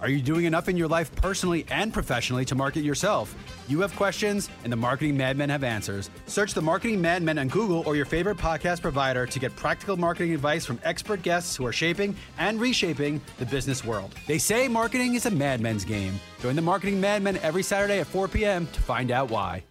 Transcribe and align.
Are 0.00 0.08
you 0.08 0.22
doing 0.22 0.46
enough 0.46 0.68
in 0.68 0.78
your 0.78 0.88
life 0.88 1.14
personally 1.16 1.66
and 1.70 1.92
professionally 1.92 2.46
to 2.46 2.54
market 2.54 2.82
yourself? 2.82 3.34
You 3.68 3.80
have 3.80 3.94
questions, 3.96 4.48
and 4.64 4.72
the 4.72 4.76
Marketing 4.76 5.14
Madmen 5.16 5.50
have 5.50 5.62
answers. 5.62 6.08
Search 6.26 6.54
the 6.54 6.62
Marketing 6.62 7.00
Madmen 7.00 7.38
on 7.38 7.48
Google 7.48 7.82
or 7.86 7.96
your 7.96 8.06
favorite 8.06 8.38
podcast 8.38 8.80
provider 8.80 9.26
to 9.26 9.38
get 9.38 9.54
practical 9.56 9.98
marketing 9.98 10.32
advice 10.32 10.64
from 10.64 10.80
expert 10.84 11.22
guests 11.22 11.54
who 11.54 11.66
are 11.66 11.72
shaping 11.72 12.16
and 12.38 12.58
reshaping 12.58 13.20
the 13.38 13.46
business 13.46 13.84
world. 13.84 14.14
They 14.26 14.38
say 14.38 14.68
marketing 14.68 15.14
is 15.14 15.26
a 15.26 15.30
madmen's 15.30 15.84
game. 15.84 16.18
Join 16.40 16.56
the 16.56 16.62
Marketing 16.62 16.98
Madmen 16.98 17.36
every 17.38 17.62
Saturday 17.62 18.00
at 18.00 18.06
4 18.06 18.28
p.m. 18.28 18.66
to 18.68 18.80
find 18.80 19.10
out 19.10 19.30
why. 19.30 19.64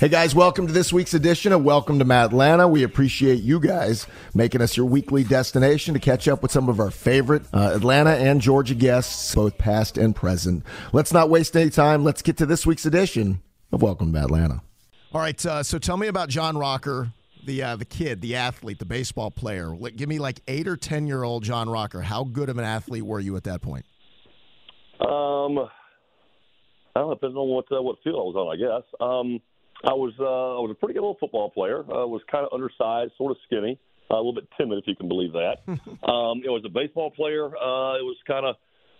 Hey 0.00 0.08
guys, 0.08 0.34
welcome 0.34 0.66
to 0.66 0.72
this 0.72 0.94
week's 0.94 1.12
edition 1.12 1.52
of 1.52 1.62
Welcome 1.62 1.98
to 1.98 2.06
Mad 2.06 2.30
Atlanta. 2.30 2.66
We 2.66 2.84
appreciate 2.84 3.42
you 3.42 3.60
guys 3.60 4.06
making 4.32 4.62
us 4.62 4.74
your 4.74 4.86
weekly 4.86 5.24
destination 5.24 5.92
to 5.92 6.00
catch 6.00 6.26
up 6.26 6.40
with 6.40 6.50
some 6.50 6.70
of 6.70 6.80
our 6.80 6.90
favorite 6.90 7.42
uh, 7.52 7.72
Atlanta 7.74 8.12
and 8.12 8.40
Georgia 8.40 8.74
guests, 8.74 9.34
both 9.34 9.58
past 9.58 9.98
and 9.98 10.16
present. 10.16 10.64
Let's 10.94 11.12
not 11.12 11.28
waste 11.28 11.54
any 11.54 11.68
time. 11.68 12.02
Let's 12.02 12.22
get 12.22 12.38
to 12.38 12.46
this 12.46 12.64
week's 12.64 12.86
edition 12.86 13.42
of 13.72 13.82
Welcome 13.82 14.14
to 14.14 14.20
Atlanta. 14.20 14.62
All 15.12 15.20
right, 15.20 15.44
uh, 15.44 15.62
so 15.62 15.78
tell 15.78 15.98
me 15.98 16.06
about 16.06 16.30
John 16.30 16.56
Rocker, 16.56 17.12
the 17.44 17.62
uh, 17.62 17.76
the 17.76 17.84
kid, 17.84 18.22
the 18.22 18.36
athlete, 18.36 18.78
the 18.78 18.86
baseball 18.86 19.30
player. 19.30 19.76
Give 19.96 20.08
me 20.08 20.18
like 20.18 20.40
eight 20.48 20.66
or 20.66 20.78
ten 20.78 21.06
year 21.06 21.24
old 21.24 21.44
John 21.44 21.68
Rocker. 21.68 22.00
How 22.00 22.24
good 22.24 22.48
of 22.48 22.56
an 22.56 22.64
athlete 22.64 23.04
were 23.04 23.20
you 23.20 23.36
at 23.36 23.44
that 23.44 23.60
point? 23.60 23.84
Um, 24.98 25.58
I 26.96 27.00
don't 27.00 27.08
know, 27.08 27.14
depends 27.16 27.36
on 27.36 27.48
what 27.48 27.66
uh, 27.70 27.82
what 27.82 27.98
field 28.02 28.16
I 28.16 28.22
was 28.22 28.34
on, 28.34 28.48
I 28.50 28.80
guess. 28.80 28.88
Um, 28.98 29.40
I 29.84 29.92
was 29.92 30.12
uh, 30.20 30.24
I 30.24 30.60
was 30.60 30.70
a 30.70 30.74
pretty 30.74 30.94
good 30.94 31.00
little 31.00 31.16
football 31.18 31.50
player. 31.50 31.84
I 31.88 32.02
uh, 32.02 32.06
was 32.06 32.22
kind 32.30 32.44
of 32.46 32.52
undersized, 32.52 33.12
sort 33.16 33.30
of 33.30 33.38
skinny, 33.46 33.78
uh, 34.10 34.14
a 34.14 34.16
little 34.16 34.34
bit 34.34 34.48
timid, 34.58 34.78
if 34.78 34.84
you 34.86 34.94
can 34.94 35.08
believe 35.08 35.32
that. 35.32 35.58
um, 35.68 36.42
it 36.44 36.50
was 36.50 36.62
a 36.66 36.68
baseball 36.68 37.10
player. 37.10 37.46
Uh, 37.46 37.96
it 37.96 38.04
was 38.04 38.16
kind 38.26 38.44
of 38.44 38.56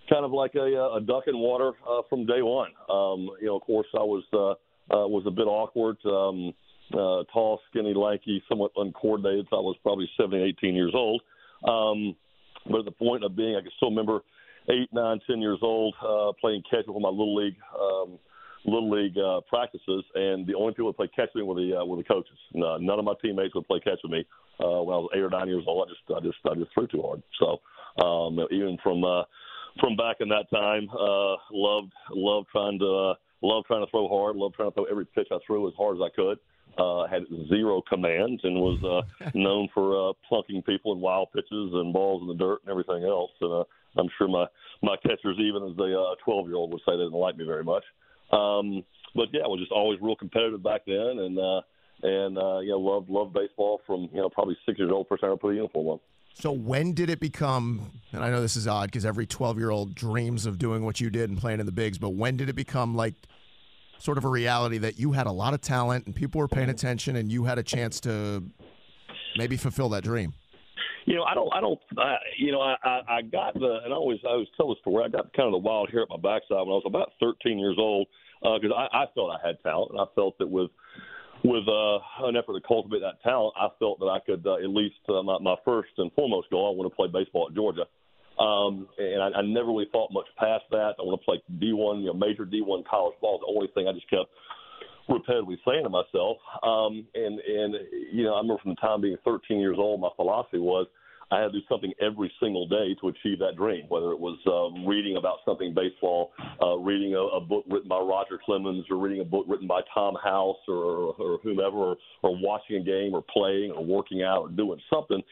kind 0.08 0.24
of 0.24 0.32
like 0.32 0.54
a, 0.54 0.76
uh, 0.76 0.96
a 0.96 1.00
duck 1.00 1.24
in 1.26 1.38
water 1.38 1.72
uh, 1.88 2.02
from 2.08 2.26
day 2.26 2.42
one. 2.42 2.70
Um, 2.88 3.30
you 3.40 3.46
know, 3.46 3.56
of 3.56 3.62
course, 3.62 3.86
I 3.94 4.02
was 4.02 4.24
uh, 4.32 4.50
uh, 4.94 5.06
was 5.06 5.24
a 5.26 5.30
bit 5.30 5.46
awkward. 5.46 5.98
Um, 6.04 6.54
uh, 6.92 7.22
tall, 7.32 7.60
skinny, 7.70 7.94
lanky, 7.94 8.42
somewhat 8.48 8.72
uncoordinated. 8.76 9.46
So 9.50 9.56
I 9.56 9.60
was 9.60 9.76
probably 9.82 10.10
17, 10.16 10.40
18 10.58 10.74
years 10.74 10.92
old. 10.92 11.22
Um, 11.62 12.16
but 12.66 12.80
at 12.80 12.84
the 12.84 12.90
point 12.90 13.22
of 13.22 13.36
being, 13.36 13.54
I 13.54 13.60
can 13.60 13.70
still 13.76 13.90
remember 13.90 14.20
eight, 14.68 14.88
nine, 14.92 15.20
ten 15.26 15.40
years 15.40 15.58
old, 15.62 15.94
uh, 16.02 16.32
playing 16.40 16.62
catch 16.70 16.86
with 16.86 17.00
my 17.00 17.08
little 17.08 17.34
league 17.34 17.56
um, 17.78 18.18
little 18.64 18.90
league 18.90 19.16
uh, 19.18 19.40
practices, 19.48 20.04
and 20.14 20.46
the 20.46 20.54
only 20.54 20.72
people 20.72 20.92
that 20.92 20.96
played 20.96 21.14
catch 21.14 21.30
with 21.34 21.42
me 21.42 21.48
were 21.48 21.54
the 21.54 21.80
uh, 21.80 21.84
were 21.84 21.96
the 21.96 22.04
coaches. 22.04 22.38
No, 22.52 22.76
none 22.76 22.98
of 22.98 23.04
my 23.04 23.14
teammates 23.22 23.54
would 23.54 23.66
play 23.66 23.80
catch 23.80 23.98
with 24.02 24.12
me 24.12 24.24
uh, 24.60 24.82
when 24.82 24.94
I 24.94 25.00
was 25.00 25.10
eight 25.14 25.22
or 25.22 25.30
nine 25.30 25.48
years 25.48 25.64
old. 25.66 25.88
I 25.88 25.90
just 25.90 26.02
I 26.16 26.26
just 26.26 26.38
I 26.44 26.54
just 26.54 26.72
threw 26.74 26.86
too 26.86 27.02
hard. 27.02 27.22
So 27.38 28.04
um, 28.04 28.38
even 28.50 28.78
from 28.82 29.04
uh, 29.04 29.22
from 29.78 29.96
back 29.96 30.16
in 30.20 30.28
that 30.28 30.50
time, 30.50 30.88
uh, 30.90 31.36
loved 31.52 31.92
loved 32.10 32.48
trying 32.52 32.78
to 32.78 32.86
uh, 32.86 33.14
loved 33.42 33.66
trying 33.66 33.84
to 33.84 33.90
throw 33.90 34.08
hard, 34.08 34.36
loved 34.36 34.54
trying 34.54 34.70
to 34.70 34.74
throw 34.74 34.84
every 34.84 35.06
pitch 35.06 35.28
I 35.30 35.38
threw 35.46 35.68
as 35.68 35.74
hard 35.76 35.96
as 35.96 36.02
I 36.02 36.14
could. 36.14 36.38
Uh, 36.78 37.06
had 37.08 37.22
zero 37.48 37.82
commands 37.88 38.40
and 38.44 38.54
was 38.54 38.78
uh, 38.84 39.28
known 39.34 39.68
for 39.74 40.10
uh, 40.10 40.12
plunking 40.28 40.62
people 40.62 40.92
in 40.92 41.00
wild 41.00 41.28
pitches 41.32 41.50
and 41.50 41.92
balls 41.92 42.22
in 42.22 42.28
the 42.28 42.34
dirt 42.34 42.60
and 42.62 42.70
everything 42.70 43.04
else. 43.04 43.32
And 43.40 43.52
uh, 43.52 43.64
I'm 43.98 44.08
sure 44.16 44.28
my 44.28 44.46
my 44.82 44.96
catchers, 45.02 45.36
even 45.40 45.64
as 45.64 45.72
a 45.72 46.14
12 46.24 46.44
uh, 46.44 46.46
year 46.46 46.56
old, 46.56 46.72
would 46.72 46.80
say 46.86 46.92
they 46.92 47.04
didn't 47.04 47.12
like 47.12 47.36
me 47.36 47.44
very 47.44 47.64
much. 47.64 47.82
Um, 48.32 48.84
but 49.14 49.28
yeah, 49.32 49.42
I 49.44 49.48
was 49.48 49.60
just 49.60 49.72
always 49.72 50.00
real 50.00 50.16
competitive 50.16 50.62
back 50.62 50.82
then, 50.86 50.96
and 51.18 51.38
uh, 51.38 51.60
and 52.02 52.38
uh, 52.38 52.58
you 52.60 52.70
know 52.70 52.78
loved 52.78 53.10
loved 53.10 53.34
baseball 53.34 53.80
from 53.86 54.08
you 54.12 54.20
know 54.20 54.28
probably 54.28 54.56
six 54.66 54.78
years 54.78 54.90
old 54.92 55.06
first 55.08 55.22
time 55.22 55.32
I 55.32 55.36
put 55.36 55.52
a 55.52 55.56
uniform 55.56 55.86
on. 55.86 56.00
So 56.34 56.52
when 56.52 56.94
did 56.94 57.10
it 57.10 57.20
become? 57.20 57.90
And 58.12 58.22
I 58.22 58.30
know 58.30 58.40
this 58.40 58.56
is 58.56 58.66
odd 58.66 58.86
because 58.86 59.04
every 59.04 59.26
twelve 59.26 59.58
year 59.58 59.70
old 59.70 59.94
dreams 59.94 60.46
of 60.46 60.58
doing 60.58 60.84
what 60.84 61.00
you 61.00 61.10
did 61.10 61.30
and 61.30 61.38
playing 61.38 61.60
in 61.60 61.66
the 61.66 61.72
bigs. 61.72 61.98
But 61.98 62.10
when 62.10 62.36
did 62.36 62.48
it 62.48 62.54
become 62.54 62.94
like 62.94 63.14
sort 63.98 64.16
of 64.16 64.24
a 64.24 64.28
reality 64.28 64.78
that 64.78 64.98
you 64.98 65.12
had 65.12 65.26
a 65.26 65.32
lot 65.32 65.52
of 65.52 65.60
talent 65.60 66.06
and 66.06 66.14
people 66.14 66.38
were 66.38 66.48
paying 66.48 66.70
attention 66.70 67.16
and 67.16 67.30
you 67.30 67.44
had 67.44 67.58
a 67.58 67.62
chance 67.62 68.00
to 68.00 68.42
maybe 69.36 69.56
fulfill 69.56 69.88
that 69.90 70.04
dream? 70.04 70.34
You 71.06 71.16
know, 71.16 71.24
I 71.24 71.34
don't, 71.34 71.50
I 71.52 71.60
don't, 71.60 71.80
I, 71.98 72.16
you 72.38 72.52
know, 72.52 72.60
I, 72.60 72.76
I, 72.84 73.00
I 73.08 73.22
got 73.22 73.54
the, 73.54 73.80
and 73.84 73.92
I 73.92 73.96
always, 73.96 74.18
I 74.24 74.32
always 74.32 74.48
tell 74.56 74.68
this 74.68 74.78
story. 74.80 75.04
I 75.04 75.08
got 75.08 75.32
kind 75.32 75.46
of 75.46 75.52
the 75.52 75.64
wild 75.66 75.90
hair 75.90 76.02
at 76.02 76.08
my 76.10 76.16
backside 76.16 76.60
when 76.60 76.76
I 76.76 76.80
was 76.80 76.86
about 76.86 77.12
13 77.20 77.58
years 77.58 77.76
old 77.78 78.06
because 78.42 78.70
uh, 78.72 78.96
I, 78.96 79.04
I 79.04 79.06
felt 79.14 79.30
I 79.30 79.46
had 79.46 79.60
talent, 79.62 79.92
and 79.92 80.00
I 80.00 80.04
felt 80.14 80.38
that 80.38 80.48
with 80.48 80.70
with 81.42 81.64
uh, 81.68 82.26
an 82.28 82.36
effort 82.36 82.52
to 82.52 82.60
cultivate 82.66 83.00
that 83.00 83.22
talent, 83.22 83.54
I 83.56 83.68
felt 83.78 83.98
that 84.00 84.12
I 84.12 84.20
could 84.20 84.46
uh, 84.46 84.56
at 84.56 84.68
least 84.68 85.00
uh, 85.08 85.22
my, 85.22 85.38
my 85.40 85.56
first 85.64 85.88
and 85.96 86.12
foremost 86.12 86.50
goal. 86.50 86.68
I 86.68 86.76
want 86.76 86.90
to 86.90 86.94
play 86.94 87.08
baseball 87.08 87.48
at 87.48 87.54
Georgia, 87.54 87.88
um, 88.38 88.88
and 88.98 89.22
I, 89.22 89.38
I 89.38 89.42
never 89.42 89.68
really 89.68 89.88
thought 89.90 90.12
much 90.12 90.26
past 90.36 90.64
that. 90.70 90.96
I 90.98 91.02
want 91.02 91.20
to 91.20 91.24
play 91.24 91.40
D1, 91.56 92.00
you 92.00 92.12
know, 92.12 92.14
major 92.14 92.44
D1 92.44 92.84
college 92.84 93.16
ball. 93.20 93.40
The 93.40 93.52
only 93.52 93.68
thing 93.72 93.88
I 93.88 93.92
just 93.92 94.08
kept 94.10 94.28
repetitively 95.10 95.56
saying 95.66 95.84
to 95.84 95.90
myself. 95.90 96.38
Um, 96.62 97.06
and 97.14 97.40
and 97.40 97.74
you 98.12 98.24
know, 98.24 98.34
I 98.34 98.38
remember 98.38 98.62
from 98.62 98.72
the 98.72 98.80
time 98.80 99.00
being 99.00 99.16
13 99.24 99.58
years 99.58 99.76
old, 99.78 100.00
my 100.00 100.10
philosophy 100.16 100.58
was 100.58 100.86
I 101.32 101.38
had 101.38 101.52
to 101.52 101.60
do 101.60 101.66
something 101.68 101.92
every 102.00 102.30
single 102.40 102.66
day 102.66 102.96
to 103.00 103.08
achieve 103.08 103.38
that 103.38 103.54
dream, 103.56 103.84
whether 103.88 104.10
it 104.10 104.18
was 104.18 104.38
uh, 104.46 104.88
reading 104.88 105.16
about 105.16 105.38
something 105.44 105.72
baseball, 105.72 106.32
uh, 106.60 106.76
reading 106.76 107.14
a, 107.14 107.20
a 107.20 107.40
book 107.40 107.64
written 107.68 107.88
by 107.88 107.98
Roger 107.98 108.38
Clemens, 108.44 108.84
or 108.90 108.96
reading 108.96 109.20
a 109.20 109.24
book 109.24 109.44
written 109.48 109.68
by 109.68 109.80
Tom 109.94 110.16
House, 110.22 110.56
or, 110.66 111.14
or 111.18 111.38
whomever, 111.44 111.76
or, 111.76 111.96
or 112.22 112.36
watching 112.42 112.76
a 112.76 112.82
game, 112.82 113.14
or 113.14 113.22
playing, 113.32 113.70
or 113.70 113.84
working 113.84 114.24
out, 114.24 114.38
or 114.38 114.48
doing 114.48 114.80
something. 114.92 115.22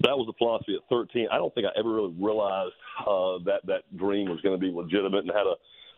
That 0.00 0.16
was 0.16 0.26
the 0.26 0.32
philosophy 0.38 0.76
at 0.76 0.88
13. 0.88 1.26
I 1.32 1.36
don't 1.36 1.52
think 1.54 1.66
I 1.66 1.76
ever 1.78 1.92
really 1.92 2.14
realized 2.20 2.74
uh, 3.00 3.42
that 3.44 3.66
that 3.66 3.82
dream 3.96 4.28
was 4.28 4.40
going 4.42 4.58
to 4.58 4.60
be 4.60 4.72
legitimate 4.72 5.24
and 5.24 5.32
had 5.34 5.46
a 5.46 5.54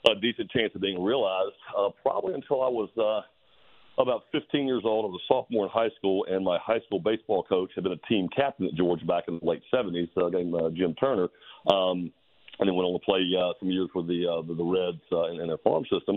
a 0.07 0.15
decent 0.21 0.51
chance 0.51 0.73
of 0.75 0.81
being 0.81 1.03
realized. 1.03 1.55
Uh, 1.77 1.89
probably 2.03 2.35
until 2.35 2.63
I 2.63 2.69
was 2.69 2.91
uh, 2.99 4.03
about 4.03 4.25
15 4.33 4.67
years 4.67 4.83
old. 4.85 5.05
I 5.05 5.09
was 5.09 5.21
a 5.23 5.33
sophomore 5.33 5.65
in 5.65 5.71
high 5.71 5.95
school, 5.97 6.27
and 6.29 6.45
my 6.45 6.59
high 6.59 6.81
school 6.87 7.01
baseball 7.01 7.45
coach 7.45 7.71
had 7.75 7.85
been 7.85 7.93
a 7.93 8.09
team 8.09 8.29
captain 8.35 8.67
at 8.67 8.75
Georgia 8.75 9.05
back 9.05 9.25
in 9.29 9.39
the 9.39 9.47
late 9.47 9.63
70s, 9.73 10.09
uh, 10.17 10.29
named 10.29 10.55
uh, 10.55 10.71
Jim 10.71 10.95
Turner. 10.95 11.29
Um, 11.71 12.13
and 12.61 12.69
then 12.69 12.77
went 12.77 12.87
on 12.87 12.93
to 12.93 13.05
play 13.05 13.19
uh, 13.35 13.53
some 13.59 13.71
years 13.71 13.91
with 13.95 14.07
the 14.07 14.27
uh, 14.31 14.43
the, 14.47 14.63
Reds 14.63 15.03
uh, 15.11 15.27
in, 15.33 15.41
in 15.41 15.49
their 15.49 15.59
farm 15.59 15.83
system. 15.91 16.17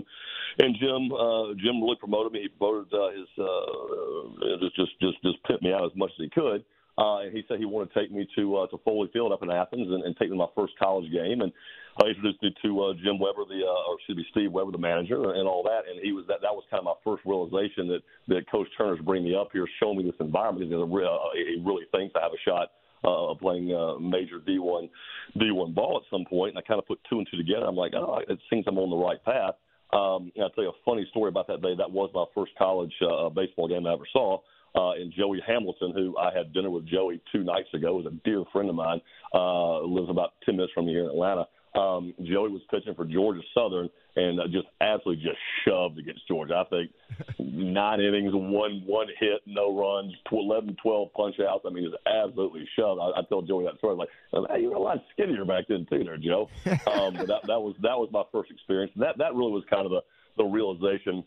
And 0.58 0.76
Jim 0.78 1.10
uh, 1.10 1.54
Jim 1.58 1.82
really 1.82 1.96
promoted 1.98 2.32
me. 2.32 2.42
He 2.42 2.48
promoted 2.48 2.92
uh, 2.94 3.10
his 3.10 3.26
uh, 3.38 4.58
just 4.60 4.76
just 4.76 4.92
just 5.00 5.18
just 5.22 5.42
pimped 5.50 5.62
me 5.62 5.72
out 5.72 5.84
as 5.84 5.96
much 5.96 6.10
as 6.14 6.22
he 6.22 6.30
could. 6.30 6.64
Uh, 6.98 7.20
and 7.20 7.32
he 7.32 7.44
said 7.46 7.58
he 7.58 7.64
wanted 7.64 7.92
to 7.92 8.00
take 8.00 8.10
me 8.10 8.26
to 8.36 8.56
uh, 8.56 8.66
to 8.68 8.78
Foley 8.84 9.08
Field 9.12 9.32
up 9.32 9.42
in 9.42 9.50
Athens 9.50 9.86
and, 9.88 10.02
and 10.02 10.16
take 10.16 10.30
me 10.30 10.36
to 10.36 10.42
my 10.42 10.50
first 10.56 10.74
college 10.78 11.10
game. 11.12 11.40
And 11.40 11.52
uh, 12.00 12.06
introduced 12.06 12.42
me 12.42 12.54
to 12.62 12.82
uh, 12.82 12.92
Jim 13.02 13.18
Webber, 13.18 13.44
the 13.48 13.62
uh, 13.64 13.90
or 13.90 13.96
excuse 13.96 14.18
me, 14.18 14.26
Steve 14.30 14.52
Webber, 14.52 14.72
the 14.72 14.78
manager, 14.78 15.34
and 15.34 15.48
all 15.48 15.62
that. 15.64 15.90
And 15.90 16.00
he 16.02 16.12
was 16.12 16.24
that 16.28 16.40
that 16.42 16.54
was 16.54 16.64
kind 16.70 16.80
of 16.80 16.84
my 16.84 16.98
first 17.04 17.24
realization 17.26 17.88
that 17.88 18.02
that 18.28 18.50
Coach 18.50 18.68
Turner's 18.76 19.00
bringing 19.00 19.30
me 19.30 19.36
up 19.36 19.48
here, 19.52 19.66
showing 19.80 19.98
me 19.98 20.04
this 20.04 20.18
environment. 20.20 20.70
Because 20.70 20.86
he 21.34 21.62
really 21.64 21.86
thinks 21.92 22.14
I 22.14 22.22
have 22.22 22.32
a 22.32 22.42
shot 22.44 22.70
uh, 23.02 23.34
playing 23.34 23.74
uh, 23.74 23.98
major 23.98 24.38
D1 24.38 24.88
D1 25.36 25.74
ball 25.74 26.02
at 26.02 26.10
some 26.10 26.24
point. 26.24 26.54
And 26.54 26.58
I 26.58 26.62
kind 26.66 26.78
of 26.78 26.86
put 26.86 27.00
two 27.08 27.18
and 27.18 27.26
two 27.30 27.36
together. 27.36 27.66
I'm 27.66 27.76
like, 27.76 27.94
oh, 27.94 28.20
it 28.28 28.38
seems 28.50 28.64
I'm 28.68 28.78
on 28.78 28.90
the 28.90 28.96
right 28.96 29.22
path. 29.24 29.54
Um, 29.90 30.30
and 30.36 30.44
I'll 30.44 30.50
tell 30.50 30.64
you 30.64 30.70
a 30.70 30.84
funny 30.84 31.06
story 31.10 31.30
about 31.30 31.48
that 31.48 31.62
day. 31.62 31.74
That 31.76 31.90
was 31.90 32.10
my 32.12 32.26
first 32.34 32.52
college 32.58 32.92
uh, 33.00 33.30
baseball 33.30 33.68
game 33.68 33.86
I 33.86 33.94
ever 33.94 34.06
saw 34.12 34.38
uh, 34.74 34.92
and 34.92 35.12
Joey 35.12 35.40
Hamilton, 35.46 35.92
who 35.94 36.16
I 36.18 36.30
had 36.36 36.52
dinner 36.52 36.70
with 36.70 36.86
Joey 36.86 37.20
two 37.32 37.42
nights 37.42 37.68
ago, 37.74 37.96
was 37.96 38.06
a 38.06 38.14
dear 38.24 38.44
friend 38.52 38.68
of 38.68 38.74
mine, 38.74 39.00
uh, 39.34 39.80
lives 39.82 40.10
about 40.10 40.34
10 40.44 40.56
minutes 40.56 40.72
from 40.72 40.86
me 40.86 40.92
here 40.92 41.04
in 41.04 41.10
Atlanta. 41.10 41.46
Um, 41.74 42.14
Joey 42.22 42.50
was 42.50 42.62
pitching 42.70 42.94
for 42.94 43.04
Georgia 43.04 43.42
Southern 43.54 43.88
and 44.16 44.40
uh, 44.40 44.46
just 44.46 44.66
absolutely 44.80 45.22
just 45.22 45.38
shoved 45.64 45.98
against 45.98 46.26
Georgia. 46.26 46.56
I 46.56 46.64
think 46.68 46.90
nine 47.38 48.00
innings, 48.00 48.32
one 48.32 48.82
one 48.86 49.06
hit, 49.20 49.42
no 49.46 49.76
runs, 49.78 50.12
11, 50.30 50.76
12 50.82 51.12
punch 51.12 51.36
outs. 51.40 51.64
I 51.66 51.70
mean, 51.70 51.84
just 51.84 52.02
absolutely 52.06 52.68
shoved. 52.76 53.00
I, 53.00 53.20
I 53.20 53.22
told 53.28 53.46
Joey 53.46 53.64
that 53.64 53.78
story. 53.78 53.96
Like, 53.96 54.08
hey, 54.50 54.62
you 54.62 54.70
were 54.70 54.76
a 54.76 54.80
lot 54.80 54.98
skinnier 55.12 55.44
back 55.44 55.64
then 55.68 55.86
too, 55.90 56.04
there, 56.04 56.16
Joe. 56.16 56.48
Um, 56.88 57.14
but 57.14 57.26
that, 57.26 57.42
that 57.46 57.60
was 57.60 57.74
that 57.82 57.98
was 57.98 58.08
my 58.12 58.22
first 58.32 58.50
experience. 58.50 58.92
And 58.94 59.02
that 59.02 59.18
that 59.18 59.34
really 59.34 59.52
was 59.52 59.64
kind 59.68 59.84
of 59.84 59.90
the 59.90 60.00
the 60.36 60.44
realization 60.44 61.22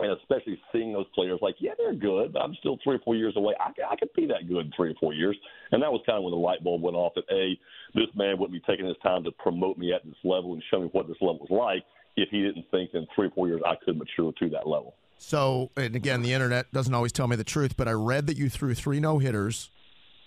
and 0.00 0.12
especially 0.18 0.60
seeing 0.72 0.92
those 0.92 1.06
players 1.14 1.38
like, 1.42 1.56
yeah, 1.58 1.72
they're 1.78 1.94
good, 1.94 2.32
but 2.32 2.40
I'm 2.40 2.54
still 2.60 2.78
three 2.82 2.96
or 2.96 3.00
four 3.00 3.16
years 3.16 3.34
away. 3.36 3.54
I, 3.60 3.70
I 3.90 3.96
could 3.96 4.12
be 4.14 4.26
that 4.26 4.48
good 4.48 4.66
in 4.66 4.72
three 4.76 4.90
or 4.90 4.94
four 5.00 5.12
years. 5.12 5.36
And 5.72 5.82
that 5.82 5.92
was 5.92 6.02
kind 6.06 6.18
of 6.18 6.24
when 6.24 6.32
the 6.32 6.38
light 6.38 6.64
bulb 6.64 6.82
went 6.82 6.96
off 6.96 7.12
that, 7.14 7.24
A, 7.30 7.58
this 7.94 8.08
man 8.14 8.38
wouldn't 8.38 8.52
be 8.52 8.72
taking 8.72 8.86
his 8.86 8.96
time 9.02 9.24
to 9.24 9.32
promote 9.32 9.78
me 9.78 9.92
at 9.92 10.04
this 10.04 10.14
level 10.24 10.54
and 10.54 10.62
show 10.70 10.80
me 10.80 10.88
what 10.92 11.06
this 11.06 11.16
level 11.20 11.46
was 11.48 11.50
like 11.50 11.84
if 12.16 12.28
he 12.30 12.42
didn't 12.42 12.64
think 12.70 12.90
in 12.94 13.06
three 13.14 13.28
or 13.28 13.30
four 13.30 13.48
years 13.48 13.60
I 13.66 13.74
could 13.84 13.96
mature 13.96 14.32
to 14.38 14.48
that 14.50 14.66
level. 14.66 14.94
So, 15.18 15.70
and 15.76 15.94
again, 15.94 16.22
the 16.22 16.32
internet 16.32 16.72
doesn't 16.72 16.94
always 16.94 17.12
tell 17.12 17.28
me 17.28 17.36
the 17.36 17.44
truth, 17.44 17.76
but 17.76 17.86
I 17.86 17.92
read 17.92 18.26
that 18.26 18.36
you 18.36 18.48
threw 18.48 18.74
three 18.74 19.00
no 19.00 19.18
hitters 19.18 19.70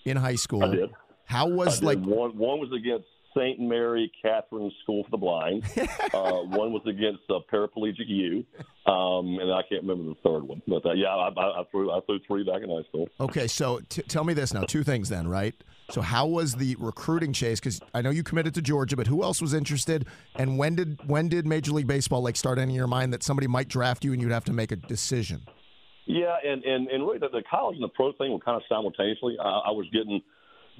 in 0.04 0.16
high 0.16 0.36
school. 0.36 0.64
I 0.64 0.74
did. 0.74 0.90
How 1.26 1.48
was 1.48 1.82
like 1.82 1.98
one? 1.98 2.36
One 2.36 2.60
was 2.60 2.70
against 2.72 3.06
St. 3.36 3.60
Mary 3.60 4.10
Catherine 4.22 4.70
School 4.82 5.04
for 5.04 5.10
the 5.10 5.16
Blind. 5.16 5.64
uh, 6.14 6.42
one 6.42 6.72
was 6.72 6.82
against 6.86 7.22
uh, 7.30 7.40
Paraplegic 7.52 8.06
U, 8.06 8.44
um, 8.86 9.38
and 9.38 9.52
I 9.52 9.62
can't 9.68 9.82
remember 9.82 10.10
the 10.10 10.28
third 10.28 10.44
one. 10.44 10.62
But 10.66 10.86
uh, 10.86 10.92
yeah, 10.92 11.08
I, 11.08 11.28
I, 11.28 11.60
I, 11.60 11.64
threw 11.70 11.90
I 11.90 12.00
threw 12.06 12.20
three 12.26 12.44
back 12.44 12.62
in 12.62 12.70
high 12.70 12.86
school. 12.88 13.08
Okay, 13.20 13.46
so 13.46 13.80
t- 13.88 14.02
tell 14.02 14.24
me 14.24 14.34
this 14.34 14.54
now. 14.54 14.62
Two 14.62 14.82
things 14.84 15.08
then, 15.08 15.28
right? 15.28 15.54
So 15.90 16.00
how 16.00 16.26
was 16.26 16.54
the 16.54 16.76
recruiting 16.78 17.32
chase? 17.32 17.60
Because 17.60 17.80
I 17.92 18.00
know 18.00 18.10
you 18.10 18.22
committed 18.22 18.54
to 18.54 18.62
Georgia, 18.62 18.96
but 18.96 19.06
who 19.06 19.22
else 19.22 19.42
was 19.42 19.52
interested? 19.52 20.06
And 20.36 20.58
when 20.58 20.76
did 20.76 20.98
when 21.06 21.28
did 21.28 21.46
Major 21.46 21.72
League 21.72 21.86
Baseball 21.86 22.22
like 22.22 22.36
start 22.36 22.58
in 22.58 22.70
your 22.70 22.86
mind 22.86 23.12
that 23.12 23.22
somebody 23.22 23.46
might 23.46 23.68
draft 23.68 24.04
you 24.04 24.12
and 24.12 24.22
you'd 24.22 24.32
have 24.32 24.44
to 24.44 24.52
make 24.52 24.72
a 24.72 24.76
decision? 24.76 25.42
Yeah, 26.06 26.36
and 26.44 26.62
and, 26.64 26.88
and 26.88 27.02
really 27.06 27.18
the, 27.18 27.28
the 27.28 27.42
college 27.50 27.74
and 27.74 27.84
the 27.84 27.88
pro 27.88 28.12
thing 28.12 28.32
were 28.32 28.38
kind 28.38 28.56
of 28.56 28.62
simultaneously. 28.68 29.36
I, 29.40 29.48
I 29.48 29.70
was 29.70 29.86
getting 29.92 30.22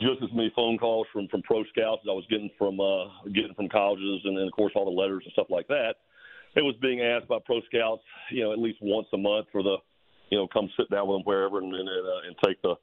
just 0.01 0.23
as 0.23 0.31
many 0.33 0.53
phone 0.55 0.79
calls 0.79 1.07
from 1.13 1.29
from 1.29 1.43
pro 1.43 1.65
scouts 1.65 2.03
as 2.05 2.09
I 2.09 2.13
was 2.13 2.27
getting 2.31 2.51
from 2.59 2.81
uh, 2.81 3.29
getting 3.33 3.55
from 3.55 3.69
colleges, 3.69 4.21
and 4.25 4.37
then 4.37 4.47
of 4.47 4.53
course 4.53 4.73
all 4.75 4.85
the 4.85 4.91
letters 4.91 5.23
and 5.25 5.33
stuff 5.33 5.47
like 5.51 5.69
that. 5.69 5.95
It 6.57 6.63
was 6.63 6.75
being 6.81 7.01
asked 7.01 7.29
by 7.29 7.39
pro 7.45 7.61
scouts, 7.63 8.03
you 8.31 8.45
know, 8.45 8.53
at 8.53 8.59
least 8.59 8.79
once 8.81 9.09
a 9.13 9.19
month 9.19 9.49
for 9.51 9.63
the, 9.63 9.77
you 10.31 10.39
know, 10.39 10.47
come 10.47 10.71
sit 10.77 10.89
down 10.91 11.09
with 11.09 11.19
them 11.19 11.25
wherever 11.25 11.59
and 11.59 11.75
and, 11.75 11.89
uh, 11.89 12.27
and 12.27 12.37
take 12.45 12.61
the 12.63 12.75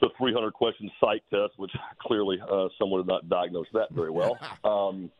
the 0.00 0.08
300 0.18 0.52
question 0.52 0.90
psych 1.00 1.22
test, 1.30 1.52
which 1.58 1.72
clearly 2.00 2.38
uh, 2.40 2.68
someone 2.78 3.00
did 3.00 3.08
not 3.08 3.28
diagnose 3.28 3.66
that 3.74 3.92
very 3.92 4.10
well. 4.10 4.38
Um, 4.64 5.10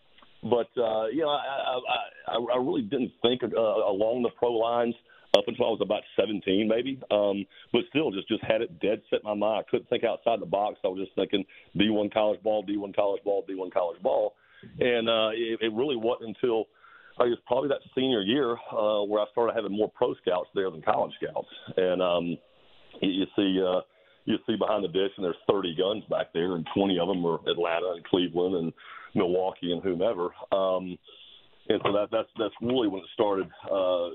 but 0.43 0.69
uh, 0.81 1.07
you 1.09 1.21
know, 1.21 1.29
I, 1.29 1.77
I, 1.77 2.35
I, 2.35 2.37
I 2.55 2.57
really 2.57 2.83
didn't 2.83 3.13
think 3.21 3.43
uh, 3.43 3.49
along 3.59 4.23
the 4.23 4.31
pro 4.39 4.53
lines 4.53 4.95
up 5.37 5.45
until 5.47 5.67
I 5.67 5.71
was 5.71 5.81
about 5.83 6.03
17, 6.19 6.69
maybe. 6.69 7.01
Um, 7.11 7.47
but 7.73 7.83
still, 7.89 8.11
just 8.11 8.29
just 8.29 8.43
had 8.43 8.63
it 8.63 8.81
dead 8.81 9.03
set 9.11 9.21
in 9.21 9.29
my 9.29 9.35
mind. 9.35 9.65
I 9.67 9.71
couldn't 9.71 9.89
think 9.89 10.05
outside 10.05 10.41
the 10.41 10.47
box. 10.47 10.79
I 10.85 10.89
was 10.89 11.01
just 11.01 11.15
thinking 11.15 11.45
D1 11.77 12.13
college 12.13 12.43
ball, 12.43 12.65
D1 12.65 12.95
college 12.95 13.23
ball, 13.25 13.45
D1 13.49 13.73
college 13.73 14.03
ball, 14.03 14.35
and 14.79 15.09
uh, 15.09 15.31
it, 15.33 15.61
it 15.63 15.73
really 15.73 15.97
wasn't 15.97 16.37
until 16.37 16.67
I 17.19 17.29
guess 17.29 17.39
probably 17.47 17.69
that 17.69 17.81
senior 17.95 18.23
year 18.23 18.53
uh, 18.73 19.03
where 19.05 19.21
I 19.21 19.27
started 19.33 19.55
having 19.55 19.73
more 19.73 19.91
pro 19.95 20.15
scouts 20.15 20.49
there 20.55 20.71
than 20.71 20.83
college 20.83 21.13
scouts, 21.23 21.49
and 21.77 22.03
um, 22.03 22.25
you, 23.01 23.11
you 23.11 23.27
see. 23.37 23.63
Uh, 23.63 23.81
you 24.27 24.37
see 24.47 24.55
behind 24.55 24.85
the 24.85 24.89
dish, 24.89 25.11
and 25.17 25.25
there's 25.25 25.35
30 25.51 25.75
guns 25.77 26.05
back 26.11 26.33
there, 26.33 26.55
and 26.55 26.67
20 26.75 26.99
of 26.99 27.09
them 27.09 27.25
are 27.25 27.41
Atlanta 27.49 27.93
and 27.97 28.05
Cleveland 28.05 28.55
and 28.55 28.73
Milwaukee 29.15 29.73
and 29.73 29.83
whomever. 29.83 30.29
Um, 30.53 30.99
and 31.69 31.81
so 31.85 31.93
that 31.93 32.09
that's 32.11 32.29
that's 32.39 32.55
really 32.63 32.89
when 32.89 33.01
it 33.01 33.09
started. 33.15 33.47
Uh, 33.71 34.11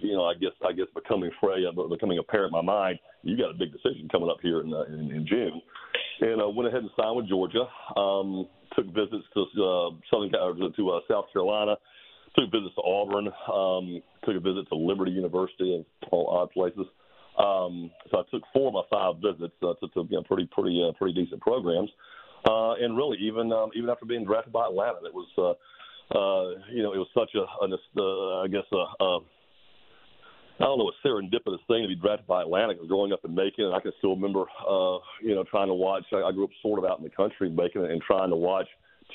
you 0.00 0.12
know, 0.12 0.24
I 0.24 0.34
guess 0.34 0.52
I 0.66 0.72
guess 0.72 0.86
becoming 0.94 1.30
fray, 1.40 1.64
uh, 1.66 1.88
becoming 1.88 2.18
apparent 2.18 2.54
in 2.54 2.64
my 2.64 2.72
mind. 2.72 2.98
You 3.22 3.36
got 3.36 3.50
a 3.50 3.58
big 3.58 3.72
decision 3.72 4.08
coming 4.10 4.30
up 4.30 4.38
here 4.42 4.60
in 4.60 4.72
uh, 4.72 4.84
in, 4.84 5.10
in 5.10 5.26
June, 5.26 5.60
and 6.20 6.40
uh, 6.40 6.48
went 6.48 6.68
ahead 6.68 6.82
and 6.82 6.90
signed 6.96 7.16
with 7.16 7.28
Georgia. 7.28 7.66
Um, 7.96 8.46
took 8.76 8.86
visits 8.86 9.26
to 9.34 9.42
uh, 9.42 9.90
Southern 10.10 10.30
to 10.32 10.90
uh, 10.90 11.00
South 11.10 11.26
Carolina. 11.32 11.76
Took 12.36 12.50
visits 12.50 12.74
to 12.74 12.82
Auburn. 12.82 13.28
Um, 13.52 14.02
took 14.24 14.36
a 14.36 14.40
visit 14.40 14.68
to 14.68 14.74
Liberty 14.74 15.12
University 15.12 15.74
and 15.74 15.84
all 16.10 16.26
odd 16.28 16.50
places. 16.50 16.86
Um, 17.38 17.90
so 18.10 18.18
I 18.18 18.22
took 18.30 18.42
four 18.52 18.68
of 18.68 18.74
my 18.74 18.82
five 18.90 19.16
visits 19.22 19.54
uh, 19.62 19.74
to, 19.80 19.88
to 19.94 20.06
you 20.08 20.16
know, 20.16 20.22
pretty 20.22 20.48
pretty 20.52 20.84
uh, 20.86 20.92
pretty 20.96 21.14
decent 21.14 21.40
programs. 21.40 21.90
Uh, 22.48 22.74
and 22.74 22.96
really, 22.96 23.18
even 23.22 23.52
um, 23.52 23.70
even 23.74 23.90
after 23.90 24.06
being 24.06 24.24
drafted 24.24 24.52
by 24.52 24.66
Atlanta, 24.66 24.98
it 25.04 25.14
was 25.14 25.28
uh, 25.38 25.54
uh, 26.10 26.60
you 26.72 26.82
know, 26.82 26.92
it 26.92 26.98
was 26.98 27.08
such 27.14 27.30
a, 27.34 27.40
a 27.40 27.68
uh, 27.68 28.42
I 28.42 28.48
guess, 28.48 28.64
a, 28.72 29.04
a, 29.04 29.18
I 30.60 30.64
don't 30.64 30.78
know, 30.78 30.90
a 30.90 31.06
serendipitous 31.06 31.64
thing 31.66 31.82
to 31.82 31.88
be 31.88 31.96
drafted 31.96 32.26
by 32.26 32.42
Atlanta. 32.42 32.74
Cause 32.74 32.86
growing 32.88 33.12
up 33.12 33.24
in 33.24 33.34
Macon, 33.34 33.66
and 33.66 33.74
I 33.74 33.80
can 33.80 33.92
still 33.98 34.14
remember, 34.14 34.42
uh, 34.42 34.98
you 35.22 35.34
know, 35.34 35.44
trying 35.50 35.68
to 35.68 35.74
watch. 35.74 36.04
I, 36.12 36.22
I 36.22 36.32
grew 36.32 36.44
up 36.44 36.50
sort 36.62 36.78
of 36.78 36.84
out 36.84 36.98
in 36.98 37.04
the 37.04 37.10
country 37.10 37.48
in 37.48 37.56
Macon, 37.56 37.84
and 37.86 38.00
trying 38.02 38.30
to 38.30 38.36
watch 38.36 38.66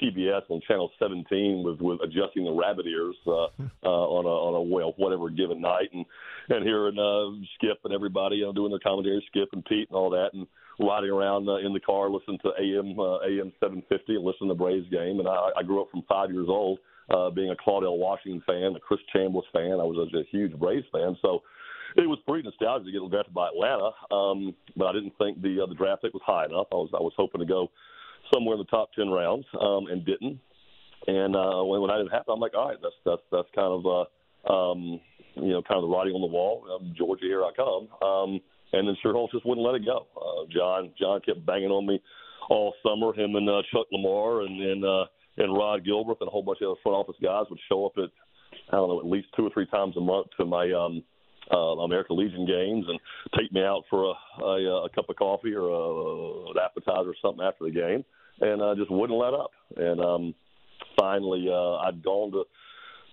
TBS 0.01 0.41
on 0.50 0.62
Channel 0.68 0.91
17 1.00 1.63
with 1.63 1.80
with 1.81 2.00
adjusting 2.01 2.44
the 2.44 2.51
rabbit 2.51 2.86
ears 2.86 3.15
uh, 3.27 3.47
uh, 3.83 3.88
on 3.88 4.25
a 4.25 4.30
on 4.30 4.56
a 4.56 4.62
well 4.62 4.94
whatever 4.97 5.30
given 5.30 5.62
night, 5.62 5.89
and 5.94 6.06
and 6.50 6.65
hearing 6.65 6.97
uh, 6.97 7.30
Skip 7.56 7.80
and 7.86 7.94
everybody 7.94 8.38
you 8.38 8.45
know 8.45 8.53
doing 8.53 8.71
their 8.71 8.80
commentary, 8.80 9.24
Skip 9.27 9.50
and 9.53 9.65
Pete 9.65 9.89
and 9.89 9.97
all 9.97 10.09
that, 10.09 10.30
and 10.33 10.47
riding 10.79 11.09
around 11.09 11.49
uh, 11.49 11.57
in 11.57 11.73
the 11.73 11.79
car 11.79 12.09
listening 12.09 12.39
to 12.39 12.49
AM 12.59 12.99
uh, 12.99 13.19
AM 13.27 13.51
750 13.59 14.15
and 14.15 14.23
listening 14.23 14.49
to 14.49 14.55
the 14.55 14.59
Braves 14.59 14.89
game. 14.89 15.19
And 15.19 15.27
I, 15.27 15.49
I 15.57 15.63
grew 15.63 15.81
up 15.81 15.91
from 15.91 16.03
five 16.07 16.31
years 16.31 16.47
old 16.49 16.79
uh, 17.09 17.29
being 17.29 17.51
a 17.51 17.55
Claudell 17.55 17.97
Washington 17.97 18.41
fan, 18.45 18.75
a 18.75 18.79
Chris 18.79 18.99
Chambliss 19.13 19.49
fan. 19.51 19.73
I 19.79 19.83
was 19.83 19.97
a, 19.97 20.17
a 20.17 20.23
huge 20.31 20.53
Braves 20.57 20.85
fan, 20.91 21.17
so 21.21 21.41
it 21.95 22.07
was 22.07 22.19
pretty 22.27 22.43
nostalgic 22.43 22.85
to 22.85 22.91
get 22.91 23.09
drafted 23.09 23.33
by 23.33 23.47
Atlanta. 23.47 23.91
Um, 24.11 24.55
but 24.77 24.85
I 24.85 24.93
didn't 24.93 25.17
think 25.17 25.41
the 25.41 25.61
uh, 25.63 25.65
the 25.65 25.75
draft 25.75 26.03
pick 26.03 26.13
was 26.13 26.23
high 26.25 26.45
enough. 26.45 26.67
I 26.71 26.75
was 26.75 26.89
I 26.93 27.01
was 27.01 27.13
hoping 27.17 27.41
to 27.41 27.47
go 27.47 27.69
somewhere 28.33 28.55
in 28.55 28.59
the 28.59 28.65
top 28.65 28.93
ten 28.93 29.09
rounds, 29.09 29.45
um, 29.59 29.87
and 29.87 30.05
didn't. 30.05 30.39
And 31.07 31.35
uh, 31.35 31.63
when 31.63 31.81
when 31.81 31.89
that 31.89 31.97
didn't 31.97 32.11
happen, 32.11 32.33
I'm 32.33 32.39
like, 32.39 32.53
all 32.55 32.69
right, 32.69 32.77
that's 32.81 32.95
that's 33.05 33.23
that's 33.31 33.47
kind 33.55 33.73
of 33.73 33.85
uh, 33.85 34.51
um, 34.51 34.99
you 35.35 35.51
know 35.51 35.61
kind 35.61 35.81
of 35.81 35.89
the 35.89 35.95
writing 35.95 36.13
on 36.13 36.21
the 36.21 36.27
wall. 36.27 36.65
Um, 36.69 36.93
Georgia, 36.97 37.25
here 37.25 37.43
I 37.43 37.51
come. 37.55 37.87
Um, 38.05 38.41
and 38.74 38.88
then 38.88 38.98
Schuerholz 39.04 39.31
just 39.31 39.45
wouldn't 39.45 39.66
let 39.66 39.75
it 39.75 39.86
go. 39.86 40.07
Uh, 40.16 40.45
John 40.54 40.92
John 41.00 41.21
kept 41.21 41.45
banging 41.45 41.71
on 41.71 41.86
me 41.86 42.01
all 42.50 42.74
summer. 42.83 43.13
Him 43.13 43.36
and 43.36 43.50
uh, 43.50 43.62
Chuck 43.71 43.88
Lamar 43.92 44.42
and 44.42 44.62
and 44.62 44.86
uh, 44.86 45.06
and 45.38 45.56
Rod 45.56 45.86
Gilbert 45.86 46.18
and 46.21 46.27
a 46.27 46.31
whole 46.31 46.44
bunch 46.44 46.60
of 46.62 46.71
other 46.71 46.80
front 46.83 46.98
office 46.98 47.16
guys 47.21 47.45
would 47.50 47.60
show 47.69 47.86
up 47.86 47.94
at 47.98 48.10
I 48.71 48.75
don't 48.75 48.89
know 48.89 49.00
at 49.00 49.06
least 49.06 49.27
two 49.36 49.45
or 49.45 49.50
three 49.54 49.68
times 49.68 49.95
a 49.98 50.01
month 50.01 50.27
to 50.38 50.45
my 50.45 50.71
um, 50.71 51.04
uh, 51.51 51.81
American 51.81 52.18
Legion 52.18 52.45
games 52.45 52.86
and 52.88 53.00
take 53.38 53.51
me 53.51 53.62
out 53.62 53.83
for 53.89 54.13
a, 54.13 54.44
a, 54.44 54.86
a 54.86 54.89
cup 54.89 55.10
of 55.10 55.15
coffee 55.15 55.54
or 55.54 55.69
a, 55.69 56.51
an 56.51 56.56
appetizer 56.63 57.10
or 57.10 57.15
something 57.22 57.44
after 57.44 57.65
the 57.65 57.72
game, 57.72 58.04
and 58.42 58.62
uh, 58.62 58.75
just 58.75 58.92
wouldn't 58.92 59.18
let 59.18 59.33
up. 59.33 59.51
And 59.75 60.00
um, 60.00 60.36
finally, 61.00 61.48
uh, 61.50 61.77
I'd 61.77 62.04
gone 62.04 62.31
to 62.31 62.44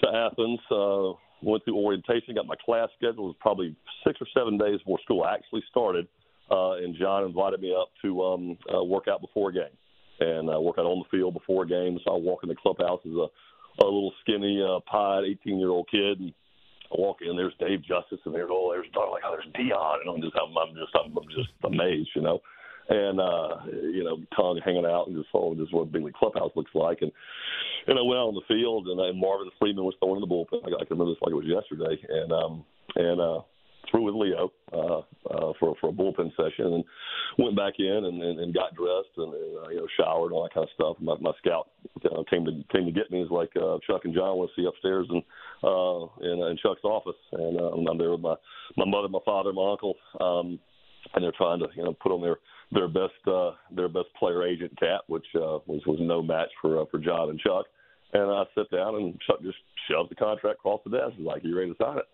to 0.03 0.09
Athens. 0.15 0.61
Uh, 0.71 1.13
went 1.43 1.65
through 1.65 1.77
orientation, 1.77 2.35
got 2.35 2.47
my 2.47 2.57
class 2.65 2.89
schedule. 2.97 3.25
It 3.25 3.35
was 3.35 3.37
probably 3.41 3.77
six 4.07 4.19
or 4.21 4.27
seven 4.35 4.59
days 4.59 4.79
before 4.79 4.99
school 5.05 5.27
actually 5.27 5.63
started, 5.71 6.09
uh, 6.51 6.73
and 6.77 6.97
John 6.97 7.25
invited 7.25 7.61
me 7.61 7.75
up 7.75 7.89
to 8.03 8.23
um, 8.23 8.59
uh, 8.73 8.83
work 8.83 9.05
out 9.09 9.21
before 9.21 9.51
a 9.51 9.53
game 9.53 9.77
and 10.19 10.49
uh, 10.49 10.59
work 10.61 10.77
out 10.79 10.87
on 10.87 11.05
the 11.05 11.17
field 11.17 11.35
before 11.35 11.65
a 11.65 11.69
game. 11.69 11.99
So 12.05 12.15
I 12.15 12.19
walk 12.19 12.41
in 12.43 12.49
the 12.49 12.55
clubhouse 12.55 13.01
as 13.05 13.13
a, 13.13 13.29
a 13.83 13.85
little 13.85 14.13
skinny, 14.23 14.63
uh, 14.63 14.81
pied 14.91 15.25
18 15.25 15.59
year 15.59 15.69
old 15.69 15.89
kid. 15.91 16.21
And 16.21 16.33
I 16.91 16.97
walk 16.97 17.19
in, 17.21 17.37
there's 17.37 17.53
Dave 17.61 17.83
Justice, 17.83 18.21
and 18.25 18.35
there's 18.35 18.49
oh, 18.51 18.73
there's 18.73 18.87
like 18.95 19.23
oh, 19.27 19.37
there's 19.37 19.53
Deion, 19.53 20.01
and 20.01 20.09
I'm 20.15 20.23
just 20.23 20.37
I'm, 20.37 20.57
I'm 20.57 20.75
just 20.75 20.95
I'm, 20.97 21.17
I'm 21.17 21.29
just 21.29 21.53
amazed, 21.65 22.11
you 22.15 22.23
know 22.23 22.41
and 22.89 23.21
uh, 23.21 23.57
you 23.71 24.05
know, 24.05 24.19
tongue 24.35 24.61
hanging 24.65 24.87
out 24.87 25.07
and 25.07 25.17
just 25.17 25.31
following 25.31 25.59
just 25.59 25.75
what 25.75 25.93
Bingley 25.93 26.13
Clubhouse 26.17 26.53
looks 26.55 26.75
like. 26.75 26.99
And 27.03 27.13
and 27.87 27.99
I 27.99 28.03
went 28.03 28.19
out 28.19 28.29
on 28.29 28.35
the 28.35 28.47
field, 28.49 28.89
and, 28.89 29.01
and 29.01 29.21
Marvin 29.21 29.51
Freeman 29.59 29.85
was 29.85 29.95
throwing 29.99 30.23
in 30.23 30.29
the 30.29 30.33
bullpen. 30.33 30.63
I, 30.65 30.75
I 30.75 30.85
can 30.85 30.99
remember 30.99 31.13
this 31.13 31.23
like 31.23 31.33
it 31.33 31.43
was 31.43 31.47
yesterday, 31.47 31.97
and 32.09 32.33
um, 32.33 32.65
and 32.97 33.21
uh, 33.21 33.41
threw 33.91 34.03
with 34.03 34.15
Leo 34.15 34.53
uh, 34.73 34.99
uh, 35.31 35.53
for 35.59 35.75
for 35.81 35.91
a 35.91 35.93
bullpen 35.93 36.31
session, 36.37 36.73
and 36.75 36.85
went 37.39 37.57
back 37.57 37.75
in 37.79 38.05
and, 38.05 38.23
and, 38.23 38.41
and 38.41 38.55
got 38.55 38.75
dressed 38.75 39.15
and 39.17 39.33
uh, 39.33 39.69
you 39.71 39.77
know 39.77 39.87
showered 39.97 40.27
and 40.27 40.33
all 40.33 40.43
that 40.43 40.55
kind 40.55 40.65
of 40.65 40.75
stuff. 40.75 40.97
My, 41.01 41.15
my 41.21 41.33
scout 41.39 41.69
uh, 42.05 42.23
came 42.29 42.45
to 42.45 42.53
came 42.73 42.87
to 42.87 42.93
get 42.93 43.11
me. 43.11 43.23
He's 43.23 43.31
like 43.31 43.51
uh, 43.57 43.79
Chuck 43.87 44.03
and 44.05 44.15
John 44.15 44.39
want 44.39 44.51
to 44.55 44.61
see 44.61 44.67
upstairs 44.67 45.07
and 45.11 45.23
uh, 45.63 46.07
in, 46.23 46.43
in 46.51 46.59
Chuck's 46.63 46.85
office, 46.85 47.19
and 47.33 47.61
uh, 47.61 47.91
I'm 47.91 47.99
there 47.99 48.11
with 48.11 48.21
my 48.21 48.35
my 48.77 48.85
mother, 48.87 49.09
my 49.09 49.21
father, 49.25 49.53
my 49.53 49.71
uncle, 49.71 49.95
um, 50.21 50.59
and 51.15 51.23
they're 51.23 51.33
trying 51.37 51.61
to 51.61 51.67
you 51.77 51.85
know 51.85 51.95
put 51.95 52.13
on 52.13 52.23
their 52.23 52.37
their 52.73 52.89
best 52.89 53.27
uh, 53.27 53.53
their 53.71 53.89
best 53.89 54.09
player 54.19 54.45
agent 54.45 54.79
cap, 54.79 55.03
which 55.07 55.27
uh, 55.35 55.59
was 55.67 55.83
was 55.87 55.99
no 56.01 56.23
match 56.23 56.49
for 56.61 56.81
uh, 56.81 56.85
for 56.91 56.99
John 56.99 57.31
and 57.31 57.41
Chuck. 57.41 57.67
And 58.13 58.31
I 58.31 58.45
sit 58.55 58.71
down 58.71 58.97
and 58.97 59.19
Chuck 59.27 59.43
just 59.43 59.59
shoves 59.89 60.09
the 60.09 60.15
contract 60.15 60.59
across 60.59 60.81
the 60.85 60.91
desk. 60.91 61.15
He's 61.17 61.27
like, 61.27 61.45
"You 61.45 61.57
ready 61.57 61.73
to 61.73 61.77
sign 61.83 61.99
it?" 61.99 62.09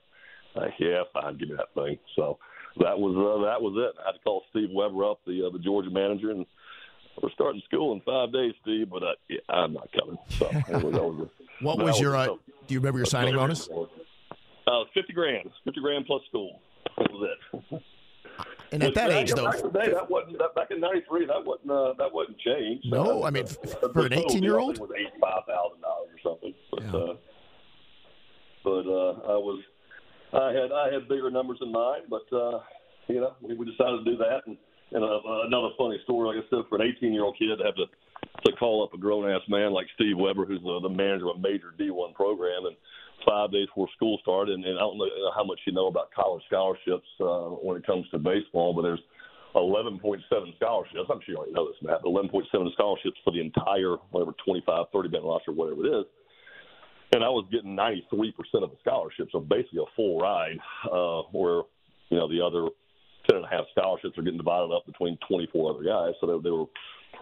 Like, 0.55 0.73
yeah, 0.79 1.03
fine, 1.13 1.39
give 1.39 1.49
me 1.49 1.57
that 1.57 1.73
thing. 1.75 1.99
So 2.17 2.39
that 2.79 2.99
was 2.99 3.15
uh, 3.17 3.45
that 3.47 3.61
was 3.61 3.75
it. 3.77 3.99
I 4.03 4.09
had 4.09 4.13
to 4.13 4.19
call 4.21 4.43
Steve 4.51 4.69
Webber 4.73 5.05
up, 5.05 5.21
the 5.27 5.47
uh, 5.47 5.51
the 5.51 5.59
Georgia 5.59 5.91
manager, 5.91 6.31
and 6.31 6.47
we're 7.23 7.31
starting 7.31 7.63
school 7.65 7.93
in 7.93 8.01
five 8.01 8.33
days, 8.33 8.53
Steve. 8.63 8.91
But 8.91 9.03
uh, 9.03 9.13
yeah, 9.29 9.39
I'm 9.49 9.73
not 9.73 9.89
coming. 9.99 10.19
So 10.29 10.49
that 10.53 10.85
was, 10.85 10.95
that 10.95 11.05
was 11.05 11.29
a, 11.61 11.65
what 11.65 11.79
was 11.79 12.01
your? 12.01 12.13
Was, 12.13 12.29
uh, 12.29 12.53
do 12.67 12.75
you 12.75 12.81
remember 12.81 12.99
your 12.99 13.07
signing 13.07 13.35
bonus? 13.35 13.69
Uh, 14.67 14.85
fifty 14.95 15.13
grand, 15.13 15.51
fifty 15.65 15.81
grand 15.81 16.07
plus 16.07 16.23
school. 16.29 16.61
That 16.99 17.11
was 17.11 17.31
it. 17.73 17.83
And 18.73 18.83
at 18.83 18.95
that 18.95 19.09
back, 19.09 19.17
age, 19.19 19.33
though, 19.35 19.45
back, 19.45 19.61
in, 19.61 19.71
day, 19.71 19.93
that 19.93 20.11
wasn't, 20.11 20.39
that, 20.39 20.55
back 20.55 20.71
in 20.71 20.81
'93, 20.81 21.27
that 21.27 21.45
wasn't 21.45 21.71
uh, 21.71 21.93
that 21.99 22.13
wasn't 22.13 22.39
changed. 22.39 22.87
No, 22.87 23.23
uh, 23.23 23.27
I 23.27 23.31
mean 23.31 23.47
for 23.47 24.07
an 24.07 24.15
18 24.15 24.43
year 24.43 24.59
old, 24.59 24.79
was 24.79 24.91
eighty 24.97 25.13
five 25.21 25.45
thousand 25.47 25.83
dollars 25.83 26.09
or 26.13 26.31
something. 26.31 26.55
But 26.71 26.83
yeah. 26.83 27.13
uh, 27.13 27.15
but 28.65 28.87
uh, 28.89 29.13
I 29.29 29.37
was 29.37 29.61
I 30.33 30.53
had 30.53 30.73
I 30.73 30.93
had 30.93 31.09
bigger 31.09 31.31
numbers 31.31 31.59
in 31.61 31.71
mind, 31.71 32.05
but 32.09 32.25
uh, 32.33 32.61
you 33.09 33.21
know 33.21 33.35
we, 33.43 33.55
we 33.55 33.67
decided 33.67 34.05
to 34.05 34.11
do 34.11 34.17
that. 34.17 34.47
And, 34.47 34.57
and 34.93 35.05
uh, 35.05 35.21
another 35.47 35.69
funny 35.77 35.99
story, 36.05 36.35
like 36.35 36.45
I 36.45 36.49
said, 36.49 36.65
for 36.69 36.81
an 36.81 36.93
18 36.97 37.13
year 37.13 37.25
old 37.25 37.37
kid 37.39 37.57
to 37.57 37.65
have 37.65 37.77
to 37.77 37.87
to 38.47 38.57
call 38.57 38.83
up 38.83 38.95
a 38.95 38.99
grown 38.99 39.31
ass 39.31 39.43
man 39.49 39.73
like 39.73 39.87
Steve 39.95 40.17
Webber, 40.17 40.47
who's 40.47 40.63
the, 40.63 40.81
the 40.81 40.89
manager 40.89 41.29
of 41.29 41.37
a 41.37 41.39
major 41.39 41.75
D1 41.79 42.15
program, 42.15 42.67
and 42.67 42.77
five 43.27 43.53
days 43.53 43.67
before 43.67 43.89
school 43.97 44.19
started. 44.23 44.55
And, 44.55 44.65
and 44.65 44.79
I 44.79 44.81
don't 44.81 44.99
know 44.99 45.09
how 45.35 45.45
much 45.45 45.61
you 45.67 45.73
know 45.73 45.87
about 45.87 46.13
college 46.13 46.43
scholarships 46.47 47.09
uh, 47.21 47.57
when 47.63 47.77
it 47.77 47.87
comes 47.87 48.07
to 48.11 48.19
baseball, 48.19 48.75
but 48.75 48.83
there's 48.83 49.01
11.7 49.55 50.01
scholarships. 50.57 51.09
I'm 51.11 51.21
sure 51.25 51.35
you 51.35 51.37
already 51.37 51.53
know 51.53 51.69
this, 51.69 51.77
Matt. 51.83 52.03
11.7 52.03 52.73
scholarships 52.73 53.19
for 53.25 53.33
the 53.33 53.41
entire 53.41 53.97
whatever 54.11 54.33
25, 54.45 54.87
30 54.93 55.09
man 55.11 55.23
roster, 55.25 55.53
whatever 55.53 55.87
it 55.87 56.01
is. 56.01 56.07
And 57.15 57.23
I 57.23 57.29
was 57.29 57.47
getting 57.53 57.77
93% 57.77 58.33
of 58.65 58.71
the 58.71 58.77
scholarship, 58.81 59.29
so 59.31 59.41
basically 59.41 59.81
a 59.81 59.97
full 59.97 60.19
ride. 60.19 60.57
Uh, 60.91 61.29
where 61.33 61.63
you 62.09 62.17
know 62.17 62.27
the 62.27 62.41
other 62.41 62.73
10 63.29 63.37
and 63.37 63.45
a 63.45 63.49
half 63.49 63.67
scholarships 63.77 64.17
are 64.17 64.23
getting 64.23 64.39
divided 64.39 64.73
up 64.73 64.87
between 64.87 65.19
24 65.29 65.75
other 65.75 65.85
guys, 65.85 66.15
so 66.21 66.27
they, 66.27 66.43
they 66.43 66.51
were 66.51 66.65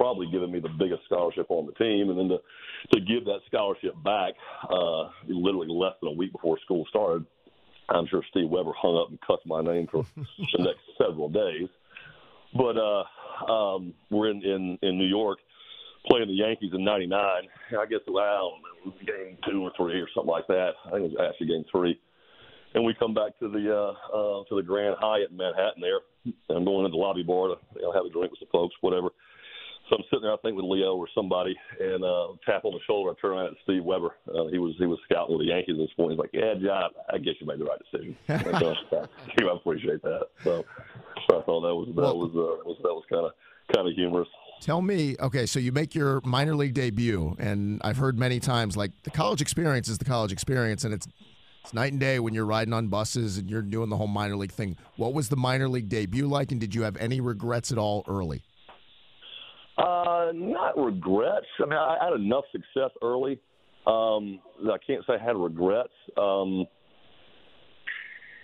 probably 0.01 0.27
giving 0.33 0.51
me 0.51 0.61
the 0.61 0.71
biggest 0.79 1.05
scholarship 1.05 1.45
on 1.51 1.67
the 1.67 1.73
team. 1.73 2.09
And 2.09 2.19
then 2.19 2.29
to 2.31 2.39
to 2.95 3.01
give 3.01 3.27
that 3.27 3.41
scholarship 3.47 3.93
back, 4.03 4.33
uh, 4.71 5.11
literally 5.29 5.69
less 5.69 5.93
than 6.01 6.09
a 6.09 6.17
week 6.17 6.33
before 6.33 6.59
school 6.65 6.87
started. 6.89 7.27
I'm 7.91 8.07
sure 8.07 8.23
Steve 8.31 8.49
Webber 8.49 8.73
hung 8.81 8.97
up 8.97 9.11
and 9.11 9.21
cussed 9.21 9.45
my 9.45 9.61
name 9.61 9.89
for 9.91 10.05
the 10.17 10.59
next 10.59 10.81
several 10.97 11.29
days. 11.29 11.69
But 12.55 12.79
uh, 12.79 13.53
um, 13.53 13.93
we're 14.11 14.31
in, 14.31 14.43
in 14.43 14.79
in 14.81 14.97
New 14.97 15.07
York 15.07 15.39
playing 16.07 16.29
the 16.29 16.35
Yankees 16.35 16.73
in 16.73 16.83
'99. 16.83 17.21
I 17.23 17.87
guess 17.87 18.01
well, 18.09 18.25
I 18.25 18.39
don't 18.39 18.63
it 18.81 18.87
was 18.87 18.95
game 19.07 19.37
two 19.51 19.63
or 19.63 19.73
three 19.77 20.01
or 20.01 20.09
something 20.15 20.31
like 20.33 20.47
that. 20.47 20.71
I 20.87 20.93
think 20.93 21.05
it 21.05 21.13
was 21.13 21.29
actually 21.29 21.49
game 21.49 21.65
three. 21.71 22.01
And 22.73 22.85
we 22.85 22.95
come 22.95 23.13
back 23.13 23.39
to 23.41 23.49
the 23.49 23.69
uh, 23.69 24.17
uh, 24.17 24.45
to 24.49 24.57
the 24.57 24.63
Grand 24.63 24.97
Hyatt 24.99 25.31
in 25.31 25.37
Manhattan. 25.37 25.83
There, 25.83 26.01
and 26.25 26.57
I'm 26.57 26.65
going 26.65 26.87
into 26.87 26.97
the 26.97 27.03
lobby 27.03 27.23
bar 27.23 27.49
to 27.49 27.57
you 27.77 27.83
know, 27.83 27.93
have 27.93 28.07
a 28.07 28.11
drink 28.11 28.31
with 28.31 28.41
some 28.41 28.49
folks, 28.51 28.75
whatever. 28.81 29.11
So 29.91 29.97
I'm 29.97 30.05
sitting 30.05 30.23
there, 30.23 30.33
I 30.33 30.37
think, 30.37 30.55
with 30.55 30.67
Leo 30.67 30.95
or 30.95 31.09
somebody, 31.17 31.57
and 31.81 32.05
uh, 32.05 32.29
tap 32.47 32.65
on 32.65 32.73
the 32.73 32.79
shoulder. 32.87 33.11
I 33.11 33.21
turn 33.21 33.33
around 33.33 33.47
at 33.49 33.53
Steve 33.65 33.83
Webber. 33.83 34.15
Uh, 34.29 34.47
he 34.47 34.59
was 34.59 34.75
he 34.79 34.87
was 34.87 35.01
scouting 35.05 35.37
with 35.37 35.45
the 35.45 35.51
Yankees 35.51 35.75
at 35.75 35.89
this 35.89 35.99
morning. 35.99 36.17
He's 36.17 36.23
like, 36.23 36.31
"Yeah, 36.33 36.55
John, 36.65 36.91
I 37.13 37.19
guess 37.19 37.35
you 37.41 37.47
made 37.47 37.59
the 37.59 37.65
right 37.65 37.81
decision." 37.91 38.17
Steve, 39.35 39.49
I 39.51 39.57
appreciate 39.57 40.01
that. 40.03 40.29
So, 40.45 40.65
so 41.29 41.41
I 41.41 41.43
thought 41.43 41.63
that 41.63 41.75
was 41.75 41.89
that 41.89 42.03
well, 42.03 42.19
was, 42.19 42.31
uh, 42.31 42.63
was 42.69 42.79
that 42.83 42.95
was 42.95 43.05
kind 43.11 43.27
of 43.27 43.33
kind 43.75 43.89
of 43.89 43.95
humorous. 43.95 44.29
Tell 44.61 44.81
me, 44.81 45.17
okay, 45.19 45.47
so 45.47 45.59
you 45.59 45.73
make 45.73 45.95
your 45.95 46.21
minor 46.23 46.55
league 46.55 46.75
debut, 46.75 47.35
and 47.41 47.81
I've 47.83 47.97
heard 47.97 48.17
many 48.17 48.39
times 48.39 48.77
like 48.77 48.93
the 49.03 49.11
college 49.11 49.41
experience 49.41 49.89
is 49.89 49.99
the 49.99 50.05
college 50.05 50.31
experience, 50.31 50.85
and 50.85 50.95
it's 50.95 51.09
it's 51.65 51.75
night 51.75 51.91
and 51.91 52.01
day 52.01 52.21
when 52.21 52.33
you're 52.33 52.47
riding 52.47 52.73
on 52.73 52.87
buses 52.87 53.39
and 53.39 53.51
you're 53.51 53.63
doing 53.63 53.89
the 53.91 53.97
whole 53.97 54.07
minor 54.07 54.37
league 54.37 54.53
thing. 54.53 54.77
What 54.97 55.15
was 55.15 55.29
the 55.29 55.37
minor 55.37 55.69
league 55.69 55.89
debut 55.89 56.29
like, 56.29 56.53
and 56.53 56.61
did 56.61 56.77
you 56.77 56.83
have 56.83 56.97
any 56.99 57.21
regrets 57.21 57.73
at 57.73 57.79
all 57.79 58.05
early? 58.07 58.45
Uh, 59.81 60.33
not 60.35 60.77
regrets. 60.77 61.47
I 61.61 61.65
mean, 61.65 61.79
I 61.79 61.97
had 62.03 62.13
enough 62.13 62.45
success 62.53 62.91
early. 63.03 63.41
Um, 63.87 64.41
I 64.65 64.77
can't 64.87 65.05
say 65.07 65.15
I 65.21 65.25
had 65.25 65.37
regrets. 65.37 65.93
Um, 66.17 66.67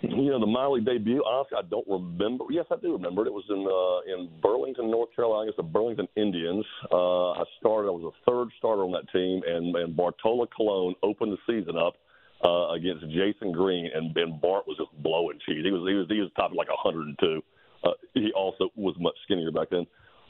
you 0.01 0.29
know, 0.29 0.39
the 0.39 0.47
Miley 0.47 0.81
debut. 0.81 1.23
Honestly, 1.25 1.57
I 1.57 1.67
don't 1.69 1.87
remember. 1.87 2.45
Yes, 2.49 2.65
I 2.71 2.75
do 2.81 2.93
remember 2.93 3.23
it. 3.23 3.27
It 3.27 3.33
was 3.33 3.45
in 3.49 3.65
uh, 3.65 4.13
in 4.13 4.29
Burlington, 4.41 4.91
North 4.91 5.09
Carolina. 5.15 5.49
It's 5.49 5.57
the 5.57 5.63
Burlington 5.63 6.07
Indians. 6.15 6.65
Uh, 6.91 7.31
I 7.31 7.43
started. 7.59 7.89
I 7.89 7.91
was 7.91 8.13
a 8.13 8.29
third 8.29 8.49
starter 8.57 8.83
on 8.83 8.91
that 8.91 9.09
team, 9.11 9.41
and 9.45 9.75
and 9.75 9.95
Bartolo 9.95 10.47
Colon 10.55 10.95
opened 11.03 11.33
the 11.33 11.37
season 11.47 11.77
up 11.77 11.95
uh, 12.43 12.69
against 12.73 13.05
Jason 13.09 13.51
Green, 13.51 13.89
and 13.93 14.13
Ben 14.13 14.39
Bart 14.41 14.67
was 14.67 14.77
just 14.77 14.91
blowing 15.01 15.39
cheese. 15.45 15.63
He 15.63 15.71
was 15.71 15.81
he 15.87 15.95
was 15.95 16.05
he 16.09 16.21
was 16.21 16.31
top 16.35 16.51
like 16.53 16.69
102. 16.69 17.41
Uh, 17.83 17.89
he 18.13 18.31
also 18.35 18.69
was 18.75 18.95
much 18.99 19.15
skinnier 19.25 19.51
back 19.51 19.69
then. 19.69 19.85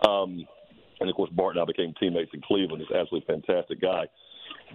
Um, 0.07 0.45
and 0.99 1.09
of 1.09 1.15
course, 1.15 1.29
Bart 1.31 1.55
and 1.55 1.61
I 1.61 1.65
became 1.65 1.93
teammates 1.99 2.31
in 2.33 2.41
Cleveland. 2.41 2.81
He's 2.81 2.95
absolutely 2.95 3.25
fantastic 3.27 3.81
guy. 3.81 4.05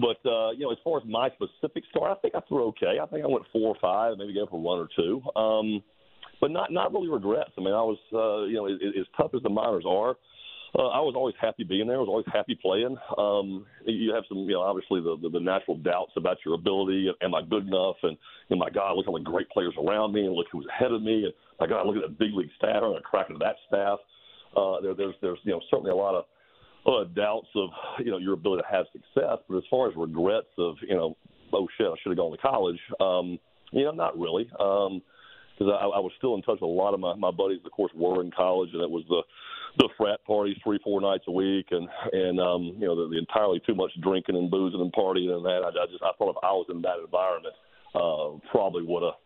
But 0.00 0.18
uh, 0.28 0.50
you 0.52 0.60
know, 0.60 0.72
as 0.72 0.78
far 0.84 0.98
as 0.98 1.04
my 1.06 1.28
specific 1.30 1.84
start, 1.90 2.16
I 2.16 2.20
think 2.20 2.34
I 2.34 2.40
threw 2.48 2.66
okay. 2.68 2.98
I 3.02 3.06
think 3.06 3.24
I 3.24 3.28
went 3.28 3.44
four 3.52 3.74
or 3.74 3.76
five, 3.80 4.16
maybe 4.18 4.34
go 4.34 4.46
for 4.46 4.60
one 4.60 4.78
or 4.78 4.88
two. 4.96 5.22
Um, 5.38 5.82
but 6.40 6.50
not 6.50 6.72
not 6.72 6.92
really 6.92 7.08
regrets. 7.08 7.50
I 7.58 7.60
mean, 7.60 7.74
I 7.74 7.82
was 7.82 7.98
uh, 8.12 8.44
you 8.46 8.54
know 8.54 8.66
as, 8.66 8.78
as 8.98 9.06
tough 9.16 9.32
as 9.34 9.42
the 9.42 9.50
minors 9.50 9.84
are. 9.86 10.16
Uh, 10.74 10.88
I 10.88 11.00
was 11.00 11.12
always 11.14 11.34
happy 11.38 11.64
being 11.64 11.86
there. 11.86 11.96
I 11.96 12.00
was 12.00 12.08
always 12.08 12.24
happy 12.32 12.56
playing. 12.56 12.96
Um, 13.18 13.66
you 13.84 14.14
have 14.14 14.24
some, 14.26 14.38
you 14.48 14.56
know, 14.56 14.62
obviously 14.62 15.02
the, 15.02 15.18
the, 15.20 15.28
the 15.28 15.40
natural 15.40 15.76
doubts 15.76 16.12
about 16.16 16.38
your 16.46 16.54
ability. 16.54 17.12
Am 17.20 17.34
I 17.34 17.42
good 17.42 17.68
enough? 17.68 17.96
And, 18.02 18.16
and 18.48 18.58
my 18.58 18.70
God, 18.70 18.96
look 18.96 19.06
all 19.06 19.18
the 19.18 19.20
great 19.20 19.50
players 19.50 19.74
around 19.76 20.14
me, 20.14 20.24
and 20.24 20.34
look 20.34 20.46
who's 20.50 20.66
ahead 20.72 20.92
of 20.92 21.02
me. 21.02 21.24
And 21.24 21.34
my 21.60 21.66
God, 21.66 21.86
look 21.86 21.96
at 21.96 22.08
the 22.08 22.16
big 22.16 22.32
league 22.32 22.48
staff. 22.56 22.82
I'm 22.82 22.96
cracking 23.02 23.36
that 23.40 23.56
staff. 23.68 23.98
Uh, 24.56 24.80
there, 24.80 24.94
there's 24.94 25.14
there's 25.20 25.38
you 25.44 25.52
know 25.52 25.60
certainly 25.70 25.90
a 25.90 25.94
lot 25.94 26.14
of 26.14 26.24
uh, 26.86 27.08
doubts 27.14 27.48
of 27.54 27.70
you 27.98 28.10
know 28.10 28.18
your 28.18 28.34
ability 28.34 28.62
to 28.62 28.74
have 28.74 28.86
success, 28.92 29.38
but 29.48 29.56
as 29.56 29.64
far 29.70 29.88
as 29.88 29.96
regrets 29.96 30.48
of 30.58 30.76
you 30.86 30.94
know 30.94 31.16
oh 31.52 31.68
shit 31.76 31.86
I 31.86 31.94
should 32.02 32.10
have 32.10 32.18
gone 32.18 32.32
to 32.32 32.38
college, 32.38 32.80
um, 33.00 33.38
you 33.72 33.84
know 33.84 33.92
not 33.92 34.18
really. 34.18 34.50
Um, 34.58 35.02
because 35.58 35.72
I, 35.80 35.84
I 35.84 36.00
was 36.00 36.12
still 36.16 36.34
in 36.34 36.42
touch 36.42 36.60
with 36.60 36.62
a 36.62 36.66
lot 36.66 36.94
of 36.94 37.00
my, 37.00 37.14
my 37.14 37.30
buddies. 37.30 37.60
Of 37.64 37.72
course, 37.72 37.92
were 37.94 38.22
in 38.22 38.30
college, 38.30 38.70
and 38.72 38.82
it 38.82 38.90
was 38.90 39.04
the 39.08 39.22
the 39.78 39.88
frat 39.96 40.22
parties 40.26 40.56
three, 40.62 40.78
four 40.84 41.00
nights 41.00 41.24
a 41.28 41.32
week, 41.32 41.66
and 41.70 41.88
and 42.12 42.40
um, 42.40 42.76
you 42.78 42.86
know 42.86 42.96
the, 42.96 43.08
the 43.08 43.18
entirely 43.18 43.60
too 43.66 43.74
much 43.74 43.90
drinking 44.00 44.36
and 44.36 44.50
boozing 44.50 44.80
and 44.80 44.92
partying 44.92 45.30
and 45.30 45.44
that. 45.44 45.62
I, 45.64 45.68
I 45.68 45.86
just 45.90 46.02
I 46.02 46.12
thought 46.18 46.36
if 46.36 46.42
I 46.42 46.52
was 46.52 46.66
in 46.70 46.82
that 46.82 47.00
environment, 47.04 47.54
uh, 47.94 48.40
probably 48.50 48.82
would 48.84 49.02
have, 49.02 49.20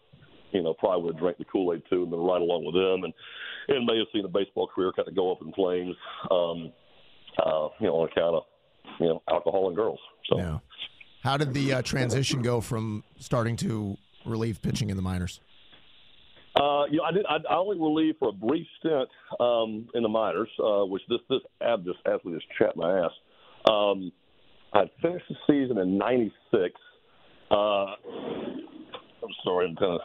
you 0.52 0.62
know, 0.62 0.74
probably 0.74 1.04
would 1.04 1.14
have 1.14 1.20
drank 1.20 1.38
the 1.38 1.44
Kool 1.44 1.74
Aid 1.74 1.82
too 1.90 2.02
and 2.02 2.10
been 2.10 2.20
right 2.20 2.40
along 2.40 2.64
with 2.64 2.74
them, 2.74 3.04
and 3.04 3.12
and 3.68 3.86
may 3.86 3.98
have 3.98 4.06
seen 4.12 4.24
a 4.24 4.28
baseball 4.28 4.68
career 4.72 4.92
kind 4.94 5.08
of 5.08 5.16
go 5.16 5.32
up 5.32 5.42
in 5.42 5.52
flames, 5.52 5.96
um, 6.30 6.72
uh, 7.44 7.68
you 7.80 7.86
know, 7.86 7.94
on 7.94 8.08
account 8.08 8.36
of 8.36 8.42
you 9.00 9.06
know 9.06 9.22
alcohol 9.30 9.68
and 9.68 9.76
girls. 9.76 10.00
So. 10.30 10.38
Yeah. 10.38 10.58
How 11.22 11.36
did 11.36 11.54
the 11.54 11.72
uh, 11.72 11.82
transition 11.82 12.40
go 12.40 12.60
from 12.60 13.02
starting 13.18 13.56
to 13.56 13.96
relieve 14.24 14.62
pitching 14.62 14.90
in 14.90 14.96
the 14.96 15.02
minors? 15.02 15.40
Uh, 16.54 16.84
you 16.90 16.98
know, 16.98 17.02
I 17.02 17.12
did. 17.12 17.26
I, 17.26 17.36
I 17.50 17.56
only 17.56 17.78
relieved 17.78 18.18
for 18.18 18.28
a 18.28 18.32
brief 18.32 18.66
stint 18.78 19.08
um, 19.40 19.88
in 19.94 20.02
the 20.02 20.08
minors, 20.08 20.48
uh, 20.62 20.84
which 20.84 21.02
this 21.08 21.18
this 21.28 21.40
ab 21.60 21.84
just 21.84 21.98
absolutely 22.06 22.40
just 22.40 22.58
chapped 22.58 22.76
my 22.76 23.00
ass. 23.00 23.10
Um, 23.68 24.12
I 24.72 24.84
finished 25.02 25.24
the 25.28 25.36
season 25.46 25.78
in 25.78 25.98
'96. 25.98 26.74
Uh, 27.50 27.54
I'm 27.54 27.96
sorry, 29.44 29.66
I'm 29.68 29.76
kind 29.76 29.94
of 29.94 30.00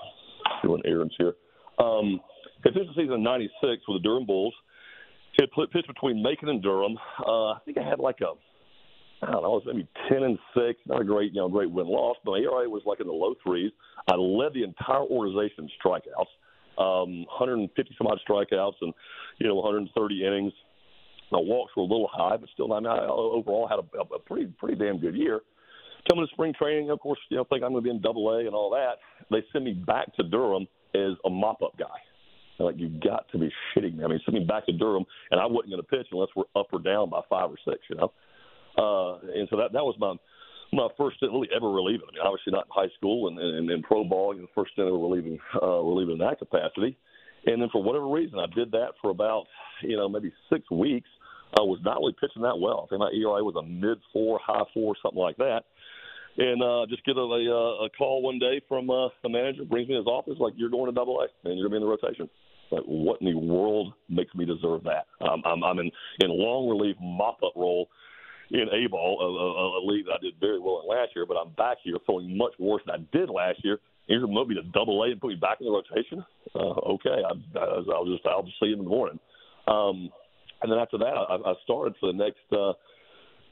doing 0.63 0.81
errands 0.85 1.13
here. 1.17 1.33
Um, 1.79 2.19
I 2.65 2.71
finished 2.71 2.91
the 2.95 3.01
season 3.01 3.15
in 3.15 3.23
'96 3.23 3.83
with 3.87 4.01
the 4.01 4.07
Durham 4.07 4.25
Bulls. 4.25 4.53
Had 5.39 5.49
pitched 5.71 5.87
between 5.87 6.21
Macon 6.21 6.49
and 6.49 6.61
Durham. 6.61 6.97
Uh, 7.25 7.53
I 7.53 7.59
think 7.65 7.77
I 7.77 7.87
had 7.87 7.99
like 7.99 8.17
a 8.21 8.33
I 9.23 9.31
don't 9.31 9.43
know, 9.43 9.57
it 9.57 9.65
was 9.65 9.67
maybe 9.67 9.87
ten 10.09 10.23
and 10.23 10.37
six. 10.55 10.79
Not 10.87 11.01
a 11.01 11.03
great, 11.03 11.31
you 11.33 11.41
know, 11.41 11.49
great 11.49 11.69
win 11.69 11.87
loss, 11.87 12.17
but 12.25 12.31
my 12.31 12.37
ERA 12.39 12.67
was 12.67 12.81
like 12.85 12.99
in 12.99 13.07
the 13.07 13.13
low 13.13 13.35
threes. 13.43 13.71
I 14.09 14.15
led 14.15 14.53
the 14.53 14.63
entire 14.63 15.03
organization 15.03 15.65
in 15.65 15.69
strikeouts, 15.77 16.31
um, 16.81 17.25
150 17.29 17.95
some 17.97 18.07
odd 18.07 18.19
strikeouts, 18.27 18.81
and 18.81 18.93
you 19.37 19.47
know, 19.47 19.55
130 19.55 20.25
innings. 20.25 20.53
My 21.31 21.39
walks 21.39 21.71
were 21.77 21.83
a 21.83 21.85
little 21.85 22.09
high, 22.11 22.35
but 22.35 22.49
still, 22.53 22.73
I 22.73 22.79
mean, 22.79 22.87
I 22.87 23.05
overall 23.05 23.67
had 23.67 23.79
a, 23.79 24.15
a 24.15 24.19
pretty 24.19 24.47
pretty 24.57 24.75
damn 24.75 24.97
good 24.97 25.15
year. 25.15 25.41
Coming 26.09 26.25
to 26.25 26.33
spring 26.33 26.53
training, 26.57 26.89
of 26.89 26.99
course, 26.99 27.19
you 27.29 27.37
know, 27.37 27.43
think 27.43 27.63
I'm 27.63 27.71
going 27.71 27.83
to 27.83 27.87
be 27.89 27.95
in 27.95 28.01
Double 28.01 28.29
A 28.31 28.39
and 28.39 28.55
all 28.55 28.71
that. 28.71 28.93
They 29.29 29.43
send 29.53 29.65
me 29.65 29.73
back 29.73 30.13
to 30.15 30.23
Durham 30.23 30.67
as 30.95 31.13
a 31.25 31.29
mop 31.29 31.61
up 31.61 31.77
guy. 31.77 31.85
I'm 32.59 32.65
like, 32.65 32.77
you 32.77 32.89
got 32.89 33.29
to 33.31 33.37
be 33.37 33.51
shitting 33.75 33.97
me. 33.97 34.03
I 34.03 34.07
mean, 34.07 34.19
send 34.25 34.37
me 34.37 34.45
back 34.45 34.65
to 34.67 34.71
Durham, 34.71 35.05
and 35.31 35.39
I 35.39 35.45
wasn't 35.45 35.71
going 35.71 35.81
to 35.81 35.87
pitch 35.87 36.07
unless 36.11 36.29
we're 36.35 36.49
up 36.55 36.67
or 36.71 36.79
down 36.79 37.09
by 37.09 37.21
five 37.29 37.49
or 37.49 37.57
six, 37.65 37.79
you 37.89 37.95
know. 37.95 38.11
Uh, 38.77 39.19
and 39.35 39.47
so 39.49 39.57
that 39.57 39.73
that 39.73 39.83
was 39.83 39.95
my 39.99 40.15
my 40.73 40.87
first 40.97 41.17
stint 41.17 41.31
really 41.31 41.49
ever 41.55 41.69
relieving. 41.69 42.07
I 42.07 42.13
mean, 42.13 42.25
obviously 42.25 42.53
not 42.53 42.67
in 42.67 42.71
high 42.71 42.93
school 42.95 43.27
and 43.27 43.37
and, 43.37 43.69
and 43.69 43.83
pro 43.83 44.03
ball, 44.03 44.33
you 44.33 44.41
know, 44.41 44.47
first 44.55 44.73
stint 44.73 44.87
ever 44.87 44.97
relieving 44.97 45.39
uh, 45.61 45.81
relieving 45.81 46.13
in 46.13 46.19
that 46.19 46.39
capacity. 46.39 46.97
And 47.45 47.61
then 47.61 47.69
for 47.71 47.81
whatever 47.81 48.07
reason, 48.07 48.39
I 48.39 48.45
did 48.53 48.71
that 48.71 48.93
for 49.01 49.09
about 49.09 49.45
you 49.81 49.97
know 49.97 50.07
maybe 50.07 50.31
six 50.51 50.69
weeks. 50.71 51.09
I 51.57 51.61
was 51.61 51.79
not 51.83 51.97
really 51.97 52.15
pitching 52.19 52.43
that 52.43 52.57
well. 52.57 52.85
I 52.85 52.89
think 52.89 52.99
my 52.99 53.11
ERA 53.11 53.43
was 53.43 53.55
a 53.59 53.63
mid 53.63 53.97
four, 54.13 54.39
high 54.41 54.63
four, 54.73 54.95
something 55.01 55.19
like 55.19 55.35
that. 55.37 55.63
And 56.37 56.63
uh, 56.63 56.85
just 56.89 57.03
get 57.05 57.17
a, 57.17 57.21
a, 57.21 57.85
a 57.85 57.89
call 57.97 58.21
one 58.21 58.39
day 58.39 58.61
from 58.67 58.89
uh, 58.89 59.09
the 59.21 59.29
manager, 59.29 59.65
brings 59.65 59.87
me 59.89 59.95
in 59.95 60.01
his 60.01 60.07
office, 60.07 60.35
like 60.39 60.53
you're 60.55 60.69
going 60.69 60.85
to 60.85 60.95
Double 60.95 61.19
A 61.19 61.27
and 61.47 61.59
you're 61.59 61.67
going 61.67 61.81
to 61.81 61.87
be 61.87 61.91
in 61.91 61.99
the 62.01 62.07
rotation. 62.07 62.29
Like, 62.71 62.83
what 62.85 63.19
in 63.21 63.27
the 63.27 63.37
world 63.37 63.93
makes 64.07 64.33
me 64.33 64.45
deserve 64.45 64.83
that? 64.85 65.07
Um, 65.19 65.43
I'm, 65.45 65.63
I'm 65.63 65.79
in 65.79 65.91
in 66.21 66.29
long 66.29 66.69
relief 66.69 66.95
mop 67.01 67.39
up 67.43 67.53
role 67.55 67.89
in 68.49 68.67
A 68.71 68.87
ball, 68.87 69.19
a, 69.19 69.27
a, 69.27 69.79
a 69.79 69.81
league 69.85 70.05
that 70.05 70.13
I 70.13 70.21
did 70.21 70.35
very 70.39 70.59
well 70.59 70.81
in 70.83 70.89
last 70.89 71.11
year, 71.15 71.25
but 71.25 71.35
I'm 71.35 71.51
back 71.51 71.77
here 71.83 71.97
throwing 72.05 72.37
much 72.37 72.53
worse 72.59 72.81
than 72.85 72.95
I 72.95 73.17
did 73.17 73.29
last 73.29 73.59
year. 73.63 73.79
You're 74.07 74.21
going 74.21 74.33
to 74.33 74.39
move 74.39 74.47
me 74.49 74.55
to 74.55 74.63
double 74.71 75.03
A 75.03 75.11
and 75.11 75.21
put 75.21 75.29
me 75.29 75.35
back 75.35 75.57
in 75.59 75.67
the 75.67 75.71
rotation? 75.71 76.25
Uh, 76.55 76.95
okay, 76.95 77.23
I, 77.23 77.59
I, 77.59 77.63
I'll 77.93 78.05
just 78.05 78.25
I'll 78.25 78.43
just 78.43 78.59
see 78.59 78.67
you 78.67 78.73
in 78.73 78.83
the 78.83 78.89
morning. 78.89 79.19
Um, 79.67 80.09
and 80.61 80.71
then 80.71 80.79
after 80.79 80.97
that, 80.97 81.13
I, 81.13 81.35
I 81.35 81.53
started 81.63 81.95
for 81.99 82.11
the 82.11 82.17
next 82.17 82.43
uh, 82.51 82.73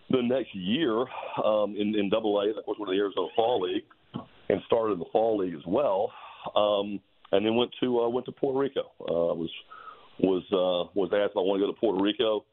the 0.10 0.22
next 0.22 0.54
year 0.56 1.06
um, 1.44 1.76
in 1.78 1.96
in 1.96 2.10
Double 2.10 2.40
A. 2.40 2.54
That 2.54 2.68
was 2.68 2.78
one 2.78 2.90
of 2.90 2.94
the 2.94 3.00
Arizona 3.00 3.28
Fall 3.36 3.62
League, 3.62 3.86
and 4.50 4.62
started 4.66 4.94
in 4.94 5.00
the 5.00 5.10
Fall 5.12 5.38
League 5.38 5.54
as 5.54 5.66
well. 5.68 6.12
Um, 6.56 7.00
and 7.32 7.46
then 7.46 7.56
went 7.56 7.72
to 7.82 8.02
uh, 8.02 8.10
went 8.10 8.26
to 8.26 8.32
Puerto 8.32 8.58
Rico. 8.58 8.92
Uh, 9.02 9.36
was 9.36 9.50
was 10.20 10.44
uh, 10.52 10.92
was 10.94 11.10
asked 11.14 11.32
if 11.32 11.38
I 11.38 11.42
want 11.42 11.62
to 11.62 11.68
go 11.68 11.72
to 11.72 11.80
Puerto 11.80 12.02
Rico 12.02 12.46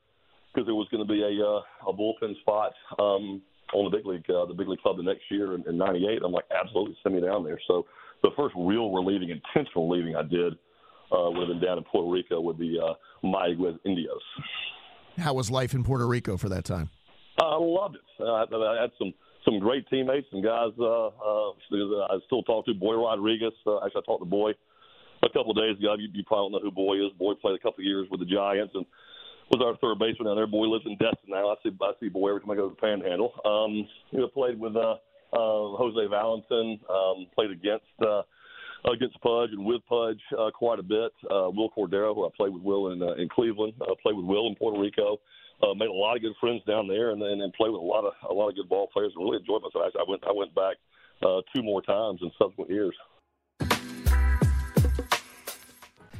because 0.53 0.67
there 0.67 0.75
was 0.75 0.89
going 0.91 1.07
to 1.07 1.13
be 1.13 1.23
a 1.23 1.45
uh, 1.45 1.91
a 1.91 1.93
bullpen 1.93 2.39
spot 2.41 2.73
um, 2.99 3.43
on 3.75 3.91
the 3.91 3.97
big 3.97 4.07
league 4.07 4.29
uh, 4.31 4.47
the 4.47 4.55
big 4.55 4.69
league 4.69 4.81
club 4.81 4.97
the 4.97 5.03
next 5.03 5.23
year 5.31 5.55
in, 5.55 5.65
'98. 5.67 6.21
I'm 6.25 6.33
like, 6.33 6.45
absolutely, 6.51 6.97
send 7.03 7.15
me 7.15 7.21
down 7.21 7.45
there. 7.45 7.61
So 7.67 7.87
the 8.23 8.31
first 8.37 8.55
real 8.57 8.91
relieving, 8.93 9.31
intentional 9.31 9.89
relieving 9.89 10.17
I 10.17 10.23
did 10.23 10.55
uh, 11.13 11.31
would 11.31 11.49
have 11.49 11.61
been 11.61 11.61
down 11.61 11.79
in 11.79 11.85
Puerto 11.85 12.11
Rico 12.11 12.41
with 12.41 12.59
the 12.59 12.79
uh, 12.81 12.95
Mayagüez 13.27 13.79
Indios. 13.85 14.23
How 15.19 15.35
was 15.35 15.51
life 15.51 15.75
in 15.75 15.83
Puerto 15.85 16.07
Rico 16.07 16.37
for 16.37 16.49
that 16.49 16.65
time? 16.65 16.91
I 17.39 17.57
loved 17.59 17.97
it. 17.97 18.09
Uh, 18.21 18.45
I, 18.45 18.81
had 18.81 18.91
some 18.99 19.13
some 19.45 19.59
great 19.59 19.89
teammates 19.89 20.27
and 20.33 20.43
guys. 20.43 20.73
Uh, 20.79 21.09
uh, 21.09 21.51
I 22.11 22.19
still 22.27 22.43
talk 22.43 22.67
to 22.67 22.75
Boy 22.75 22.95
Rodriguez. 22.95 23.53
Uh, 23.67 23.85
actually, 23.85 24.03
I 24.03 24.07
talked 24.07 24.23
to 24.23 24.29
Boy 24.29 24.53
a 25.23 25.29
couple 25.29 25.51
of 25.51 25.57
days 25.57 25.79
ago. 25.79 25.95
You, 25.99 26.09
you 26.13 26.25
probably 26.25 26.53
don't 26.53 26.65
know 26.65 26.71
who 26.71 26.75
Boy 26.75 27.05
is. 27.05 27.13
Boy 27.19 27.35
played 27.35 27.55
a 27.55 27.59
couple 27.59 27.83
of 27.83 27.87
years 27.87 28.09
with 28.11 28.21
the 28.21 28.27
Giants 28.27 28.73
and 28.75 28.87
was 29.51 29.63
our 29.63 29.77
third 29.77 29.99
baseman 29.99 30.27
down 30.27 30.37
there. 30.37 30.47
Boy 30.47 30.67
lives 30.67 30.87
in 30.87 30.97
Destin 30.97 31.31
now. 31.31 31.51
I 31.51 31.55
see 31.63 31.71
I 31.81 31.93
see 32.01 32.09
Boy 32.09 32.31
every 32.31 32.41
time 32.41 32.51
I 32.51 32.57
go 32.57 32.69
to 32.69 32.75
the 32.75 32.81
Panhandle. 32.81 33.33
Um, 33.45 33.87
you 34.11 34.21
know, 34.21 34.29
played 34.29 34.59
with 34.59 34.75
uh, 34.75 34.97
uh, 35.33 35.77
Jose 35.77 36.07
Valentin. 36.11 36.81
Um, 36.91 37.27
played 37.35 37.51
against. 37.51 37.85
Uh, 38.01 38.23
against 38.93 39.21
Pudge 39.21 39.51
and 39.51 39.65
with 39.65 39.85
Pudge 39.89 40.21
uh, 40.39 40.51
quite 40.55 40.79
a 40.79 40.83
bit. 40.83 41.11
Uh, 41.25 41.51
Wil 41.51 41.71
Cordero, 41.77 42.15
who 42.15 42.25
I 42.25 42.29
played 42.37 42.53
with 42.53 42.63
Will 42.63 42.93
in 42.93 43.03
uh, 43.03 43.15
in 43.15 43.29
Cleveland, 43.29 43.75
uh, 43.81 43.95
played 44.01 44.17
with 44.17 44.27
Will 44.27 44.47
in 44.47 44.55
Puerto 44.55 44.81
Rico. 44.81 45.19
Uh, 45.63 45.73
made 45.75 45.89
a 45.89 45.93
lot 45.93 46.17
of 46.17 46.23
good 46.23 46.37
friends 46.39 46.61
down 46.67 46.87
there, 46.87 47.11
and 47.11 47.23
and, 47.23 47.41
and 47.41 47.53
played 47.55 47.73
with 47.73 47.81
a 47.81 47.85
lot 47.85 48.05
of 48.05 48.13
a 48.29 48.33
lot 48.33 48.49
of 48.49 48.57
good 48.57 48.69
ball 48.69 48.89
players. 48.93 49.13
And 49.17 49.25
really 49.25 49.39
enjoyed 49.39 49.63
myself. 49.63 49.93
I 49.99 50.05
went 50.09 50.23
I 50.29 50.33
went 50.33 50.55
back 50.55 50.77
uh, 51.23 51.41
two 51.55 51.63
more 51.63 51.81
times 51.81 52.21
in 52.23 52.31
subsequent 52.39 52.71
years. 52.71 52.95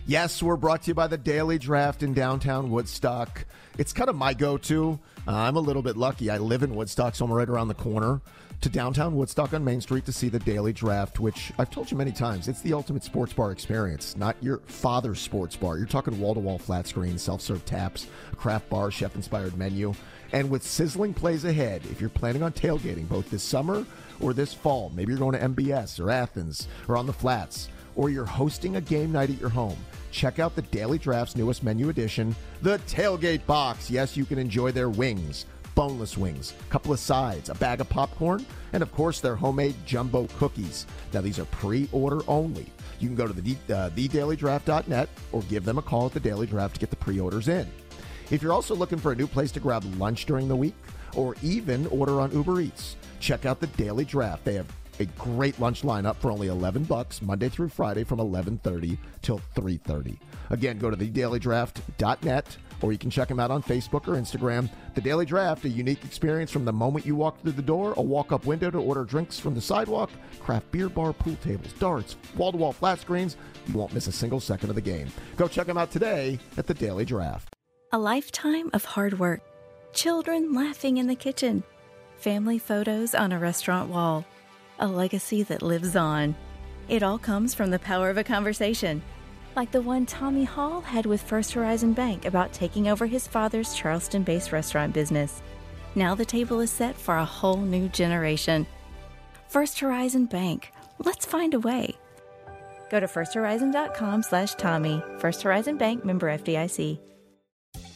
Yes, 0.09 0.41
we're 0.41 0.57
brought 0.57 0.83
to 0.83 0.89
you 0.89 0.95
by 0.95 1.09
the 1.09 1.19
Daily 1.19 1.59
Draft 1.59 2.05
in 2.05 2.15
downtown 2.15 2.71
Woodstock. 2.71 3.45
It's 3.77 3.93
kind 3.93 4.09
of 4.09 4.15
my 4.15 4.35
go 4.35 4.57
to. 4.57 5.01
Uh, 5.27 5.33
I'm 5.33 5.57
a 5.57 5.61
little 5.61 5.83
bit 5.83 5.97
lucky. 5.97 6.31
I 6.31 6.39
live 6.39 6.63
in 6.63 6.77
Woodstock, 6.77 7.17
so 7.17 7.25
I'm 7.25 7.33
right 7.33 7.49
around 7.49 7.67
the 7.67 7.75
corner 7.75 8.21
to 8.61 8.69
downtown 8.69 9.17
Woodstock 9.17 9.53
on 9.53 9.65
Main 9.65 9.81
Street 9.81 10.07
to 10.07 10.13
see 10.13 10.29
the 10.29 10.39
Daily 10.39 10.73
Draft, 10.73 11.19
which 11.19 11.53
I've 11.59 11.71
told 11.71 11.91
you 11.91 11.97
many 11.97 12.13
times, 12.13 12.47
it's 12.47 12.61
the 12.61 12.73
ultimate 12.73 13.03
sports 13.03 13.33
bar 13.33 13.51
experience, 13.51 14.17
not 14.17 14.37
your 14.41 14.59
father's 14.67 15.21
sports 15.21 15.57
bar. 15.57 15.77
You're 15.77 15.89
talking 15.89 16.21
wall 16.21 16.35
to 16.35 16.41
wall 16.41 16.59
flat 16.59 16.87
screen, 16.87 17.19
self 17.19 17.41
serve 17.41 17.65
taps, 17.65 18.07
craft 18.37 18.71
bar, 18.71 18.93
chef 18.93 19.17
inspired 19.17 19.57
menu. 19.57 19.93
And 20.33 20.51
with 20.51 20.63
sizzling 20.63 21.15
plays 21.15 21.45
ahead, 21.45 21.83
if 21.91 22.01
you're 22.01 22.11
planning 22.11 22.45
on 22.45 22.53
tailgating 22.53 23.09
both 23.09 23.29
this 23.29 23.43
summer 23.43 23.85
or 24.21 24.33
this 24.33 24.55
fall, 24.55 24.93
maybe 24.95 25.11
you're 25.11 25.19
going 25.19 25.33
to 25.33 25.49
MBS 25.49 25.99
or 25.99 26.11
Athens 26.13 26.69
or 26.89 26.97
on 26.97 27.07
the 27.07 27.13
flats, 27.13 27.69
or 27.97 28.11
you're 28.11 28.25
hosting 28.25 28.77
a 28.77 28.81
game 28.81 29.11
night 29.11 29.31
at 29.31 29.41
your 29.41 29.49
home 29.49 29.79
check 30.17 30.39
out 30.39 30.57
the 30.57 30.63
Daily 30.63 30.99
Draft's 30.99 31.37
newest 31.37 31.63
menu 31.63 31.91
addition, 31.91 32.35
the 32.63 32.79
Tailgate 32.89 33.45
Box. 33.47 33.91
Yes, 33.91 34.17
you 34.17 34.25
can 34.25 34.39
enjoy 34.39 34.73
their 34.73 34.89
wings, 34.89 35.45
boneless 35.75 36.17
wings, 36.17 36.55
a 36.59 36.71
couple 36.71 36.91
of 36.93 36.99
sides, 36.99 37.51
a 37.51 37.55
bag 37.55 37.83
of 37.83 37.89
popcorn, 37.91 38.45
and 38.73 38.83
of 38.83 38.91
course 38.93 39.21
their 39.21 39.37
homemade 39.37 39.75
jumbo 39.85 40.27
cookies. 40.39 40.87
Now, 41.13 41.21
these 41.21 41.39
are 41.39 41.45
pre 41.47 41.89
order 41.93 42.21
only. 42.27 42.67
You 42.99 43.09
can 43.09 43.17
go 43.17 43.27
to 43.27 43.33
the, 43.35 43.53
uh, 43.53 43.91
thedailydraft.net 43.91 45.09
or 45.33 45.43
give 45.43 45.67
them 45.67 45.77
a 45.77 45.83
call 45.83 46.07
at 46.07 46.15
the 46.15 46.21
Daily 46.21 46.47
Draft 46.47 46.75
to 46.75 46.81
get 46.81 46.91
the 46.91 46.97
pre 46.97 47.21
orders 47.21 47.49
in. 47.49 47.69
If 48.31 48.43
you're 48.43 48.55
also 48.55 48.75
looking 48.75 48.99
for 48.99 49.13
a 49.13 49.17
new 49.17 49.27
place 49.27 49.53
to 49.53 49.61
grab 49.61 49.85
lunch 49.99 50.25
during 50.25 50.49
the 50.49 50.57
week 50.57 50.75
or 51.15 51.37
even 51.43 51.87
order 51.89 52.21
on 52.21 52.33
Uber 52.33 52.61
Eats, 52.63 52.97
check 53.21 53.45
out 53.45 53.61
the 53.61 53.69
Daily 53.69 54.07
Draft. 54.07 54.45
They 54.45 54.55
have 54.55 54.67
a 54.99 55.05
great 55.05 55.59
lunch 55.61 55.83
lineup 55.83 56.17
for 56.17 56.31
only 56.31 56.49
11 56.49 56.85
bucks 56.85 57.23
Monday 57.23 57.49
through 57.49 57.69
Friday 57.69 58.05
from 58.05 58.19
11:30 58.19 58.99
till 59.23 59.41
3:30. 59.55 60.19
Again, 60.51 60.79
go 60.79 60.91
to 60.91 60.97
thedailydraft.net 60.97 62.57
or 62.83 62.93
you 62.93 62.99
can 62.99 63.11
check 63.11 63.29
them 63.29 63.41
out 63.41 63.51
on 63.51 63.63
Facebook 63.63 64.07
or 64.07 64.21
Instagram. 64.21 64.69
The 64.95 65.01
Daily 65.01 65.25
Draft, 65.25 65.65
a 65.65 65.69
unique 65.69 66.05
experience 66.05 66.51
from 66.51 66.65
the 66.65 66.73
moment 66.73 67.07
you 67.07 67.17
walk 67.17 67.41
through 67.41 67.53
the 67.53 67.63
door, 67.63 67.95
a 67.97 68.03
walk-up 68.03 68.45
window 68.45 68.71
to 68.71 68.79
order 68.79 69.05
drinks 69.05 69.39
from 69.39 69.55
the 69.55 69.61
sidewalk, 69.61 70.11
craft 70.41 70.71
beer 70.73 70.89
bar, 70.89 71.13
pool 71.13 71.37
tables, 71.43 71.73
darts, 71.75 72.17
wall-to-wall 72.37 72.73
flat 72.73 73.01
screens. 73.01 73.37
You 73.67 73.75
won't 73.75 73.95
miss 73.95 74.07
a 74.07 74.13
single 74.13 74.41
second 74.41 74.69
of 74.69 74.77
the 74.77 74.83
game. 74.83 75.09
Go 75.37 75.49
check 75.49 75.67
them 75.67 75.79
out 75.79 75.91
today 75.91 76.39
at 76.57 76.67
the 76.67 76.75
Daily 76.75 77.05
Draft. 77.05 77.55
A 77.93 77.99
lifetime 77.99 78.71
of 78.75 78.85
hard 78.85 79.19
work. 79.19 79.41
Children 79.93 80.53
laughing 80.53 80.99
in 80.99 81.07
the 81.07 81.15
kitchen. 81.15 81.63
Family 82.19 82.59
photos 82.59 83.15
on 83.15 83.33
a 83.33 83.39
restaurant 83.39 83.91
wall 83.91 84.25
a 84.79 84.87
legacy 84.87 85.43
that 85.45 85.63
lives 85.63 85.97
on. 85.97 86.35
It 86.89 87.03
all 87.03 87.19
comes 87.19 87.55
from 87.55 87.71
the 87.71 87.79
power 87.79 88.11
of 88.11 88.19
a 88.19 88.25
conversation, 88.25 89.03
like 89.57 89.73
the 89.73 89.81
one 89.81 90.07
Tommy 90.07 90.45
Hall 90.45 90.81
had 90.81 91.07
with 91.07 91.23
First 91.23 91.53
Horizon 91.53 91.93
Bank 91.93 92.25
about 92.25 92.53
taking 92.53 92.89
over 92.89 93.07
his 93.07 93.27
father's 93.27 93.75
Charleston 93.75 94.23
based 94.23 94.53
restaurant 94.53 94.93
business. 94.93 95.43
Now 95.95 96.15
the 96.15 96.25
table 96.25 96.61
is 96.61 96.71
set 96.71 96.97
for 96.97 97.17
a 97.17 97.25
whole 97.25 97.57
new 97.57 97.89
generation. 97.89 98.67
First 99.49 99.81
Horizon 99.81 100.27
Bank. 100.27 100.73
Let's 100.99 101.27
find 101.27 101.55
a 101.55 101.61
way. 101.61 101.97
Go 102.91 103.01
to 103.01 103.07
firsthorizon.com 103.07 104.23
slash 104.23 104.55
Tommy. 104.55 105.03
First 105.19 105.43
Horizon 105.43 105.77
Bank 105.77 106.05
member 106.05 106.29
FDIC. 106.29 106.99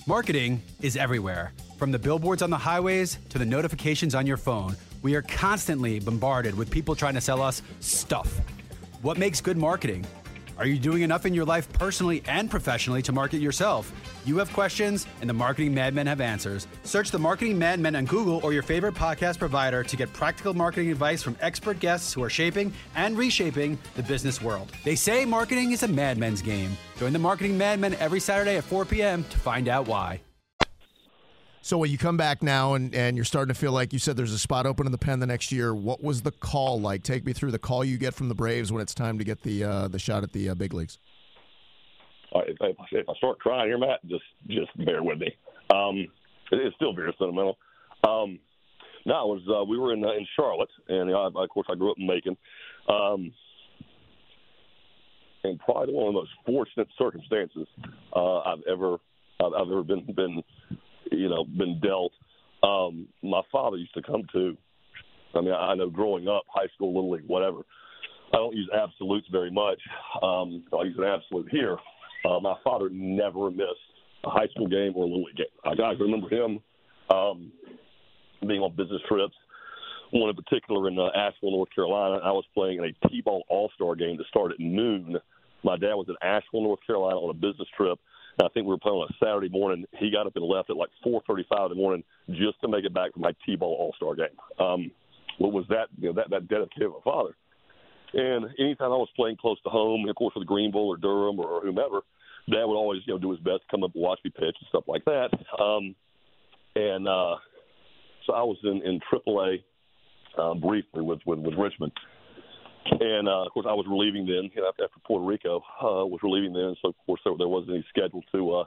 Marketing 0.07 0.63
is 0.81 0.97
everywhere. 0.97 1.53
From 1.79 1.93
the 1.93 1.99
billboards 1.99 2.43
on 2.43 2.51
the 2.51 2.59
highways 2.59 3.19
to 3.29 3.39
the 3.39 3.47
notifications 3.47 4.15
on 4.15 4.27
your 4.27 4.37
phone– 4.37 4.77
we 5.03 5.15
are 5.15 5.23
constantly 5.23 6.01
bombarded 6.01 6.57
with 6.57 6.71
people 6.71 6.95
trying 6.95 7.15
to 7.15 7.21
sell 7.21 7.43
us 7.43 7.63
stuff. 7.81 8.41
What 9.03 9.19
makes 9.19 9.41
good 9.41 9.57
marketing? 9.57 10.07
Are 10.61 10.67
you 10.67 10.79
doing 10.79 11.01
enough 11.01 11.25
in 11.25 11.33
your 11.33 11.47
life 11.47 11.73
personally 11.73 12.23
and 12.27 12.51
professionally 12.51 13.01
to 13.03 13.13
market 13.13 13.41
yourself? 13.41 13.91
You 14.27 14.37
have 14.37 14.53
questions, 14.53 15.07
and 15.23 15.31
the 15.31 15.33
Marketing 15.33 15.73
Madmen 15.73 16.07
have 16.07 16.21
answers. 16.21 16.67
Search 16.85 17.11
the 17.11 17.19
Marketing 17.19 17.59
Madmen 17.59 17.97
on 17.97 18.05
Google 18.05 18.41
or 18.45 18.53
your 18.53 18.63
favorite 18.63 18.95
podcast 18.95 19.39
provider 19.39 19.83
to 19.83 19.97
get 19.97 20.13
practical 20.13 20.53
marketing 20.53 20.91
advice 20.91 21.23
from 21.23 21.35
expert 21.41 21.81
guests 21.81 22.13
who 22.13 22.23
are 22.23 22.29
shaping 22.29 22.75
and 22.95 23.17
reshaping 23.17 23.79
the 23.97 24.03
business 24.03 24.43
world. 24.43 24.71
They 24.85 24.97
say 24.97 25.25
marketing 25.25 25.73
is 25.73 25.83
a 25.83 25.89
madman's 25.89 26.43
game. 26.43 26.77
Join 26.99 27.15
the 27.15 27.19
Marketing 27.19 27.57
Madmen 27.57 27.95
every 27.95 28.21
Saturday 28.21 28.59
at 28.59 28.65
4 28.65 28.85
p.m. 28.85 29.25
to 29.25 29.39
find 29.39 29.67
out 29.67 29.89
why. 29.89 30.21
So 31.63 31.77
when 31.77 31.91
you 31.91 31.99
come 31.99 32.17
back 32.17 32.43
now 32.43 32.75
and, 32.75 32.95
and 32.95 33.17
you're 33.17 33.25
starting 33.25 33.53
to 33.53 33.59
feel 33.59 33.73
like 33.73 33.93
you 33.93 33.99
said 33.99 34.17
there's 34.17 34.33
a 34.33 34.39
spot 34.39 34.65
open 34.65 34.87
in 34.87 34.93
the 34.93 34.99
pen 34.99 35.21
the 35.21 35.27
next 35.27 35.53
year, 35.53 35.75
what 35.75 36.03
was 36.03 36.23
the 36.23 36.31
call 36.31 36.81
like? 36.81 37.03
Take 37.03 37.27
me 37.27 37.35
through 37.35 37.51
the 37.51 37.59
call 37.59 37.85
you 37.85 37.99
get 37.99 38.15
from 38.15 38.29
the 38.29 38.35
Braves 38.35 38.73
when 38.73 38.81
it's 38.81 38.95
time 38.95 39.19
to 39.19 39.25
get 39.25 39.43
the 39.43 39.65
uh, 39.65 39.89
the 39.89 39.99
shot 39.99 40.23
at 40.23 40.33
the 40.33 40.51
uh, 40.51 40.55
big 40.55 40.73
leagues. 40.73 40.99
All 42.33 42.41
right, 42.41 42.51
if, 42.51 42.57
I, 42.63 42.85
if, 42.93 43.09
I 43.09 43.15
start 43.15 43.41
crying 43.41 43.69
here, 43.69 43.79
Matt, 43.79 44.01
just 44.09 44.25
just 44.49 44.77
bear 44.87 45.03
with 45.03 45.19
me. 45.19 45.37
Um, 45.75 46.07
it 46.51 46.57
is 46.57 46.73
still 46.77 46.95
very 46.95 47.15
sentimental. 47.19 47.59
Um, 48.05 48.39
was 49.05 49.43
uh, 49.49 49.65
we 49.65 49.79
were 49.79 49.93
in 49.93 50.03
uh, 50.03 50.13
in 50.13 50.27
Charlotte, 50.37 50.71
and 50.89 51.11
uh, 51.11 51.31
of 51.35 51.49
course 51.51 51.67
I 51.71 51.75
grew 51.75 51.91
up 51.91 51.99
in 51.99 52.07
Macon. 52.07 52.37
Um, 52.89 53.33
and 55.45 55.59
probably 55.59 55.95
one 55.95 56.09
of 56.09 56.15
the 56.15 56.21
most 56.21 56.31
fortunate 56.47 56.89
circumstances 56.99 57.67
uh, 58.15 58.39
I've 58.41 58.63
ever 58.71 58.97
I've, 59.41 59.53
I've 59.55 59.71
ever 59.71 59.83
been 59.83 60.07
been 60.15 60.43
you 61.11 61.29
know, 61.29 61.45
been 61.45 61.81
dealt. 61.81 62.13
Um, 62.63 63.09
my 63.23 63.43
father 63.51 63.77
used 63.77 63.95
to 63.95 64.03
come 64.03 64.23
to. 64.33 64.57
I 65.35 65.41
mean, 65.41 65.53
I 65.53 65.75
know 65.75 65.89
growing 65.89 66.29
up, 66.29 66.43
high 66.49 66.67
school, 66.75 66.95
little 66.95 67.11
league, 67.11 67.27
whatever. 67.27 67.59
I 68.33 68.37
don't 68.37 68.55
use 68.55 68.69
absolutes 68.75 69.27
very 69.31 69.51
much. 69.51 69.81
Um, 70.23 70.65
I 70.73 70.85
use 70.85 70.97
an 70.99 71.05
absolute 71.05 71.49
here. 71.51 71.77
Uh, 72.25 72.39
my 72.41 72.55
father 72.63 72.89
never 72.91 73.51
missed 73.51 73.71
a 74.25 74.31
high 74.31 74.47
school 74.49 74.69
game 74.69 74.93
or 74.95 75.05
a 75.05 75.07
little 75.07 75.25
league 75.25 75.37
game. 75.37 75.47
I, 75.65 75.71
I 75.83 75.93
remember 75.93 76.29
him 76.29 76.61
um, 77.11 77.53
being 78.47 78.61
on 78.61 78.75
business 78.77 79.01
trips. 79.09 79.35
One 80.13 80.29
in 80.29 80.37
particular 80.37 80.89
in 80.89 80.99
uh, 80.99 81.09
Asheville, 81.17 81.53
North 81.53 81.69
Carolina. 81.75 82.21
I 82.25 82.33
was 82.33 82.45
playing 82.53 82.79
in 82.79 82.85
a 82.85 83.09
T-ball 83.09 83.45
All-Star 83.49 83.95
game 83.95 84.17
that 84.17 84.27
started 84.27 84.55
at 84.55 84.61
noon. 84.61 85.17
My 85.63 85.77
dad 85.77 85.95
was 85.95 86.07
in 86.09 86.17
Asheville, 86.21 86.63
North 86.63 86.81
Carolina, 86.85 87.17
on 87.17 87.31
a 87.31 87.35
business 87.35 87.69
trip 87.77 87.99
I 88.45 88.49
think 88.49 88.67
we 88.67 88.73
were 88.73 88.79
playing 88.79 88.99
on 88.99 89.09
a 89.11 89.25
Saturday 89.25 89.49
morning. 89.49 89.85
He 89.99 90.11
got 90.11 90.27
up 90.27 90.37
and 90.37 90.45
left 90.45 90.71
at 90.71 90.77
like 90.77 90.91
4:35 91.05 91.67
in 91.67 91.69
the 91.71 91.75
morning 91.75 92.05
just 92.31 92.61
to 92.63 92.69
make 92.69 92.85
it 92.85 92.95
back 92.95 93.13
for 93.13 93.21
my 93.21 93.33
T-ball 93.45 93.77
All-Star 93.79 94.15
game. 94.15 94.37
Um, 94.59 94.91
what 95.39 95.53
was 95.53 95.65
that? 95.69 95.89
You 95.99 96.09
know, 96.09 96.15
that 96.15 96.31
that 96.31 96.49
dedicated 96.49 96.89
of 96.89 96.95
a 96.97 97.01
father. 97.03 97.37
And 98.13 98.47
anytime 98.59 98.93
I 98.93 98.97
was 98.97 99.09
playing 99.15 99.37
close 99.37 99.61
to 99.63 99.71
home, 99.71 100.09
of 100.09 100.17
course 100.17 100.35
with 100.35 100.47
Greenville 100.47 100.89
or 100.89 100.97
Durham 100.97 101.39
or 101.39 101.61
whomever, 101.61 102.01
Dad 102.51 102.65
would 102.65 102.77
always 102.77 103.01
you 103.07 103.15
know 103.15 103.19
do 103.19 103.31
his 103.31 103.41
best 103.41 103.63
to 103.63 103.71
come 103.71 103.85
up 103.85 103.95
and 103.95 104.03
watch 104.03 104.21
me 104.25 104.31
pitch 104.31 104.57
and 104.61 104.69
stuff 104.69 104.85
like 104.87 105.05
that. 105.05 105.31
Um, 105.61 105.95
and 106.75 107.07
uh, 107.09 107.37
so 108.27 108.33
I 108.33 108.43
was 108.43 108.59
in 108.65 108.83
in 108.83 109.01
AAA 109.13 109.63
um, 110.39 110.61
briefly 110.61 111.03
with, 111.03 111.21
with 111.27 111.39
with 111.39 111.55
Richmond 111.55 111.93
and 112.87 113.29
uh, 113.29 113.45
of 113.45 113.53
course, 113.53 113.67
I 113.69 113.73
was 113.75 113.87
relieving 113.89 114.27
then 114.27 114.51
you 114.55 114.63
know, 114.63 114.69
after 114.69 114.89
Puerto 115.07 115.25
Rico 115.25 115.59
uh, 115.83 116.07
was 116.07 116.21
relieving 116.23 116.53
then, 116.53 116.75
so 116.83 116.89
of 116.89 116.95
course 117.07 117.21
there, 117.25 117.35
there 117.37 117.49
wasn't 117.49 117.73
any 117.73 117.85
schedule 117.89 118.23
to 118.33 118.53
uh, 118.53 118.65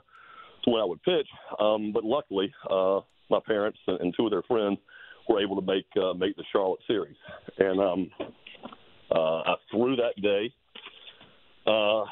to 0.64 0.70
when 0.70 0.80
I 0.80 0.84
would 0.84 1.02
pitch. 1.02 1.28
Um, 1.60 1.92
but 1.92 2.04
luckily, 2.04 2.52
uh, 2.70 3.00
my 3.30 3.40
parents 3.46 3.78
and, 3.86 4.00
and 4.00 4.14
two 4.16 4.26
of 4.26 4.30
their 4.30 4.42
friends 4.42 4.78
were 5.28 5.42
able 5.42 5.60
to 5.60 5.66
make 5.66 5.86
uh, 6.00 6.14
make 6.14 6.36
the 6.36 6.44
Charlotte 6.52 6.80
series, 6.86 7.16
and 7.58 7.80
um, 7.80 8.10
uh, 9.10 9.40
I 9.40 9.54
threw 9.70 9.96
that 9.96 10.20
day. 10.20 10.52
Uh, 11.66 12.04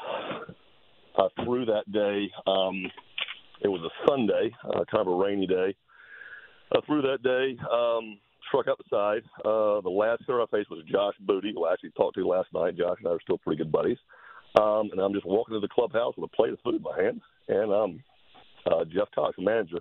I 1.15 1.27
threw 1.43 1.65
that 1.65 1.91
day. 1.91 2.31
Um, 2.47 2.91
it 3.61 3.67
was 3.67 3.81
a 3.81 4.09
Sunday, 4.09 4.51
uh, 4.65 4.83
kind 4.91 5.07
of 5.07 5.07
a 5.07 5.15
rainy 5.15 5.47
day. 5.47 5.75
I 6.73 6.79
threw 6.85 7.01
that 7.03 7.23
day. 7.23 7.57
Um, 7.71 8.17
struck 8.47 8.67
out 8.67 8.77
the 8.77 8.89
side. 8.89 9.23
Uh, 9.39 9.81
the 9.81 9.89
last 9.89 10.21
hitter 10.21 10.41
I 10.41 10.45
faced 10.51 10.69
was 10.69 10.83
Josh 10.89 11.15
Booty, 11.21 11.53
who 11.53 11.65
I 11.65 11.73
actually 11.73 11.91
talked 11.91 12.15
to 12.15 12.27
last 12.27 12.49
night. 12.53 12.77
Josh 12.77 12.97
and 12.99 13.07
I 13.07 13.11
are 13.11 13.21
still 13.21 13.37
pretty 13.37 13.63
good 13.63 13.71
buddies. 13.71 13.97
Um, 14.59 14.89
and 14.91 14.99
I'm 14.99 15.13
just 15.13 15.25
walking 15.25 15.55
to 15.55 15.59
the 15.59 15.67
clubhouse 15.67 16.13
with 16.15 16.29
a 16.31 16.35
plate 16.35 16.53
of 16.53 16.59
food 16.63 16.75
in 16.75 16.81
my 16.83 17.01
hand, 17.01 17.21
and 17.47 17.73
um, 17.73 18.03
uh, 18.67 18.85
Jeff 18.85 19.09
Cox, 19.15 19.35
the 19.35 19.43
manager, 19.43 19.79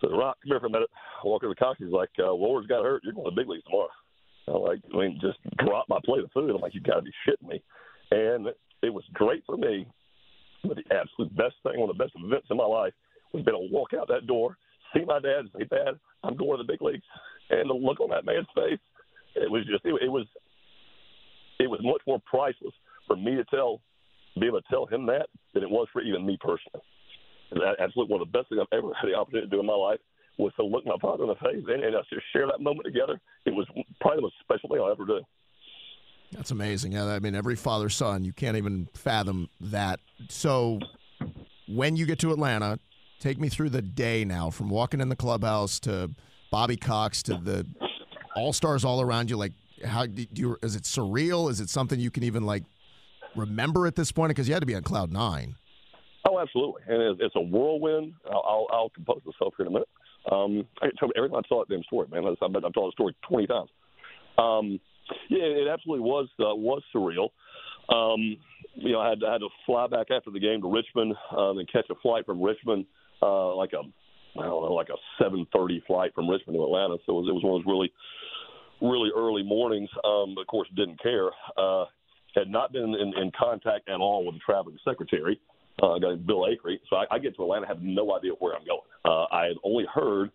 says, 0.00 0.10
"Rock, 0.12 0.36
come 0.42 0.50
here 0.50 0.60
for 0.60 0.66
a 0.66 0.70
minute." 0.70 0.90
I 1.24 1.26
walk 1.26 1.42
over 1.42 1.54
to 1.54 1.58
Cox. 1.58 1.78
He's 1.78 1.88
like, 1.88 2.10
uh, 2.20 2.34
"Ward's 2.34 2.66
got 2.66 2.84
hurt. 2.84 3.02
You're 3.04 3.14
going 3.14 3.24
to 3.24 3.30
the 3.30 3.40
big 3.40 3.48
leagues 3.48 3.64
tomorrow." 3.64 3.88
I'm 4.48 4.62
like, 4.62 4.80
I 4.94 4.96
mean, 4.96 5.18
just 5.20 5.38
drop 5.58 5.88
my 5.88 5.98
plate 6.04 6.24
of 6.24 6.30
food. 6.32 6.50
I'm 6.50 6.60
like, 6.60 6.74
you 6.74 6.80
got 6.80 6.96
to 6.96 7.02
be 7.02 7.12
shitting 7.26 7.48
me. 7.48 7.62
And 8.12 8.48
it 8.82 8.90
was 8.90 9.04
great 9.12 9.42
for 9.44 9.56
me. 9.56 9.86
But 10.62 10.76
the 10.76 10.94
absolute 10.94 11.34
best 11.36 11.56
thing, 11.62 11.80
one 11.80 11.90
of 11.90 11.96
the 11.96 12.04
best 12.04 12.14
events 12.16 12.46
in 12.50 12.56
my 12.56 12.66
life, 12.66 12.92
was 13.32 13.44
being 13.44 13.56
able 13.56 13.68
to 13.68 13.74
walk 13.74 13.90
out 13.98 14.08
that 14.08 14.26
door, 14.26 14.56
see 14.94 15.04
my 15.04 15.20
dad, 15.20 15.40
and 15.40 15.50
say, 15.56 15.64
"Dad, 15.64 15.98
I'm 16.22 16.36
going 16.36 16.58
to 16.58 16.64
the 16.64 16.72
big 16.72 16.82
leagues." 16.82 17.04
And 17.50 17.70
the 17.70 17.74
look 17.74 18.00
on 18.00 18.10
that 18.10 18.24
man's 18.24 18.46
face, 18.54 18.80
it 19.34 19.50
was 19.50 19.64
just, 19.66 19.84
it, 19.84 19.94
it 20.02 20.08
was, 20.08 20.26
it 21.58 21.68
was 21.70 21.80
much 21.82 22.02
more 22.06 22.20
priceless 22.26 22.74
for 23.06 23.16
me 23.16 23.36
to 23.36 23.44
tell, 23.44 23.80
be 24.38 24.46
able 24.46 24.60
to 24.60 24.68
tell 24.68 24.86
him 24.86 25.06
that 25.06 25.28
than 25.54 25.62
it 25.62 25.70
was 25.70 25.88
for 25.92 26.02
even 26.02 26.26
me 26.26 26.38
personally. 26.40 26.84
And 27.50 27.60
that, 27.60 27.76
absolutely 27.78 28.12
one 28.12 28.22
of 28.22 28.32
the 28.32 28.38
best 28.38 28.48
things 28.48 28.60
I've 28.60 28.78
ever 28.78 28.92
had 28.94 29.08
the 29.08 29.14
opportunity 29.14 29.48
to 29.48 29.56
do 29.56 29.60
in 29.60 29.66
my 29.66 29.74
life 29.76 30.00
was 30.38 30.52
to 30.56 30.64
look 30.64 30.84
my 30.84 30.96
father 31.00 31.24
in 31.24 31.28
the 31.30 31.36
face 31.36 31.64
and, 31.66 31.82
and 31.82 31.96
us 31.96 32.04
just 32.12 32.26
share 32.32 32.46
that 32.46 32.60
moment 32.60 32.84
together. 32.84 33.20
It 33.46 33.54
was 33.54 33.66
probably 34.00 34.18
the 34.18 34.22
most 34.22 34.34
special 34.42 34.68
thing 34.68 34.78
I'll 34.80 34.90
ever 34.90 35.06
do. 35.06 35.20
That's 36.32 36.50
amazing. 36.50 36.92
Yeah, 36.92 37.06
I 37.06 37.20
mean, 37.20 37.34
every 37.34 37.54
father 37.54 37.88
son, 37.88 38.24
you 38.24 38.32
can't 38.32 38.56
even 38.56 38.88
fathom 38.94 39.48
that. 39.60 40.00
So, 40.28 40.80
when 41.68 41.96
you 41.96 42.04
get 42.04 42.18
to 42.20 42.32
Atlanta, 42.32 42.78
take 43.20 43.38
me 43.38 43.48
through 43.48 43.70
the 43.70 43.82
day 43.82 44.24
now 44.24 44.50
from 44.50 44.68
walking 44.68 45.00
in 45.00 45.08
the 45.08 45.16
clubhouse 45.16 45.78
to 45.80 46.10
Bobby 46.56 46.78
Cox 46.78 47.22
to 47.24 47.34
the 47.34 47.66
all 48.34 48.54
stars 48.54 48.82
all 48.82 49.02
around 49.02 49.28
you. 49.28 49.36
Like, 49.36 49.52
how 49.84 50.06
do 50.06 50.26
you? 50.32 50.56
Is 50.62 50.74
it 50.74 50.84
surreal? 50.84 51.50
Is 51.50 51.60
it 51.60 51.68
something 51.68 52.00
you 52.00 52.10
can 52.10 52.22
even 52.22 52.46
like 52.46 52.62
remember 53.34 53.86
at 53.86 53.94
this 53.94 54.10
point? 54.10 54.30
Because 54.30 54.48
you 54.48 54.54
had 54.54 54.60
to 54.60 54.66
be 54.66 54.74
on 54.74 54.82
cloud 54.82 55.12
nine. 55.12 55.56
Oh, 56.26 56.38
absolutely, 56.38 56.80
and 56.88 57.20
it's 57.20 57.36
a 57.36 57.42
whirlwind. 57.42 58.14
I'll, 58.32 58.42
I'll, 58.48 58.66
I'll 58.72 58.88
compose 58.88 59.20
myself 59.26 59.52
here 59.58 59.66
in 59.66 59.72
a 59.72 59.74
minute. 59.74 59.88
Um, 60.32 60.66
I 60.80 60.88
told 60.98 61.12
every 61.14 61.28
time 61.28 61.42
I 61.44 61.46
saw 61.46 61.62
that 61.62 61.68
damn 61.68 61.82
story, 61.82 62.08
man. 62.10 62.24
I've, 62.24 62.38
I've 62.40 62.72
told 62.72 62.90
the 62.90 62.92
story 62.92 63.14
twenty 63.28 63.46
times. 63.46 63.68
Um, 64.38 64.80
yeah, 65.28 65.44
it 65.44 65.68
absolutely 65.68 66.08
was 66.08 66.28
uh, 66.40 66.54
was 66.54 66.82
surreal. 66.94 67.28
Um, 67.94 68.38
you 68.76 68.92
know, 68.92 69.00
I 69.00 69.10
had, 69.10 69.18
I 69.22 69.32
had 69.32 69.40
to 69.40 69.50
fly 69.66 69.88
back 69.88 70.06
after 70.10 70.30
the 70.30 70.40
game 70.40 70.62
to 70.62 70.72
Richmond 70.72 71.16
um, 71.36 71.58
and 71.58 71.70
catch 71.70 71.84
a 71.90 71.94
flight 71.96 72.24
from 72.24 72.40
Richmond, 72.40 72.86
uh, 73.20 73.54
like 73.54 73.74
a 73.74 73.82
I 74.38 74.44
don't 74.44 74.62
know, 74.62 74.74
like 74.74 74.88
a 74.88 75.22
7:30 75.22 75.86
flight 75.86 76.14
from 76.14 76.28
Richmond 76.28 76.58
to 76.58 76.64
Atlanta. 76.64 76.96
So 77.06 77.18
it 77.18 77.22
was, 77.22 77.28
it 77.28 77.34
was 77.34 77.44
one 77.44 77.60
of 77.60 77.64
those 77.64 77.72
really, 77.72 77.92
really 78.80 79.10
early 79.16 79.42
mornings. 79.42 79.90
Um, 80.04 80.36
of 80.38 80.46
course, 80.46 80.68
didn't 80.76 81.02
care. 81.02 81.30
Uh, 81.56 81.84
had 82.34 82.48
not 82.48 82.72
been 82.72 82.94
in, 82.94 83.12
in 83.16 83.32
contact 83.38 83.88
at 83.88 83.96
all 83.96 84.26
with 84.26 84.34
the 84.34 84.40
traveling 84.44 84.76
secretary 84.84 85.40
uh, 85.82 85.98
guy 85.98 86.14
Bill 86.14 86.46
Acree. 86.46 86.78
So 86.88 86.96
I, 86.96 87.04
I 87.10 87.18
get 87.18 87.36
to 87.36 87.42
Atlanta, 87.42 87.66
have 87.66 87.82
no 87.82 88.16
idea 88.16 88.32
where 88.38 88.54
I'm 88.54 88.64
going. 88.64 88.80
Uh, 89.04 89.26
I 89.32 89.46
had 89.46 89.56
only 89.64 89.84
heard 89.92 90.30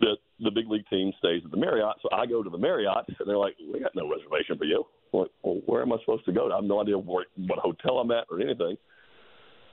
that 0.00 0.16
the 0.40 0.50
big 0.50 0.68
league 0.68 0.86
team 0.88 1.12
stays 1.18 1.42
at 1.44 1.50
the 1.50 1.56
Marriott. 1.56 1.96
So 2.02 2.08
I 2.12 2.26
go 2.26 2.42
to 2.42 2.50
the 2.50 2.58
Marriott, 2.58 3.04
and 3.08 3.26
they're 3.26 3.38
like, 3.38 3.56
"We 3.72 3.80
got 3.80 3.94
no 3.94 4.08
reservation 4.08 4.58
for 4.58 4.64
you." 4.64 4.84
I'm 5.12 5.20
like, 5.20 5.30
well, 5.42 5.60
where 5.66 5.82
am 5.82 5.92
I 5.92 5.98
supposed 6.00 6.24
to 6.26 6.32
go? 6.32 6.50
I 6.50 6.56
have 6.56 6.64
no 6.64 6.80
idea 6.80 6.98
where, 6.98 7.26
what 7.36 7.58
hotel 7.58 7.98
I'm 7.98 8.10
at 8.10 8.24
or 8.30 8.40
anything. 8.40 8.76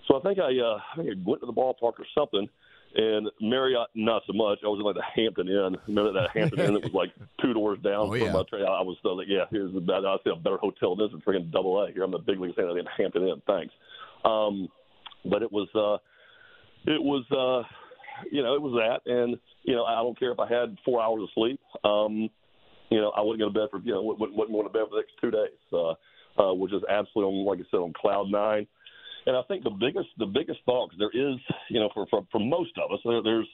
So 0.08 0.18
I 0.18 0.22
think 0.22 0.40
I, 0.40 0.58
uh, 0.58 0.80
I 0.94 0.98
think 0.98 1.10
I 1.10 1.14
went 1.24 1.42
to 1.42 1.46
the 1.46 1.54
ballpark 1.54 2.00
or 2.00 2.06
something. 2.18 2.48
And 2.96 3.30
Marriott, 3.40 3.88
not 3.94 4.24
so 4.26 4.34
much. 4.34 4.60
I 4.64 4.68
was 4.68 4.80
in 4.80 4.86
like 4.86 4.96
the 4.96 5.04
Hampton 5.16 5.48
Inn. 5.48 5.78
Remember 5.88 6.12
that 6.14 6.32
Hampton 6.34 6.60
Inn 6.60 6.74
that 6.74 6.84
was 6.84 6.94
like 6.94 7.12
two 7.42 7.54
doors 7.54 7.78
down 7.84 8.10
oh, 8.10 8.14
yeah. 8.14 8.26
from 8.26 8.34
my 8.34 8.44
train? 8.50 8.64
I 8.64 8.82
was 8.82 8.98
still 9.00 9.18
like, 9.18 9.28
yeah, 9.30 9.46
here's 9.52 9.72
the 9.74 9.80
I 9.80 10.18
see 10.24 10.32
a 10.32 10.36
better 10.36 10.58
hotel 10.58 10.96
than 10.96 11.08
this. 11.08 11.16
It's 11.16 11.26
freaking 11.26 11.52
double 11.52 11.84
A. 11.84 11.92
Here 11.92 12.04
I'm 12.04 12.12
the 12.12 12.18
big 12.18 12.40
league 12.40 12.56
saying 12.56 12.70
in 12.70 12.86
Hampton 12.98 13.28
Inn. 13.28 13.42
Thanks. 13.46 13.74
Um, 14.26 14.70
but 15.24 15.44
it 15.44 15.52
was 15.52 15.68
uh, 15.76 16.02
it 16.92 17.02
was 17.02 17.24
uh, 17.32 17.68
you 18.32 18.42
know 18.42 18.56
it 18.56 18.62
was 18.62 18.74
that, 18.74 19.12
and 19.12 19.38
you 19.64 19.76
know 19.76 19.84
I 19.84 19.96
don't 19.96 20.18
care 20.18 20.32
if 20.32 20.40
I 20.40 20.48
had 20.48 20.76
four 20.84 21.02
hours 21.02 21.22
of 21.22 21.30
sleep. 21.36 21.60
Um, 21.84 22.30
you 22.90 23.00
know 23.00 23.12
I 23.12 23.22
wouldn't 23.22 23.40
go 23.40 23.54
to 23.54 23.60
bed 23.60 23.70
for 23.70 23.86
you 23.86 23.94
know 23.94 24.02
wouldn't, 24.02 24.36
wouldn't 24.36 24.58
go 24.58 24.64
to 24.64 24.70
bed 24.70 24.90
for 24.90 24.96
the 24.96 25.02
next 25.02 25.14
two 25.22 25.32
days. 25.32 25.60
Uh, 25.72 25.94
uh, 26.40 26.54
which 26.54 26.72
is 26.74 26.82
absolutely 26.90 27.36
on, 27.36 27.46
like 27.46 27.60
I 27.60 27.68
said, 27.70 27.78
on 27.78 27.94
cloud 27.94 28.30
nine. 28.30 28.66
And 29.26 29.36
I 29.36 29.42
think 29.44 29.64
the 29.64 29.70
biggest 29.70 30.10
the 30.18 30.26
biggest 30.26 30.60
thought 30.66 30.90
because 30.90 31.00
there 31.00 31.32
is 31.32 31.38
you 31.70 31.80
know 31.80 31.90
for, 31.94 32.06
for 32.10 32.26
for 32.32 32.40
most 32.40 32.72
of 32.78 32.92
us 32.92 33.00
there, 33.04 33.22
there's 33.24 33.48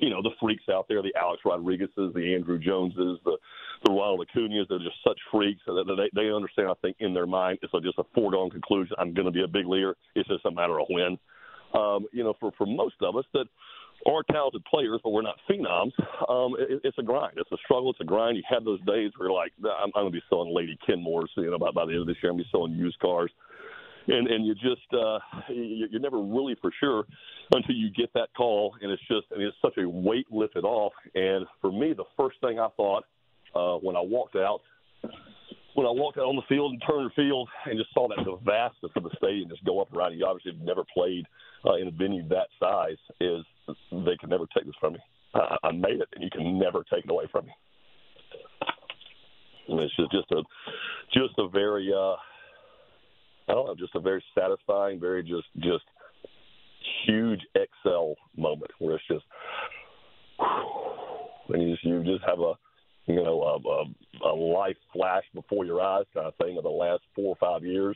you 0.00 0.10
know 0.10 0.22
the 0.22 0.30
freaks 0.40 0.64
out 0.70 0.86
there, 0.88 1.02
the 1.02 1.14
Alex 1.18 1.42
Rodriguez's, 1.44 2.12
the 2.14 2.36
Andruw 2.38 2.60
Joneses, 2.60 3.18
the 3.24 3.36
the 3.84 3.90
Ronald 3.92 4.26
Acuna's. 4.28 4.66
They're 4.68 4.78
just 4.78 5.02
such 5.06 5.18
freaks 5.30 5.60
that 5.66 5.84
they 5.86 6.22
they 6.22 6.32
understand. 6.32 6.68
I 6.68 6.74
think 6.82 6.96
in 7.00 7.14
their 7.14 7.26
mind 7.26 7.58
it's 7.62 7.72
just 7.72 7.98
a 7.98 8.04
foregone 8.14 8.50
conclusion. 8.50 8.96
I'm 8.98 9.14
going 9.14 9.26
to 9.26 9.32
be 9.32 9.44
a 9.44 9.48
big 9.48 9.66
leaguer. 9.66 9.96
It's 10.14 10.28
just 10.28 10.46
a 10.46 10.50
matter 10.50 10.80
of 10.80 10.86
when. 10.88 11.18
Um, 11.74 12.06
you 12.12 12.22
know, 12.22 12.34
for 12.38 12.52
for 12.58 12.66
most 12.66 12.96
of 13.00 13.16
us 13.16 13.24
that 13.32 13.46
are 14.06 14.22
talented 14.30 14.64
players, 14.64 15.00
but 15.04 15.10
we're 15.10 15.22
not 15.22 15.36
phenoms. 15.48 15.92
Um, 16.28 16.54
it, 16.58 16.80
it's 16.84 16.98
a 16.98 17.02
grind. 17.02 17.34
It's 17.36 17.52
a 17.52 17.56
struggle. 17.64 17.90
It's 17.90 18.00
a 18.00 18.04
grind. 18.04 18.36
You 18.36 18.42
have 18.50 18.64
those 18.64 18.80
days 18.80 19.12
where 19.16 19.28
you're 19.28 19.36
like, 19.36 19.52
I'm, 19.64 19.90
I'm 19.94 20.02
going 20.02 20.12
to 20.12 20.18
be 20.18 20.22
selling 20.28 20.54
Lady 20.54 20.76
Kenmores. 20.88 21.28
You 21.36 21.50
know, 21.50 21.58
by, 21.58 21.70
by 21.70 21.86
the 21.86 21.92
end 21.92 22.00
of 22.02 22.06
this 22.06 22.16
year, 22.22 22.30
I'm 22.30 22.36
going 22.36 22.44
to 22.44 22.48
be 22.48 22.50
selling 22.50 22.72
used 22.72 22.98
cars 22.98 23.30
and 24.08 24.26
and 24.28 24.46
you 24.46 24.54
just 24.54 24.92
uh, 24.92 25.18
you're 25.48 26.00
never 26.00 26.20
really 26.20 26.56
for 26.60 26.70
sure 26.80 27.04
until 27.54 27.74
you 27.74 27.90
get 27.90 28.12
that 28.14 28.28
call, 28.36 28.74
and 28.80 28.90
it's 28.90 29.02
just 29.08 29.26
I 29.34 29.38
mean 29.38 29.48
it's 29.48 29.56
such 29.62 29.76
a 29.78 29.88
weight 29.88 30.26
lifted 30.30 30.64
off. 30.64 30.92
And 31.14 31.46
for 31.60 31.72
me, 31.72 31.92
the 31.92 32.04
first 32.16 32.40
thing 32.40 32.58
I 32.58 32.68
thought 32.76 33.04
uh, 33.54 33.76
when 33.76 33.96
I 33.96 34.00
walked 34.00 34.36
out, 34.36 34.60
when 35.74 35.86
I 35.86 35.90
walked 35.90 36.18
out 36.18 36.24
on 36.24 36.36
the 36.36 36.42
field 36.48 36.72
and 36.72 36.82
Turner 36.86 37.10
Field 37.14 37.48
and 37.66 37.78
just 37.78 37.92
saw 37.94 38.08
that 38.08 38.24
the 38.24 38.38
vastness 38.44 38.92
of 38.96 39.02
the 39.04 39.10
stadium 39.16 39.48
just 39.48 39.64
go 39.64 39.80
up 39.80 39.92
around 39.94 40.16
you, 40.16 40.26
obviously 40.26 40.52
have 40.52 40.60
never 40.60 40.84
played 40.94 41.26
uh, 41.66 41.74
in 41.74 41.88
a 41.88 41.90
venue 41.90 42.26
that 42.28 42.48
size, 42.60 42.98
is 43.20 43.44
they 43.90 44.16
can 44.18 44.30
never 44.30 44.46
take 44.54 44.66
this 44.66 44.74
from 44.80 44.94
me. 44.94 45.00
I, 45.34 45.56
I 45.64 45.72
made 45.72 46.00
it, 46.00 46.08
and 46.14 46.24
you 46.24 46.30
can 46.30 46.58
never 46.58 46.84
take 46.92 47.04
it 47.04 47.10
away 47.10 47.24
from 47.30 47.46
me. 47.46 47.52
And 49.68 49.80
it's 49.80 49.94
just 49.96 50.10
just 50.10 50.30
a 50.32 50.42
just 51.14 51.34
a 51.38 51.48
very 51.48 51.90
uh, 51.96 52.16
I 53.52 53.54
don't 53.54 53.66
know, 53.66 53.74
just 53.74 53.94
a 53.94 54.00
very 54.00 54.24
satisfying, 54.34 54.98
very 54.98 55.22
just 55.22 55.46
just 55.58 55.84
huge 57.06 57.40
Excel 57.54 58.14
moment 58.34 58.70
where 58.78 58.94
it's 58.94 59.04
just, 59.06 59.24
and 61.50 61.62
you 61.62 61.72
just 61.72 61.84
you 61.84 62.02
just 62.02 62.24
have 62.26 62.40
a 62.40 62.54
you 63.04 63.22
know 63.22 63.42
a, 63.42 64.26
a, 64.26 64.30
a 64.30 64.34
life 64.34 64.78
flash 64.90 65.24
before 65.34 65.66
your 65.66 65.82
eyes 65.82 66.06
kind 66.14 66.26
of 66.26 66.34
thing 66.36 66.56
of 66.56 66.62
the 66.62 66.70
last 66.70 67.02
four 67.14 67.36
or 67.36 67.36
five 67.36 67.62
years, 67.62 67.94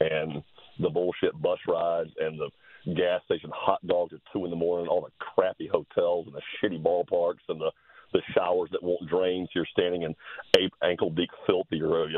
and 0.00 0.42
the 0.80 0.88
bullshit 0.88 1.40
bus 1.42 1.58
rides 1.68 2.10
and 2.18 2.40
the 2.40 2.94
gas 2.94 3.20
station 3.26 3.50
hot 3.54 3.86
dogs 3.86 4.14
at 4.14 4.20
two 4.32 4.46
in 4.46 4.50
the 4.50 4.56
morning, 4.56 4.88
all 4.88 5.02
the 5.02 5.24
crappy 5.34 5.68
hotels 5.70 6.26
and 6.26 6.34
the 6.34 6.42
shitty 6.62 6.82
ballparks 6.82 7.44
and 7.50 7.60
the 7.60 7.70
the 8.14 8.22
showers 8.32 8.70
that 8.72 8.82
won't 8.82 9.06
drain, 9.06 9.44
so 9.46 9.50
you're 9.56 9.66
standing 9.70 10.02
in 10.02 10.14
ankle 10.82 11.10
deep 11.10 11.30
filth 11.46 11.66
of 11.70 11.76
your 11.76 12.04
of 12.04 12.08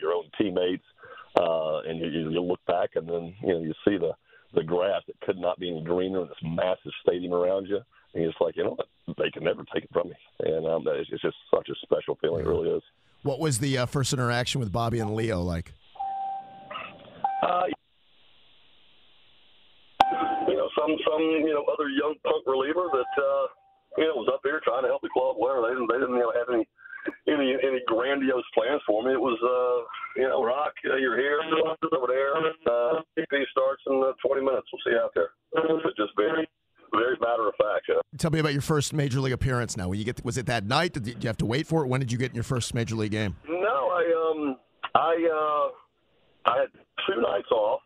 your 0.00 0.12
own 0.12 0.30
teammates 0.38 0.84
uh, 1.36 1.80
and 1.80 2.00
you, 2.00 2.30
you 2.30 2.40
look 2.40 2.60
back 2.66 2.90
and 2.94 3.08
then 3.08 3.34
you 3.42 3.54
know 3.54 3.60
you 3.60 3.74
see 3.86 3.96
the 3.96 4.12
the 4.54 4.62
grass 4.62 5.02
that 5.06 5.20
could 5.20 5.38
not 5.38 5.58
be 5.58 5.70
any 5.70 5.82
greener 5.82 6.22
in 6.22 6.28
this 6.28 6.36
massive 6.42 6.92
stadium 7.02 7.32
around 7.32 7.66
you. 7.66 7.80
And 8.14 8.24
it's 8.24 8.36
like, 8.40 8.56
you 8.56 8.64
know 8.64 8.70
what? 8.70 9.16
They 9.16 9.30
can 9.30 9.44
never 9.44 9.62
take 9.72 9.84
it 9.84 9.90
from 9.92 10.08
me. 10.08 10.16
And 10.40 10.66
um, 10.66 10.82
it's, 10.86 11.08
it's 11.12 11.22
just 11.22 11.36
such 11.54 11.68
a 11.68 11.74
special 11.82 12.18
feeling. 12.20 12.44
It 12.44 12.48
really 12.48 12.70
is. 12.70 12.82
What 13.22 13.38
was 13.38 13.58
the 13.58 13.78
uh, 13.78 13.86
first 13.86 14.12
interaction 14.12 14.60
with 14.60 14.72
Bobby 14.72 14.98
and 14.98 15.14
Leo 15.14 15.40
like? 15.42 15.72
Uh, 17.42 17.64
you 20.48 20.56
know, 20.56 20.68
some 20.78 20.96
some 21.04 21.22
you 21.22 21.52
know 21.54 21.64
other 21.72 21.88
young 21.88 22.14
punk 22.24 22.44
reliever 22.46 22.88
that 22.92 23.22
uh, 23.22 23.46
you 23.98 24.04
know 24.04 24.16
was 24.16 24.28
up 24.32 24.40
here 24.42 24.60
trying 24.64 24.82
to 24.82 24.88
help 24.88 25.02
the 25.02 25.08
club. 25.12 25.36
Where 25.38 25.60
they 25.62 25.68
didn't 25.68 25.88
they 25.88 26.00
didn't 26.00 26.16
you 26.16 26.20
know, 26.20 26.32
have 26.36 26.48
any 26.52 26.66
any 27.28 27.56
any 27.62 27.80
grandiose 27.86 28.44
plans 28.54 28.82
for 28.86 29.02
me. 29.02 29.12
It 29.12 29.20
was, 29.20 29.38
uh, 29.42 30.20
you 30.20 30.28
know, 30.28 30.44
Rock, 30.44 30.74
uh, 30.90 30.96
you're 30.96 31.18
here, 31.18 31.40
over 31.92 32.06
there. 32.08 32.36
Uh, 32.66 33.00
EP 33.18 33.46
starts 33.50 33.82
in 33.86 34.02
uh, 34.04 34.12
20 34.26 34.42
minutes. 34.42 34.66
We'll 34.72 34.80
see 34.84 34.96
you 34.96 35.00
out 35.00 35.12
there. 35.14 35.30
It's 35.52 35.96
just 35.96 36.12
very, 36.16 36.48
very 36.92 37.16
matter 37.20 37.48
of 37.48 37.54
fact. 37.56 37.86
Yeah. 37.88 38.00
Tell 38.18 38.30
me 38.30 38.38
about 38.40 38.52
your 38.52 38.62
first 38.62 38.92
major 38.92 39.20
league 39.20 39.32
appearance. 39.32 39.76
Now, 39.76 39.88
when 39.88 39.98
you 39.98 40.04
get, 40.04 40.24
was 40.24 40.38
it 40.38 40.46
that 40.46 40.66
night? 40.66 40.92
Did 40.92 41.22
you 41.22 41.28
have 41.28 41.38
to 41.38 41.46
wait 41.46 41.66
for 41.66 41.84
it? 41.84 41.88
When 41.88 42.00
did 42.00 42.12
you 42.12 42.18
get 42.18 42.30
in 42.30 42.34
your 42.34 42.44
first 42.44 42.74
major 42.74 42.96
league 42.96 43.12
game? 43.12 43.36
No, 43.48 43.90
I 43.90 44.30
um, 44.30 44.56
I 44.94 45.12
uh, 45.30 46.50
I 46.50 46.58
had 46.60 46.68
two 47.06 47.20
nights 47.20 47.50
off. 47.50 47.80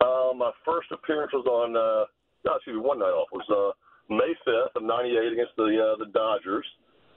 Uh, 0.00 0.34
my 0.36 0.50
first 0.64 0.92
appearance 0.92 1.32
was 1.32 1.46
on, 1.46 1.74
uh, 1.74 2.04
no, 2.44 2.56
excuse 2.56 2.76
me, 2.76 2.82
one 2.82 2.98
night 2.98 3.16
off 3.16 3.28
was 3.32 3.46
uh, 3.48 3.72
May 4.14 4.34
5th 4.46 4.76
of 4.76 4.82
'98 4.82 5.32
against 5.32 5.56
the 5.56 5.64
uh, 5.64 5.96
the 5.98 6.10
Dodgers. 6.12 6.66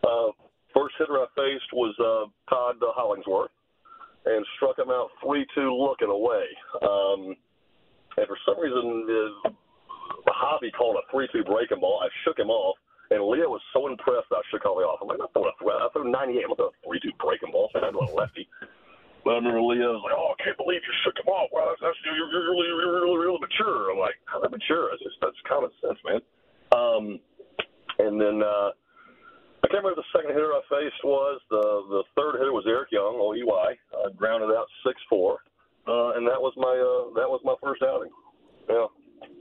Uh, 0.03 0.31
First 0.73 0.95
hitter 0.99 1.17
I 1.17 1.25
faced 1.35 1.71
was 1.73 1.95
uh, 1.99 2.29
Todd 2.49 2.77
Hollandsworth 2.81 3.51
and 4.25 4.45
struck 4.57 4.77
him 4.77 4.89
out 4.89 5.09
3 5.23 5.45
2 5.55 5.73
looking 5.73 6.09
away. 6.09 6.45
Um, 6.81 7.35
and 8.17 8.27
for 8.27 8.37
some 8.45 8.59
reason, 8.59 9.05
the 9.07 10.33
hobby 10.35 10.71
called 10.71 10.97
a 10.97 11.05
3 11.11 11.27
2 11.31 11.43
breaking 11.43 11.79
ball. 11.79 12.01
I 12.03 12.09
shook 12.25 12.37
him 12.37 12.49
off. 12.49 12.77
And 13.09 13.25
Leo 13.25 13.49
was 13.49 13.61
so 13.73 13.89
impressed 13.89 14.29
I 14.29 14.37
shook 14.53 14.69
all 14.69 14.77
the 14.77 14.85
off. 14.85 15.01
I'm 15.01 15.09
like, 15.09 15.17
I 15.17 15.25
threw, 15.33 15.49
a, 15.49 15.53
I 15.81 15.89
threw 15.89 16.13
98. 16.13 16.45
I'm 16.45 16.53
going 16.53 16.69
to 16.69 16.77
3 16.85 16.99
2 17.01 17.17
breaking 17.17 17.49
ball. 17.49 17.69
So 17.73 17.81
I 17.81 17.89
do 17.89 18.05
a 18.05 18.13
lefty. 18.13 18.45
But 19.23 19.35
I 19.35 19.35
remember 19.41 19.61
Leo 19.61 19.99
was 19.99 20.03
like, 20.05 20.15
"Oh, 20.15 20.31
I 20.31 20.37
can't 20.39 20.55
believe 20.55 20.79
you 20.79 20.95
shook 21.03 21.17
him 21.19 21.27
off. 21.27 21.51
Wow, 21.51 21.67
that's, 21.67 21.81
that's 21.83 21.99
you're, 22.07 22.15
you're 22.15 22.55
really, 22.55 22.67
you're 22.71 23.03
really, 23.03 23.19
really 23.19 23.41
mature." 23.43 23.91
I'm 23.91 23.99
like, 23.99 24.15
"How 24.23 24.39
mature? 24.39 24.95
It's 24.95 25.03
just 25.03 25.19
that's 25.19 25.35
common 25.43 25.71
sense, 25.83 25.99
man." 26.07 26.23
Um, 26.71 27.19
and 27.99 28.15
then 28.15 28.39
uh, 28.39 28.71
I 29.63 29.67
can't 29.67 29.83
remember 29.83 30.01
the 30.01 30.17
second 30.17 30.31
hitter 30.33 30.51
I 30.53 30.61
faced 30.69 31.03
was. 31.03 31.39
The 31.49 31.61
the 31.89 32.03
third 32.15 32.37
hitter 32.39 32.53
was 32.53 32.65
Eric 32.67 32.89
Young, 32.91 33.15
OEY. 33.19 33.75
I 33.93 34.11
grounded 34.15 34.49
out 34.51 34.67
six 34.85 34.99
four, 35.09 35.39
uh, 35.87 36.11
and 36.15 36.25
that 36.27 36.39
was 36.41 36.53
my 36.57 36.69
uh, 36.69 37.13
that 37.19 37.29
was 37.29 37.41
my 37.43 37.55
first 37.61 37.81
outing. 37.83 38.09
Yeah. 38.69 38.85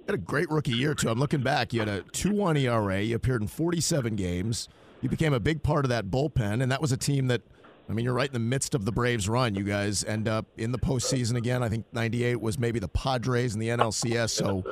had 0.06 0.14
a 0.14 0.18
great 0.18 0.50
rookie 0.50 0.72
year 0.72 0.94
too. 0.94 1.08
I'm 1.08 1.18
looking 1.18 1.42
back. 1.42 1.72
You 1.72 1.80
had 1.80 1.88
a 1.88 2.00
2-1 2.02 2.58
ERA. 2.58 3.00
You 3.02 3.14
appeared 3.14 3.42
in 3.42 3.48
47 3.48 4.16
games. 4.16 4.68
You 5.02 5.08
became 5.10 5.34
a 5.34 5.40
big 5.40 5.62
part 5.62 5.84
of 5.84 5.90
that 5.90 6.06
bullpen, 6.06 6.62
and 6.62 6.72
that 6.72 6.80
was 6.80 6.92
a 6.92 6.96
team 6.96 7.28
that. 7.28 7.42
I 7.90 7.94
mean, 7.94 8.04
you're 8.04 8.12
right 8.12 8.28
in 8.28 8.34
the 8.34 8.38
midst 8.38 8.74
of 8.74 8.84
the 8.84 8.92
Braves' 8.92 9.30
run. 9.30 9.54
You 9.54 9.64
guys 9.64 10.04
end 10.04 10.28
up 10.28 10.44
in 10.58 10.72
the 10.72 10.78
postseason 10.78 11.36
again. 11.36 11.62
I 11.62 11.70
think 11.70 11.86
'98 11.94 12.38
was 12.38 12.58
maybe 12.58 12.78
the 12.78 12.88
Padres 12.88 13.54
in 13.54 13.60
the 13.60 13.68
NLCS. 13.68 14.28
So, 14.30 14.62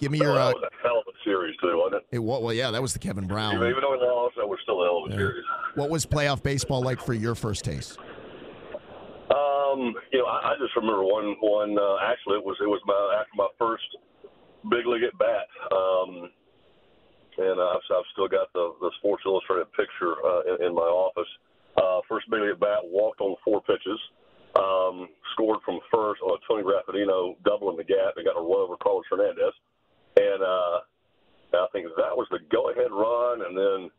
give 0.00 0.10
me 0.10 0.18
your. 0.18 0.34
that 0.34 0.40
Uh, 0.40 0.52
was 0.54 0.62
a 0.64 0.82
hell 0.82 0.98
of 0.98 1.04
a 1.06 1.16
series 1.24 1.56
too, 1.62 1.76
wasn't 1.76 2.02
it? 2.10 2.16
it, 2.16 2.18
well, 2.18 2.52
yeah, 2.52 2.72
that 2.72 2.82
was 2.82 2.92
the 2.94 2.98
Kevin 2.98 3.28
Brown. 3.28 3.54
Even 3.54 3.74
though 3.80 3.92
we 3.92 3.98
lost, 3.98 4.34
that 4.38 4.47
still 4.68 4.82
a 4.82 4.84
hell 4.84 5.04
of 5.04 5.10
a 5.10 5.16
series. 5.16 5.44
What 5.74 5.88
was 5.88 6.04
playoff 6.04 6.42
baseball 6.42 6.82
like 6.82 7.00
for 7.00 7.14
your 7.14 7.34
first 7.34 7.64
taste? 7.64 7.98
Um, 9.32 9.94
you 10.12 10.20
know, 10.20 10.26
I, 10.26 10.52
I 10.52 10.54
just 10.60 10.76
remember 10.76 11.04
one 11.04 11.36
one. 11.40 11.76
Uh, 11.78 11.96
actually, 12.04 12.36
it 12.36 12.44
was 12.44 12.56
it 12.60 12.68
was 12.68 12.80
my 12.84 12.96
after 13.16 13.32
my 13.36 13.48
first 13.58 13.84
big 14.68 14.86
league 14.86 15.04
at 15.04 15.16
bat. 15.18 15.48
Um, 15.72 16.30
and 17.38 17.60
uh, 17.60 17.78
I've, 17.78 17.86
I've 17.94 18.08
still 18.12 18.28
got 18.28 18.52
the, 18.52 18.74
the 18.80 18.90
Sports 18.98 19.22
Illustrated 19.24 19.70
picture 19.72 20.18
uh, 20.26 20.42
in, 20.54 20.68
in 20.68 20.74
my 20.74 20.82
office. 20.82 21.28
Uh, 21.76 22.00
first 22.08 22.28
big 22.30 22.40
league 22.40 22.58
at 22.58 22.60
bat, 22.60 22.82
walked 22.82 23.20
on 23.20 23.36
four 23.44 23.62
pitches, 23.62 24.00
um, 24.58 25.06
scored 25.32 25.62
from 25.64 25.78
first 25.86 26.20
on 26.22 26.36
Tony 26.50 26.66
Graffanino 26.66 27.36
doubling 27.44 27.76
the 27.76 27.86
gap 27.86 28.18
and 28.18 28.26
got 28.26 28.34
a 28.34 28.42
run 28.42 28.66
over 28.66 28.76
Carlos 28.82 29.06
Hernandez. 29.08 29.54
And 30.18 30.42
uh, 30.42 30.82
I 31.62 31.66
think 31.70 31.86
that 31.94 32.16
was 32.18 32.26
the 32.32 32.42
go-ahead 32.50 32.90
run. 32.90 33.46
And 33.46 33.54
then, 33.54 33.90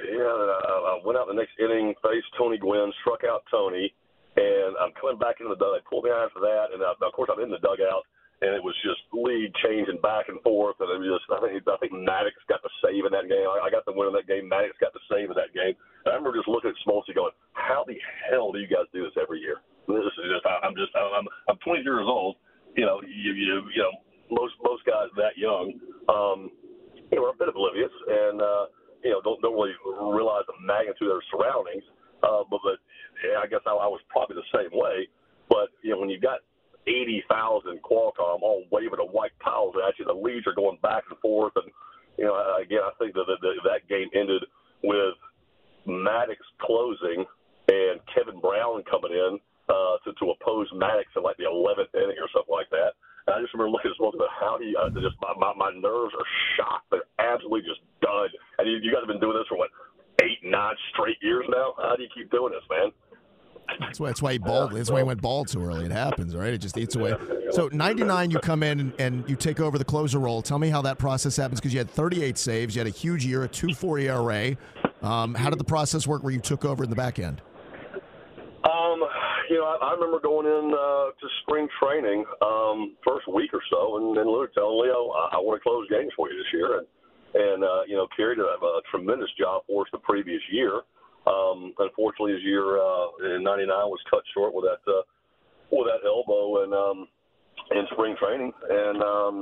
yeah, 0.00 0.32
I, 0.68 0.96
I 0.96 1.00
went 1.04 1.18
out 1.18 1.28
the 1.28 1.36
next 1.36 1.56
inning, 1.60 1.94
faced 2.02 2.30
Tony 2.38 2.58
Gwynn, 2.58 2.92
struck 3.02 3.24
out 3.24 3.44
Tony, 3.50 3.92
and 4.36 4.72
I'm 4.80 4.92
coming 4.96 5.18
back 5.20 5.40
into 5.40 5.52
the 5.52 5.60
dugout. 5.60 5.76
They 5.80 5.88
pulled 5.88 6.04
me 6.04 6.12
out 6.12 6.32
for 6.32 6.40
that, 6.40 6.72
and 6.72 6.80
uh, 6.80 6.96
of 6.96 7.12
course 7.12 7.28
I'm 7.32 7.42
in 7.44 7.52
the 7.52 7.60
dugout, 7.60 8.08
and 8.40 8.56
it 8.56 8.62
was 8.64 8.74
just 8.82 9.04
lead 9.12 9.52
changing 9.62 10.00
back 10.00 10.32
and 10.32 10.40
forth, 10.42 10.80
and 10.80 10.88
it 10.90 10.98
was 10.98 11.20
just 11.20 11.28
I 11.30 11.38
think 11.44 11.60
I 11.68 11.76
think 11.78 11.92
Maddux 11.92 12.34
got 12.48 12.64
the 12.64 12.72
save 12.80 13.04
in 13.04 13.12
that 13.12 13.28
game. 13.28 13.44
I, 13.46 13.66
I 13.66 13.70
got 13.70 13.84
the 13.84 13.92
win 13.94 14.08
in 14.08 14.16
that 14.16 14.26
game. 14.26 14.48
Maddux 14.48 14.74
got 14.82 14.96
the 14.96 15.04
save 15.06 15.30
in 15.30 15.36
that 15.36 15.52
game. 15.54 15.76
And 16.04 16.10
I 16.10 16.18
remember 16.18 16.34
just 16.34 16.50
looking 16.50 16.72
at 16.72 16.78
Smoltzy 16.82 17.14
going, 17.14 17.36
"How 17.54 17.84
the 17.86 17.94
hell 18.26 18.50
do 18.50 18.58
you 18.58 18.66
guys 18.66 18.88
do 18.90 19.04
this 19.06 19.14
every 19.20 19.38
year?" 19.38 19.62
This 19.86 20.02
is 20.02 20.26
just 20.32 20.46
I- 20.48 20.64
I'm 20.64 20.74
just 20.74 20.90
I'm 20.96 21.28
I'm 21.46 21.58
20 21.62 21.84
years 21.86 22.08
old. 22.08 22.40
You 22.74 22.88
know, 22.88 22.98
you 23.04 23.32
you 23.36 23.68
you 23.68 23.82
know 23.84 23.94
most 24.32 24.56
most 24.64 24.82
guys 24.88 25.12
that 25.20 25.36
young, 25.36 25.76
um, 26.08 26.50
you 27.12 27.20
know, 27.20 27.28
are 27.28 27.36
a 27.36 27.38
bit 27.38 27.52
oblivious 27.52 27.92
and 28.08 28.40
uh, 28.40 28.64
you 29.04 29.10
know 29.10 29.20
don't 29.22 29.40
don't 29.42 29.54
really 29.54 29.74
realize 29.84 30.46
the 30.46 30.58
magnitude 30.62 31.10
of 31.10 31.18
their 31.18 31.30
surroundings. 31.30 31.84
Uh, 32.22 32.46
but 32.48 32.60
but 32.62 32.78
yeah, 33.22 33.42
I 33.42 33.46
guess 33.46 33.62
I, 33.66 33.74
I 33.74 33.90
was 33.90 34.00
probably 34.08 34.36
the 34.38 34.50
same 34.54 34.70
way. 34.72 35.08
But 35.48 35.74
you 35.82 35.92
know, 35.92 36.00
when 36.00 36.10
you've 36.10 36.22
got 36.22 36.40
80,000 36.86 37.78
Qualcomm 37.82 38.42
all 38.42 38.64
waving 38.70 38.98
a 38.98 39.06
white 39.06 39.34
towels 39.44 39.74
at 39.86 39.98
you, 39.98 40.04
the 40.04 40.14
leads 40.14 40.46
are 40.46 40.54
going 40.54 40.78
back 40.82 41.04
and 41.10 41.18
forth, 41.18 41.52
and 41.56 41.70
you 42.18 42.24
know, 42.24 42.34
again, 42.60 42.82
I 42.82 42.90
think 42.98 43.14
that 43.14 43.26
that, 43.26 43.40
that 43.42 43.88
game 43.88 44.08
ended 44.14 44.42
with 44.82 45.14
Maddux 45.86 46.38
closing 46.60 47.24
and 47.68 48.00
Kevin 48.10 48.40
Brown 48.40 48.82
coming 48.90 49.12
in 49.12 49.38
uh, 49.68 49.96
to 50.04 50.12
to 50.18 50.34
oppose 50.34 50.70
Maddux 50.74 51.06
in 51.16 51.22
like 51.22 51.36
the 51.38 51.46
11th 51.46 51.94
inning 51.94 52.18
or 52.18 52.30
something 52.34 52.52
like 52.52 52.70
that. 52.70 52.98
And 53.26 53.38
I 53.38 53.40
just 53.40 53.54
remember 53.54 53.70
looking 53.70 53.90
at 53.90 53.98
this 53.98 54.02
about 54.02 54.34
how 54.34 54.58
he 54.58 54.74
uh, 54.74 54.90
just 54.98 55.18
my, 55.22 55.34
my 55.38 55.54
my 55.54 55.70
nerves 55.70 56.14
are 56.18 56.28
shot. 56.58 56.82
They're 56.90 57.06
absolutely 57.22 57.62
just 57.62 57.80
you, 58.72 58.78
you 58.82 58.92
guys 58.92 59.00
have 59.00 59.08
been 59.08 59.20
doing 59.20 59.36
this 59.36 59.46
for 59.48 59.58
what 59.58 59.70
eight, 60.22 60.38
nine 60.42 60.74
straight 60.92 61.16
years 61.22 61.44
now. 61.48 61.74
How 61.78 61.96
do 61.96 62.02
you 62.02 62.08
keep 62.14 62.30
doing 62.30 62.52
this, 62.52 62.62
man? 62.70 62.90
That's 63.80 64.00
why, 64.00 64.08
that's 64.08 64.22
why 64.22 64.32
he 64.32 64.38
bald. 64.38 64.72
That's 64.72 64.90
why 64.90 64.98
he 64.98 65.04
went 65.04 65.22
bald 65.22 65.48
too 65.48 65.64
early. 65.64 65.86
It 65.86 65.92
happens, 65.92 66.36
right? 66.36 66.52
It 66.52 66.58
just 66.58 66.76
eats 66.76 66.94
away. 66.94 67.14
So 67.50 67.68
'99, 67.72 68.30
you 68.30 68.38
come 68.38 68.62
in 68.62 68.80
and, 68.80 68.92
and 68.98 69.28
you 69.28 69.36
take 69.36 69.60
over 69.60 69.78
the 69.78 69.84
closer 69.84 70.18
role. 70.18 70.42
Tell 70.42 70.58
me 70.58 70.68
how 70.68 70.82
that 70.82 70.98
process 70.98 71.36
happens 71.36 71.60
because 71.60 71.72
you 71.72 71.78
had 71.78 71.90
38 71.90 72.36
saves, 72.36 72.74
you 72.74 72.80
had 72.80 72.86
a 72.86 72.90
huge 72.90 73.24
year, 73.24 73.44
a 73.44 73.48
2.4 73.48 74.02
ERA. 74.02 74.56
Um, 75.08 75.34
how 75.34 75.50
did 75.50 75.58
the 75.58 75.64
process 75.64 76.06
work 76.06 76.22
where 76.22 76.32
you 76.32 76.40
took 76.40 76.64
over 76.64 76.84
in 76.84 76.90
the 76.90 76.96
back 76.96 77.18
end? 77.18 77.40
Um, 78.64 79.02
you 79.50 79.58
know, 79.58 79.64
I, 79.64 79.78
I 79.82 79.92
remember 79.94 80.20
going 80.20 80.46
in 80.46 80.72
uh, 80.72 81.06
to 81.10 81.28
spring 81.42 81.68
training 81.82 82.24
um, 82.42 82.94
first 83.04 83.26
week 83.26 83.52
or 83.52 83.62
so, 83.70 83.96
and 83.96 84.16
then 84.16 84.26
Lou 84.26 84.46
telling 84.54 84.78
Leo, 84.80 85.10
I, 85.10 85.36
I 85.36 85.38
want 85.38 85.60
to 85.60 85.62
close 85.62 85.88
games 85.88 86.12
for 86.16 86.30
you 86.30 86.38
this 86.38 86.52
year, 86.52 86.78
and 86.78 86.86
and 87.34 87.64
uh, 87.64 87.82
you 87.88 87.96
know, 87.96 88.06
did 88.16 88.38
a, 88.38 88.42
a 88.42 88.82
tremendous 88.90 89.30
job 89.38 89.62
for 89.66 89.82
us 89.82 89.88
the 89.92 89.98
previous 89.98 90.42
year. 90.50 90.82
Um, 91.26 91.72
unfortunately, 91.78 92.32
his 92.34 92.42
year 92.42 92.78
uh, 92.78 93.36
in 93.36 93.42
'99 93.42 93.68
was 93.88 94.02
cut 94.10 94.22
short 94.34 94.54
with 94.54 94.66
that 94.66 94.82
uh, 94.90 95.02
with 95.70 95.88
that 95.88 96.04
elbow 96.04 96.64
and 96.64 96.72
um, 96.74 97.08
in 97.70 97.86
spring 97.92 98.16
training, 98.18 98.52
and 98.68 98.98
um, 99.02 99.36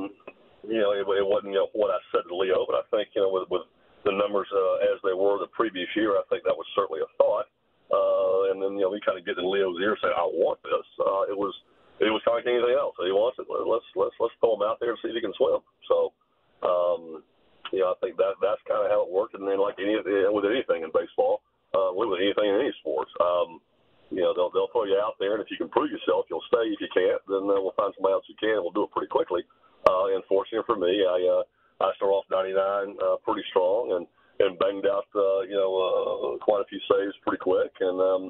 you 0.68 0.78
know, 0.78 0.92
it, 0.92 1.02
it 1.02 1.26
wasn't 1.26 1.52
you 1.52 1.64
know, 1.64 1.72
what 1.72 1.90
I 1.90 1.98
said 2.12 2.28
to 2.28 2.36
Leo, 2.36 2.68
but 2.68 2.78
I 2.78 2.84
think 2.92 3.10
you 3.16 3.22
know, 3.22 3.32
with, 3.32 3.48
with 3.50 3.66
the 4.04 4.12
numbers 4.12 4.48
uh, 4.52 4.92
as 4.92 5.00
they 5.02 5.16
were 5.16 5.40
the 5.40 5.50
previous 5.50 5.88
year, 5.96 6.14
I 6.14 6.24
think 6.28 6.44
that 6.44 6.56
was 6.56 6.68
certainly 6.76 7.00
a 7.00 7.10
thought. 7.16 7.48
Uh, 7.90 8.54
and 8.54 8.62
then 8.62 8.78
you 8.78 8.86
know, 8.86 8.92
we 8.92 9.02
kind 9.02 9.18
of 9.18 9.26
get 9.26 9.40
in 9.40 9.48
Leo's 9.48 9.80
ear 9.82 9.98
saying, 9.98 10.14
"I 10.14 10.28
want 10.30 10.62
this." 10.62 10.86
Uh, 11.00 11.26
it 11.26 11.36
was 11.36 11.56
it 11.98 12.12
was 12.12 12.22
kind 12.22 12.38
of 12.38 12.44
like 12.44 12.52
anything 12.52 12.76
else. 12.76 12.94
He 13.00 13.10
wants 13.10 13.40
it. 13.40 13.50
Let's 13.50 13.88
let's 13.98 14.14
let's 14.20 14.36
throw 14.38 14.54
him 14.54 14.62
out 14.68 14.78
there 14.78 14.94
and 14.94 15.00
see 15.02 15.10
if 15.10 15.18
he 15.18 15.24
can 15.24 15.34
swim. 15.34 15.64
So. 15.88 16.12
Um, 16.60 17.24
you 17.72 17.80
know, 17.80 17.94
I 17.94 17.98
think 18.02 18.16
that 18.18 18.38
that's 18.42 18.62
kind 18.66 18.82
of 18.82 18.90
how 18.90 19.06
it 19.06 19.10
worked. 19.10 19.34
And 19.34 19.46
then, 19.46 19.58
like 19.58 19.78
any 19.78 19.96
with 19.96 20.46
anything 20.46 20.82
in 20.82 20.90
baseball, 20.90 21.42
uh, 21.74 21.94
with 21.94 22.18
anything 22.18 22.50
in 22.50 22.60
any 22.60 22.74
sports, 22.82 23.10
um, 23.22 23.62
you 24.10 24.22
know, 24.22 24.34
they'll 24.34 24.50
they'll 24.50 24.72
throw 24.74 24.84
you 24.90 24.98
out 24.98 25.14
there, 25.22 25.38
and 25.38 25.42
if 25.42 25.50
you 25.50 25.58
can 25.58 25.70
prove 25.70 25.90
yourself, 25.90 26.26
you'll 26.28 26.44
stay. 26.50 26.66
If 26.66 26.82
you 26.82 26.90
can't, 26.90 27.22
then 27.30 27.46
uh, 27.46 27.62
we'll 27.62 27.78
find 27.78 27.94
somebody 27.94 28.14
else 28.18 28.26
who 28.26 28.34
can, 28.42 28.58
and 28.58 28.62
we'll 28.66 28.74
do 28.74 28.84
it 28.84 28.94
pretty 28.94 29.10
quickly. 29.10 29.46
Uh, 29.86 30.14
and 30.14 30.22
fortunately 30.26 30.66
for 30.66 30.76
me, 30.76 31.06
I 31.06 31.18
uh, 31.30 31.42
I 31.86 31.94
start 31.96 32.10
off 32.10 32.26
'99 32.30 32.98
uh, 32.98 33.16
pretty 33.22 33.46
strong, 33.54 33.94
and 33.94 34.04
and 34.42 34.58
banged 34.58 34.86
out 34.86 35.06
uh, 35.14 35.46
you 35.46 35.54
know 35.54 35.70
uh, 35.78 36.44
quite 36.44 36.62
a 36.62 36.68
few 36.68 36.80
saves 36.90 37.14
pretty 37.22 37.38
quick, 37.38 37.70
and 37.80 38.00
um, 38.00 38.22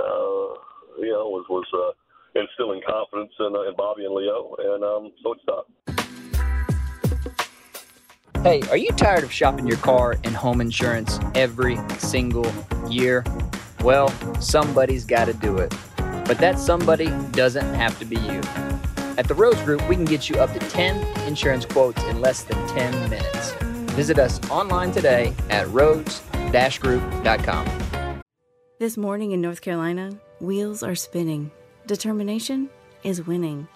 uh, 0.00 0.48
you 1.04 1.12
know 1.12 1.28
was 1.28 1.44
was 1.52 1.68
uh, 1.76 1.92
instilling 2.40 2.80
confidence 2.86 3.32
in, 3.40 3.52
uh, 3.54 3.68
in 3.68 3.76
Bobby 3.76 4.04
and 4.04 4.14
Leo, 4.14 4.56
and 4.58 4.84
um, 4.84 5.12
so 5.22 5.32
it 5.32 5.40
stopped. 5.42 5.95
Hey, 8.46 8.62
are 8.70 8.76
you 8.76 8.92
tired 8.92 9.24
of 9.24 9.32
shopping 9.32 9.66
your 9.66 9.78
car 9.78 10.14
and 10.22 10.32
home 10.32 10.60
insurance 10.60 11.18
every 11.34 11.76
single 11.98 12.46
year? 12.88 13.24
Well, 13.82 14.08
somebody's 14.40 15.04
got 15.04 15.24
to 15.24 15.32
do 15.32 15.58
it. 15.58 15.74
But 15.96 16.38
that 16.38 16.60
somebody 16.60 17.10
doesn't 17.32 17.74
have 17.74 17.98
to 17.98 18.04
be 18.04 18.14
you. 18.14 18.40
At 19.18 19.26
the 19.26 19.34
Rose 19.34 19.60
Group, 19.62 19.88
we 19.88 19.96
can 19.96 20.04
get 20.04 20.30
you 20.30 20.36
up 20.36 20.52
to 20.52 20.60
10 20.60 21.26
insurance 21.26 21.64
quotes 21.66 22.00
in 22.04 22.20
less 22.20 22.44
than 22.44 22.64
10 22.68 23.10
minutes. 23.10 23.50
Visit 23.96 24.20
us 24.20 24.38
online 24.48 24.92
today 24.92 25.34
at 25.50 25.68
rose-group.com. 25.70 27.66
This 28.78 28.96
morning 28.96 29.32
in 29.32 29.40
North 29.40 29.60
Carolina, 29.60 30.16
wheels 30.38 30.84
are 30.84 30.94
spinning. 30.94 31.50
Determination 31.88 32.70
is 33.02 33.26
winning. 33.26 33.66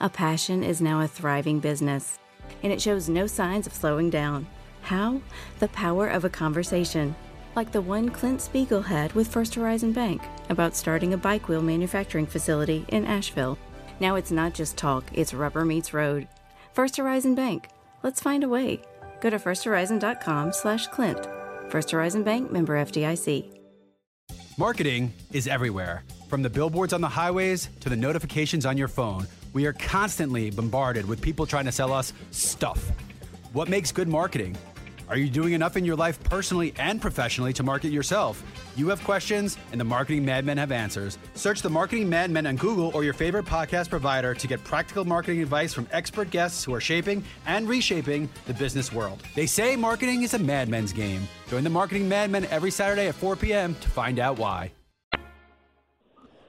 A 0.00 0.10
passion 0.10 0.62
is 0.62 0.82
now 0.82 1.00
a 1.00 1.08
thriving 1.08 1.60
business, 1.60 2.18
and 2.62 2.72
it 2.72 2.80
shows 2.80 3.08
no 3.08 3.26
signs 3.26 3.66
of 3.66 3.72
slowing 3.72 4.10
down. 4.10 4.46
How? 4.82 5.20
The 5.58 5.68
power 5.68 6.08
of 6.08 6.24
a 6.24 6.30
conversation, 6.30 7.14
like 7.54 7.72
the 7.72 7.80
one 7.80 8.08
Clint 8.08 8.40
Spiegel 8.40 8.82
had 8.82 9.12
with 9.12 9.28
First 9.28 9.54
Horizon 9.54 9.92
Bank 9.92 10.22
about 10.48 10.76
starting 10.76 11.14
a 11.14 11.18
bike 11.18 11.48
wheel 11.48 11.62
manufacturing 11.62 12.26
facility 12.26 12.84
in 12.88 13.04
Asheville. 13.04 13.58
Now 14.00 14.14
it's 14.14 14.30
not 14.30 14.54
just 14.54 14.76
talk, 14.76 15.04
it's 15.12 15.34
rubber 15.34 15.64
meets 15.64 15.92
road. 15.92 16.28
First 16.72 16.96
Horizon 16.96 17.34
Bank. 17.34 17.68
Let's 18.02 18.20
find 18.20 18.44
a 18.44 18.48
way. 18.48 18.82
Go 19.20 19.30
to 19.30 19.38
firsthorizon.com 19.38 20.52
slash 20.52 20.86
Clint. 20.86 21.26
First 21.68 21.90
Horizon 21.90 22.22
Bank 22.22 22.52
member 22.52 22.74
FDIC. 22.76 23.58
Marketing 24.56 25.12
is 25.32 25.46
everywhere. 25.46 26.04
From 26.28 26.42
the 26.42 26.50
billboards 26.50 26.92
on 26.92 27.00
the 27.00 27.08
highways 27.08 27.68
to 27.80 27.88
the 27.88 27.96
notifications 27.96 28.66
on 28.66 28.76
your 28.76 28.88
phone, 28.88 29.26
we 29.52 29.66
are 29.66 29.72
constantly 29.72 30.50
bombarded 30.50 31.06
with 31.08 31.20
people 31.20 31.46
trying 31.46 31.64
to 31.64 31.72
sell 31.72 31.92
us 31.92 32.12
stuff. 32.30 32.90
What 33.52 33.68
makes 33.68 33.92
good 33.92 34.08
marketing? 34.08 34.56
Are 35.08 35.16
you 35.16 35.30
doing 35.30 35.54
enough 35.54 35.76
in 35.78 35.86
your 35.86 35.96
life 35.96 36.22
personally 36.24 36.74
and 36.76 37.00
professionally 37.00 37.54
to 37.54 37.62
market 37.62 37.88
yourself? 37.88 38.42
You 38.76 38.88
have 38.90 39.02
questions, 39.04 39.56
and 39.72 39.80
the 39.80 39.84
Marketing 39.84 40.22
Madmen 40.22 40.58
have 40.58 40.70
answers. 40.70 41.18
Search 41.34 41.62
the 41.62 41.70
Marketing 41.70 42.08
Madmen 42.10 42.46
on 42.46 42.56
Google 42.56 42.90
or 42.94 43.04
your 43.04 43.14
favorite 43.14 43.46
podcast 43.46 43.88
provider 43.88 44.34
to 44.34 44.46
get 44.46 44.62
practical 44.64 45.06
marketing 45.06 45.40
advice 45.40 45.72
from 45.72 45.88
expert 45.92 46.30
guests 46.30 46.62
who 46.62 46.74
are 46.74 46.80
shaping 46.80 47.24
and 47.46 47.66
reshaping 47.66 48.28
the 48.46 48.54
business 48.54 48.92
world. 48.92 49.22
They 49.34 49.46
say 49.46 49.76
marketing 49.76 50.24
is 50.24 50.34
a 50.34 50.38
madmen's 50.38 50.92
game. 50.92 51.26
Join 51.48 51.64
the 51.64 51.70
Marketing 51.70 52.06
Madmen 52.06 52.44
every 52.46 52.70
Saturday 52.70 53.08
at 53.08 53.14
4 53.14 53.34
p.m. 53.36 53.74
to 53.76 53.88
find 53.88 54.18
out 54.18 54.38
why. 54.38 54.72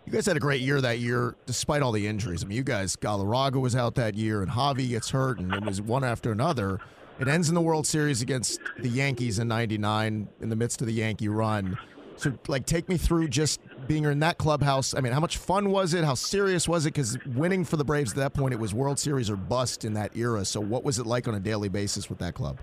You 0.10 0.16
guys 0.16 0.26
had 0.26 0.38
a 0.38 0.40
great 0.40 0.62
year 0.62 0.82
that 0.82 0.98
year, 0.98 1.36
despite 1.46 1.84
all 1.84 1.92
the 1.92 2.08
injuries. 2.08 2.44
I 2.44 2.48
mean, 2.48 2.58
you 2.58 2.64
guys, 2.64 2.96
Galarraga 2.96 3.62
was 3.62 3.76
out 3.76 3.94
that 3.94 4.16
year, 4.16 4.42
and 4.42 4.50
Javi 4.50 4.90
gets 4.90 5.12
hurt, 5.12 5.38
and 5.38 5.54
it 5.54 5.64
was 5.64 5.84
one 5.84 6.04
after 6.04 6.32
another. 6.32 6.80
It 7.20 7.28
ends 7.28 7.48
in 7.48 7.54
the 7.54 7.62
World 7.62 7.86
Series 7.86 8.24
against 8.24 8.60
the 8.80 8.90
Yankees 8.90 9.38
in 9.38 9.48
'99 9.48 10.28
in 10.42 10.50
the 10.50 10.56
midst 10.56 10.82
of 10.82 10.88
the 10.88 10.94
Yankee 10.94 11.28
run. 11.28 11.78
So, 12.16 12.34
like, 12.48 12.66
take 12.66 12.90
me 12.90 12.98
through 12.98 13.28
just 13.28 13.62
being 13.86 14.04
in 14.04 14.18
that 14.22 14.40
clubhouse. 14.40 14.96
I 14.96 15.02
mean, 15.02 15.14
how 15.14 15.20
much 15.20 15.38
fun 15.38 15.70
was 15.70 15.94
it? 15.94 16.04
How 16.04 16.16
serious 16.16 16.68
was 16.68 16.88
it? 16.88 16.96
Because 16.96 17.16
winning 17.36 17.64
for 17.64 17.78
the 17.78 17.86
Braves 17.86 18.10
at 18.14 18.18
that 18.18 18.34
point, 18.34 18.56
it 18.56 18.60
was 18.60 18.74
World 18.74 18.98
Series 18.98 19.30
or 19.30 19.36
bust 19.36 19.86
in 19.86 19.94
that 19.94 20.18
era. 20.18 20.44
So, 20.44 20.60
what 20.60 20.84
was 20.84 20.98
it 20.98 21.06
like 21.06 21.28
on 21.28 21.36
a 21.36 21.40
daily 21.40 21.70
basis 21.70 22.10
with 22.10 22.18
that 22.18 22.34
club? 22.34 22.58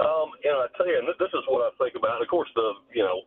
Um, 0.00 0.30
you 0.42 0.50
know, 0.50 0.58
I 0.58 0.66
tell 0.76 0.88
you, 0.88 0.98
and 0.98 1.06
this 1.06 1.28
is 1.32 1.44
what 1.46 1.62
I 1.62 1.70
think 1.84 1.94
about. 1.94 2.20
Of 2.20 2.26
course, 2.26 2.48
the 2.56 2.72
you 2.92 3.04
know, 3.04 3.20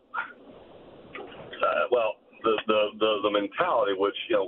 uh, 1.16 1.88
well, 1.90 2.16
the, 2.44 2.56
the 2.68 2.82
the 3.00 3.12
the 3.28 3.32
mentality, 3.32 3.96
which 3.98 4.16
you 4.30 4.36
know, 4.36 4.48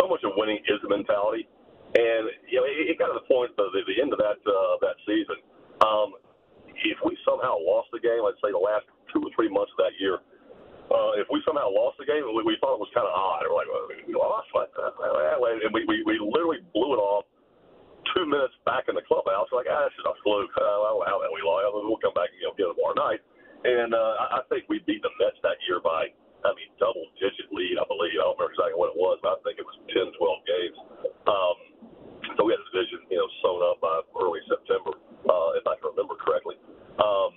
so 0.00 0.08
much 0.08 0.24
of 0.24 0.32
winning 0.36 0.58
is 0.66 0.80
the 0.82 0.90
mentality, 0.90 1.46
and 1.94 2.32
you 2.48 2.58
know, 2.58 2.66
it, 2.66 2.90
it 2.90 2.98
got 2.98 3.12
to 3.12 3.16
the 3.16 3.28
point 3.28 3.52
the, 3.56 3.68
the 3.70 3.96
end 4.00 4.12
of 4.12 4.18
that 4.18 4.40
uh, 4.42 4.74
that 4.80 4.96
season. 5.06 5.38
Um, 5.84 6.16
if 6.74 6.98
we 7.06 7.14
somehow 7.22 7.54
lost 7.60 7.92
the 7.94 8.02
game, 8.02 8.24
let's 8.24 8.40
say 8.42 8.50
the 8.50 8.58
last 8.58 8.88
two 9.14 9.22
or 9.22 9.30
three 9.38 9.46
months 9.46 9.70
of 9.78 9.86
that 9.86 9.94
year, 10.02 10.18
uh, 10.90 11.12
if 11.16 11.30
we 11.30 11.38
somehow 11.46 11.70
lost 11.70 11.96
the 12.02 12.08
game, 12.08 12.26
we, 12.34 12.42
we 12.42 12.58
thought 12.58 12.76
it 12.76 12.82
was 12.82 12.90
kind 12.92 13.06
of 13.06 13.14
odd. 13.14 13.46
We're 13.46 13.56
like, 13.56 13.70
well, 13.70 13.86
we 13.88 14.14
lost, 14.16 14.50
what? 14.52 14.68
and 14.74 15.70
we, 15.72 15.86
we 15.86 16.02
we 16.02 16.18
literally 16.18 16.64
blew 16.74 16.98
it 16.98 17.00
off. 17.00 17.24
Two 18.12 18.28
minutes 18.28 18.54
back 18.68 18.86
in 18.86 18.94
the 18.94 19.02
clubhouse, 19.02 19.48
we're 19.48 19.64
like, 19.64 19.72
ah, 19.72 19.88
this 19.88 19.96
is 19.96 20.06
a 20.06 20.14
fluke. 20.22 20.52
Uh, 20.54 21.00
well, 21.00 21.00
we 21.32 21.40
lost. 21.40 21.64
We'll 21.72 21.98
come 22.04 22.14
back 22.14 22.30
and 22.30 22.38
you 22.38 22.46
know, 22.46 22.54
get 22.54 22.68
it 22.68 22.76
tomorrow 22.76 22.94
night. 22.94 23.20
And 23.64 23.96
uh, 23.96 24.14
I, 24.20 24.24
I 24.38 24.40
think 24.52 24.68
we 24.68 24.84
beat 24.84 25.00
the 25.00 25.10
Mets 25.16 25.40
that 25.40 25.56
year 25.64 25.80
by 25.80 26.12
I 26.44 26.52
mean, 26.52 26.70
double 26.76 27.08
digit 27.16 27.48
lead, 27.50 27.80
I 27.80 27.84
believe. 27.88 28.20
I 28.20 28.28
don't 28.28 28.36
remember 28.36 28.52
exactly 28.52 28.76
what 28.76 28.92
it 28.92 28.98
was, 29.00 29.16
but 29.24 29.36
I 29.36 29.38
think 29.44 29.56
it 29.56 29.66
was 29.66 29.76
10, 29.90 30.12
12 30.12 30.44
games. 30.44 30.76
Um, 31.24 31.56
so 32.36 32.44
we 32.44 32.52
had 32.52 32.60
the 32.60 32.68
division, 32.72 33.00
you 33.08 33.18
know, 33.20 33.28
sewn 33.40 33.60
up 33.64 33.80
by 33.80 34.04
early 34.20 34.44
September, 34.48 34.92
uh, 35.28 35.50
if 35.56 35.64
I 35.64 35.76
can 35.80 35.92
remember 35.92 36.16
correctly. 36.20 36.56
Um, 37.00 37.32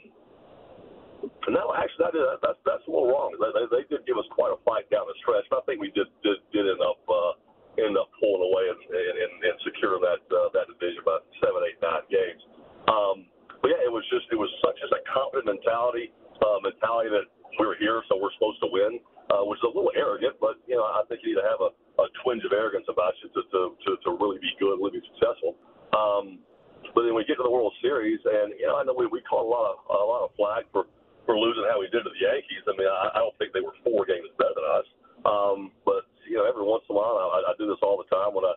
no, 1.48 1.72
actually, 1.76 2.04
that 2.04 2.14
is, 2.16 2.28
that's 2.44 2.60
that's 2.68 2.86
a 2.86 2.92
little 2.92 3.08
wrong. 3.08 3.32
They, 3.40 3.52
they, 3.56 3.66
they 3.72 3.84
did 3.88 4.04
give 4.06 4.20
us 4.20 4.28
quite 4.36 4.52
a 4.52 4.60
fight 4.68 4.86
down 4.92 5.08
the 5.08 5.16
stretch, 5.24 5.48
but 5.50 5.64
I 5.64 5.68
think 5.68 5.80
we 5.80 5.92
did 5.96 6.08
did, 6.22 6.44
did 6.52 6.68
end 6.68 6.84
up 6.84 7.00
uh, 7.08 7.34
end 7.80 7.96
up 7.96 8.12
pulling 8.20 8.44
away 8.44 8.68
and 8.68 8.80
and, 8.92 9.32
and 9.48 9.56
securing 9.64 10.04
that 10.04 10.22
uh, 10.30 10.52
that 10.54 10.68
division 10.68 11.02
by 11.08 11.18
seven, 11.40 11.64
eight, 11.66 11.80
nine 11.80 12.06
games. 12.12 12.42
Um, 12.92 13.18
but 13.64 13.72
yeah, 13.74 13.82
it 13.82 13.92
was 13.92 14.04
just 14.12 14.28
it 14.30 14.40
was 14.40 14.52
such 14.62 14.78
as 14.84 14.92
a 14.94 15.02
confident 15.10 15.48
mentality, 15.58 16.12
uh, 16.44 16.60
mentality 16.62 17.10
that 17.16 17.28
we're 17.60 17.78
here, 17.80 18.04
so 18.10 18.20
we're 18.20 18.34
supposed 18.36 18.60
to 18.62 18.70
win, 18.70 19.00
uh, 19.32 19.44
which 19.48 19.58
is 19.60 19.68
a 19.68 19.74
little 19.74 19.92
arrogant, 19.96 20.36
but 20.40 20.60
you 20.68 20.76
know 20.76 20.84
I 20.84 21.04
think 21.08 21.24
you 21.24 21.34
need 21.34 21.42
to 21.42 21.48
have 21.48 21.62
a, 21.64 21.72
a 22.02 22.06
twinge 22.24 22.44
of 22.46 22.54
arrogance 22.54 22.86
about 22.90 23.14
you 23.24 23.32
to, 23.34 23.42
to, 23.42 23.60
to, 23.74 23.90
to 24.04 24.10
really 24.20 24.38
be 24.40 24.52
good, 24.60 24.78
really 24.78 25.00
be 25.00 25.04
successful. 25.16 25.58
Um, 25.96 26.40
but 26.94 27.04
then 27.04 27.16
we 27.18 27.26
get 27.26 27.42
to 27.42 27.46
the 27.46 27.52
World 27.52 27.74
Series, 27.82 28.20
and 28.24 28.54
you 28.60 28.68
know 28.68 28.78
I 28.78 28.84
know 28.84 28.94
we, 28.94 29.08
we 29.08 29.22
caught 29.26 29.46
a 29.46 29.50
lot 29.50 29.66
of 29.72 29.76
a 29.90 30.08
lot 30.08 30.26
of 30.26 30.36
flack 30.38 30.70
for 30.72 30.86
for 31.26 31.36
losing 31.36 31.68
how 31.68 31.80
we 31.80 31.92
did 31.92 32.04
to 32.06 32.12
the 32.12 32.22
Yankees. 32.22 32.64
I 32.68 32.74
mean 32.78 32.90
I, 32.90 33.18
I 33.18 33.20
don't 33.24 33.36
think 33.40 33.52
they 33.52 33.64
were 33.64 33.76
four 33.82 34.06
games 34.06 34.30
better 34.38 34.56
than 34.56 34.68
us, 34.68 34.88
um, 35.26 35.58
but 35.88 36.08
you 36.30 36.38
know 36.38 36.46
every 36.46 36.64
once 36.64 36.84
in 36.88 36.94
a 36.94 36.98
while 36.98 37.18
I, 37.18 37.52
I 37.52 37.54
do 37.58 37.68
this 37.68 37.82
all 37.82 37.98
the 37.98 38.08
time 38.12 38.36
when 38.36 38.46
I 38.46 38.56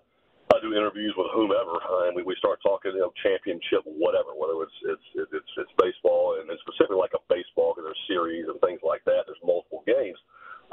I 0.51 0.59
do 0.59 0.75
interviews 0.75 1.15
with 1.15 1.31
whomever, 1.31 1.79
uh, 1.79 2.11
and 2.11 2.15
we, 2.19 2.27
we 2.27 2.35
start 2.43 2.59
talking, 2.59 2.91
you 2.99 3.07
know, 3.07 3.15
championship, 3.23 3.87
whatever, 3.87 4.35
whether 4.35 4.59
it's 4.67 4.79
it's 4.83 5.31
it's 5.31 5.53
it's 5.55 5.75
baseball 5.79 6.43
and 6.43 6.51
it's 6.51 6.59
specifically 6.67 6.99
like 6.99 7.15
a 7.15 7.23
baseball 7.31 7.71
because 7.71 7.87
there's 7.87 8.05
series 8.11 8.51
and 8.51 8.59
things 8.59 8.83
like 8.83 9.07
that. 9.07 9.31
There's 9.31 9.39
multiple 9.47 9.87
games, 9.87 10.19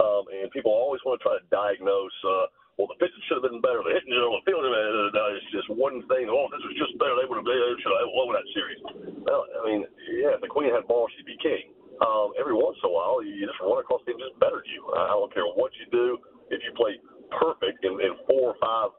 um, 0.01 0.25
and 0.33 0.49
people 0.49 0.73
always 0.73 0.97
want 1.05 1.21
to 1.21 1.23
try 1.23 1.37
to 1.37 1.45
diagnose. 1.53 2.17
Uh, 2.25 2.49
well, 2.81 2.89
the 2.89 2.97
pitching 2.97 3.21
should 3.29 3.37
have 3.37 3.45
been 3.45 3.61
better. 3.61 3.85
The 3.85 3.93
hitting, 3.93 4.13
you 4.13 4.21
know, 4.21 4.33
the 4.37 4.45
fielding, 4.49 4.73
uh, 4.73 5.37
it's 5.37 5.49
just 5.53 5.69
one 5.69 6.01
thing. 6.09 6.25
Oh, 6.25 6.49
this 6.49 6.61
was 6.65 6.73
just 6.73 6.97
better. 6.97 7.13
They 7.13 7.29
would 7.29 7.37
have. 7.37 7.45
They 7.45 7.77
should 7.77 7.93
have 7.93 8.13
won 8.17 8.33
that 8.33 8.49
series. 8.57 8.81
Well, 9.29 9.45
I 9.45 9.61
mean, 9.61 9.85
yeah, 10.09 10.37
if 10.37 10.41
the 10.41 10.49
queen 10.49 10.73
had 10.73 10.89
balls, 10.89 11.13
she'd 11.13 11.29
be 11.29 11.37
king. 11.37 11.69
Um, 12.01 12.33
every 12.33 12.57
once 12.57 12.81
in 12.81 12.89
a 12.89 12.93
while, 12.93 13.21
you 13.21 13.45
just 13.45 13.61
run 13.61 13.77
across 13.77 14.01
the 14.05 14.13
team 14.13 14.21
just 14.21 14.41
better 14.41 14.57
than 14.57 14.73
you. 14.73 14.81
I 14.93 15.13
don't 15.13 15.29
care 15.29 15.45
what 15.53 15.69
you 15.77 15.85
do. 15.93 16.17
If 16.49 16.65
you 16.65 16.73
play 16.73 16.97
perfect 17.29 17.85
in, 17.85 17.93
in 18.01 18.17
four 18.25 18.53
or 18.53 18.57
five 18.57 18.93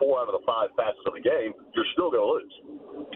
four 0.00 0.20
out 0.20 0.32
of 0.32 0.40
the 0.40 0.44
five 0.48 0.72
fastest 0.76 1.04
of 1.04 1.14
the 1.14 1.24
game, 1.24 1.52
you're 1.76 1.88
still 1.92 2.08
going 2.08 2.24
to 2.24 2.32
lose. 2.40 2.54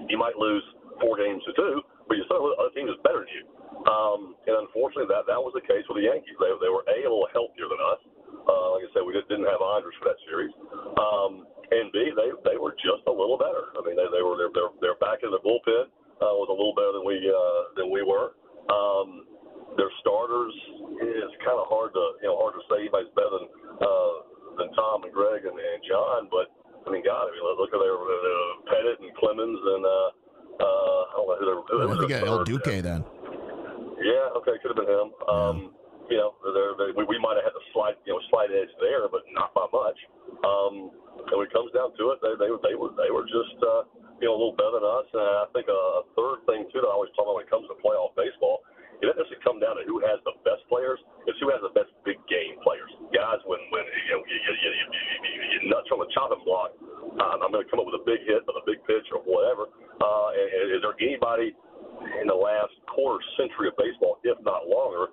You 0.08 0.18
might 0.20 0.36
lose 0.36 0.62
four 1.00 1.16
games 1.16 1.40
to 1.48 1.52
two, 1.56 1.80
but 2.04 2.20
you 2.20 2.24
still 2.28 2.44
other 2.60 2.72
team 2.76 2.88
is 2.88 3.00
better 3.00 3.24
than 3.24 3.32
you. 3.32 3.44
Um, 3.88 4.36
and 4.44 4.68
unfortunately, 4.68 5.08
that 5.08 5.24
that 5.30 5.40
was 5.40 5.56
the 5.56 5.64
case 5.64 5.86
with 5.88 6.04
the 6.04 6.06
Yankees. 6.12 6.36
They 6.36 6.52
they 6.60 6.68
were 6.68 6.84
a, 6.84 6.96
a 7.00 7.08
little 7.08 7.30
healthier 7.32 7.68
than 7.70 7.80
us. 7.80 8.00
Uh, 8.44 8.76
like 8.76 8.84
I 8.84 8.88
said, 8.92 9.02
we 9.08 9.16
just 9.16 9.30
didn't 9.32 9.48
have 9.48 9.64
Andres 9.64 9.96
for 9.96 10.12
that 10.12 10.20
series. 10.28 10.52
Um, 11.00 11.48
and 11.72 11.88
B, 11.94 12.12
they 12.12 12.28
they 12.44 12.58
were 12.60 12.76
just 12.76 13.08
a 13.08 13.14
little 13.14 13.40
better. 13.40 13.72
I 13.78 13.80
mean, 13.86 13.96
they 13.96 14.04
they 14.12 14.20
were 14.20 14.36
they're 14.36 14.52
they're, 14.52 14.74
they're 14.84 15.00
back 15.00 15.24
in 15.24 15.32
the 15.32 15.40
bullpen 15.40 15.88
uh, 16.20 16.34
was 16.36 16.52
a 16.52 16.56
little 16.56 16.76
better 16.76 16.92
than 17.00 17.06
we 17.08 17.16
uh, 17.24 17.60
than 17.78 17.88
we 17.88 18.04
were. 18.04 18.36
Um, 18.68 19.24
their 19.78 19.88
starters 20.02 20.52
is 20.98 21.30
kind 21.46 21.56
of 21.56 21.70
hard 21.70 21.94
to 21.94 22.04
you 22.20 22.28
know 22.28 22.36
hard 22.36 22.58
to 22.58 22.62
say 22.68 22.84
anybody's 22.84 23.14
better 23.16 23.32
than 23.38 23.46
uh, 23.80 24.14
than 24.60 24.68
Tom 24.76 25.06
and 25.06 25.12
Greg 25.14 25.46
and, 25.46 25.56
and 25.56 25.80
John, 25.86 26.28
but 26.28 26.52
I 26.86 26.88
mean, 26.92 27.04
God, 27.04 27.28
I 27.28 27.30
mean, 27.32 27.44
look 27.44 27.72
at 27.72 27.80
their 27.80 27.96
uh, 27.96 28.52
Pettitte 28.68 29.00
and 29.04 29.12
Clemens 29.16 29.60
and 29.60 29.84
uh, 29.84 30.08
uh, 30.60 31.00
I 31.00 31.12
don't 31.16 31.28
know 31.28 31.36
who 31.36 31.44
they're. 31.44 31.60
Who 31.64 31.92
I 31.92 31.96
think 32.00 32.12
El 32.24 32.44
Duque 32.44 32.80
then. 32.80 33.04
Yeah, 34.00 34.32
okay, 34.40 34.56
could 34.64 34.72
have 34.72 34.80
been 34.80 34.88
him. 34.88 35.08
Um, 35.28 35.56
you 36.08 36.16
know, 36.16 36.32
they're, 36.40 36.72
they, 36.80 36.88
we, 36.96 37.04
we 37.04 37.18
might 37.20 37.36
have 37.36 37.52
had 37.52 37.56
a 37.56 37.64
slight, 37.76 38.00
you 38.08 38.16
know, 38.16 38.20
slight 38.32 38.48
edge 38.48 38.72
there, 38.80 39.06
but 39.12 39.28
not 39.36 39.52
by 39.52 39.68
much. 39.68 39.98
Um, 40.40 40.88
and 41.28 41.36
when 41.36 41.46
it 41.46 41.52
comes 41.52 41.68
down 41.76 41.92
to 42.00 42.16
it, 42.16 42.18
they 42.24 42.32
they, 42.40 42.48
they 42.64 42.74
were 42.76 42.92
they 42.96 43.12
were 43.12 43.28
just 43.28 43.60
uh, 43.60 43.84
you 44.24 44.28
know 44.28 44.34
a 44.34 44.38
little 44.40 44.56
better 44.56 44.80
than 44.80 44.88
us. 44.88 45.08
And 45.12 45.20
I 45.20 45.46
think 45.52 45.68
a, 45.68 45.80
a 46.00 46.04
third 46.16 46.48
thing 46.48 46.64
too 46.72 46.80
that 46.80 46.88
I 46.88 46.96
always 46.96 47.12
talk 47.12 47.28
about 47.28 47.40
when 47.40 47.44
it 47.44 47.52
comes 47.52 47.68
to 47.68 47.76
playoff 47.84 48.16
baseball 48.16 48.64
it 49.00 49.08
doesn't 49.08 49.16
necessarily 49.16 49.44
come 49.44 49.58
down 49.64 49.80
to 49.80 49.84
who 49.88 50.04
has 50.04 50.20
the 50.28 50.36
best 50.44 50.60
players. 50.68 51.00
It's 51.24 51.40
who 51.40 51.48
has 51.48 51.64
the 51.64 51.72
best 51.72 51.88
big 52.04 52.20
game 52.28 52.60
players. 52.60 52.92
Guys, 53.16 53.40
when 53.48 53.60
when 53.72 53.84
you 53.88 54.12
know 54.12 54.20
you, 54.28 54.36
you, 54.36 54.52
you, 54.60 54.70
you, 54.76 55.40
you 55.40 55.58
nuts 55.72 55.88
from 55.88 55.99
the 55.99 55.99
chopping 56.12 56.42
block, 56.44 56.74
uh, 57.18 57.40
I'm 57.42 57.52
going 57.52 57.64
to 57.64 57.70
come 57.70 57.80
up 57.80 57.86
with 57.86 57.98
a 58.00 58.06
big 58.06 58.22
hit 58.26 58.42
or 58.46 58.54
a 58.58 58.66
big 58.66 58.82
pitch 58.86 59.06
or 59.14 59.22
whatever. 59.24 59.70
Uh, 60.00 60.28
and, 60.34 60.74
is 60.74 60.80
there 60.82 60.96
anybody 61.00 61.54
in 62.20 62.26
the 62.26 62.34
last 62.34 62.72
quarter 62.88 63.20
century 63.36 63.68
of 63.68 63.76
baseball, 63.76 64.18
if 64.24 64.38
not 64.44 64.66
longer, 64.66 65.12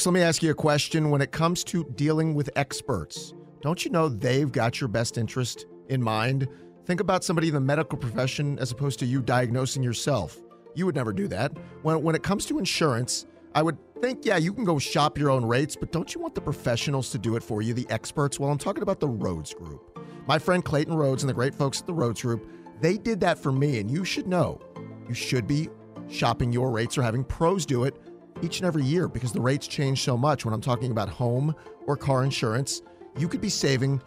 Folks, 0.00 0.06
let 0.06 0.14
me 0.14 0.22
ask 0.22 0.42
you 0.42 0.50
a 0.50 0.54
question. 0.54 1.10
When 1.10 1.20
it 1.20 1.30
comes 1.30 1.62
to 1.64 1.84
dealing 1.94 2.32
with 2.32 2.48
experts, 2.56 3.34
don't 3.60 3.84
you 3.84 3.90
know 3.90 4.08
they've 4.08 4.50
got 4.50 4.80
your 4.80 4.88
best 4.88 5.18
interest 5.18 5.66
in 5.90 6.02
mind? 6.02 6.48
Think 6.86 7.00
about 7.00 7.22
somebody 7.22 7.48
in 7.48 7.52
the 7.52 7.60
medical 7.60 7.98
profession 7.98 8.58
as 8.58 8.72
opposed 8.72 8.98
to 9.00 9.04
you 9.04 9.20
diagnosing 9.20 9.82
yourself. 9.82 10.38
You 10.74 10.86
would 10.86 10.94
never 10.94 11.12
do 11.12 11.28
that. 11.28 11.52
When, 11.82 12.02
when 12.02 12.14
it 12.14 12.22
comes 12.22 12.46
to 12.46 12.58
insurance, 12.58 13.26
I 13.54 13.62
would 13.62 13.76
think, 14.00 14.24
yeah, 14.24 14.38
you 14.38 14.54
can 14.54 14.64
go 14.64 14.78
shop 14.78 15.18
your 15.18 15.28
own 15.28 15.44
rates, 15.44 15.76
but 15.76 15.92
don't 15.92 16.14
you 16.14 16.20
want 16.22 16.34
the 16.34 16.40
professionals 16.40 17.10
to 17.10 17.18
do 17.18 17.36
it 17.36 17.42
for 17.42 17.60
you, 17.60 17.74
the 17.74 17.86
experts? 17.90 18.40
Well, 18.40 18.50
I'm 18.50 18.56
talking 18.56 18.82
about 18.82 19.00
the 19.00 19.08
Rhoads 19.08 19.54
Group. 19.54 20.02
My 20.26 20.38
friend 20.38 20.64
Clayton 20.64 20.94
Rhoads 20.94 21.20
and 21.20 21.28
the 21.28 21.34
great 21.34 21.54
folks 21.54 21.78
at 21.78 21.86
the 21.86 21.92
Rhoads 21.92 22.22
Group, 22.22 22.50
they 22.80 22.96
did 22.96 23.20
that 23.20 23.38
for 23.38 23.52
me, 23.52 23.78
and 23.80 23.90
you 23.90 24.06
should 24.06 24.26
know 24.26 24.62
you 25.06 25.14
should 25.14 25.46
be 25.46 25.68
shopping 26.08 26.54
your 26.54 26.70
rates 26.70 26.96
or 26.96 27.02
having 27.02 27.22
pros 27.22 27.66
do 27.66 27.84
it 27.84 28.00
each 28.42 28.58
and 28.58 28.66
every 28.66 28.84
year 28.84 29.08
because 29.08 29.32
the 29.32 29.40
rates 29.40 29.66
change 29.66 30.02
so 30.02 30.16
much. 30.16 30.44
When 30.44 30.54
I'm 30.54 30.60
talking 30.60 30.90
about 30.90 31.08
home 31.08 31.54
or 31.86 31.96
car 31.96 32.24
insurance, 32.24 32.82
you 33.18 33.28
could 33.28 33.40
be 33.40 33.48
saving 33.48 34.00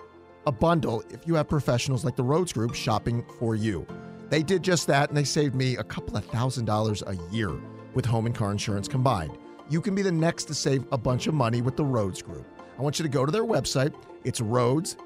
a 0.46 0.52
bundle 0.52 1.04
if 1.10 1.28
you 1.28 1.36
have 1.36 1.48
professionals 1.48 2.04
like 2.04 2.16
the 2.16 2.24
Rhoads 2.24 2.54
Group 2.54 2.74
shopping 2.74 3.26
for 3.40 3.56
you. 3.56 3.86
They 4.30 4.44
did 4.44 4.64
just 4.64 4.88
that, 4.88 5.10
and 5.10 5.18
they 5.18 5.24
saved 5.24 5.56
me 5.56 5.78
a 5.78 5.84
couple 5.84 6.18
of 6.18 6.26
thousand 6.26 6.66
dollars 6.66 7.04
a 7.06 7.16
year 7.32 7.52
with 7.94 8.06
home 8.06 8.26
and 8.26 8.36
car 8.36 8.52
insurance 8.52 8.88
combined. 8.88 9.38
You 9.70 9.82
can 9.82 9.96
be 9.96 10.02
the 10.02 10.12
next 10.12 10.46
to 10.46 10.54
save 10.54 10.86
a 10.92 10.98
bunch 10.98 11.28
of 11.28 11.34
money 11.34 11.62
with 11.62 11.78
the 11.78 11.84
Rhoads 11.84 12.24
Group. 12.24 12.46
I 12.78 12.82
want 12.82 13.00
you 13.00 13.04
to 13.04 13.10
go 13.10 13.26
to 13.26 13.32
their 13.32 13.46
website. 13.46 13.94
It's 14.24 14.42
rhoads 14.42 14.98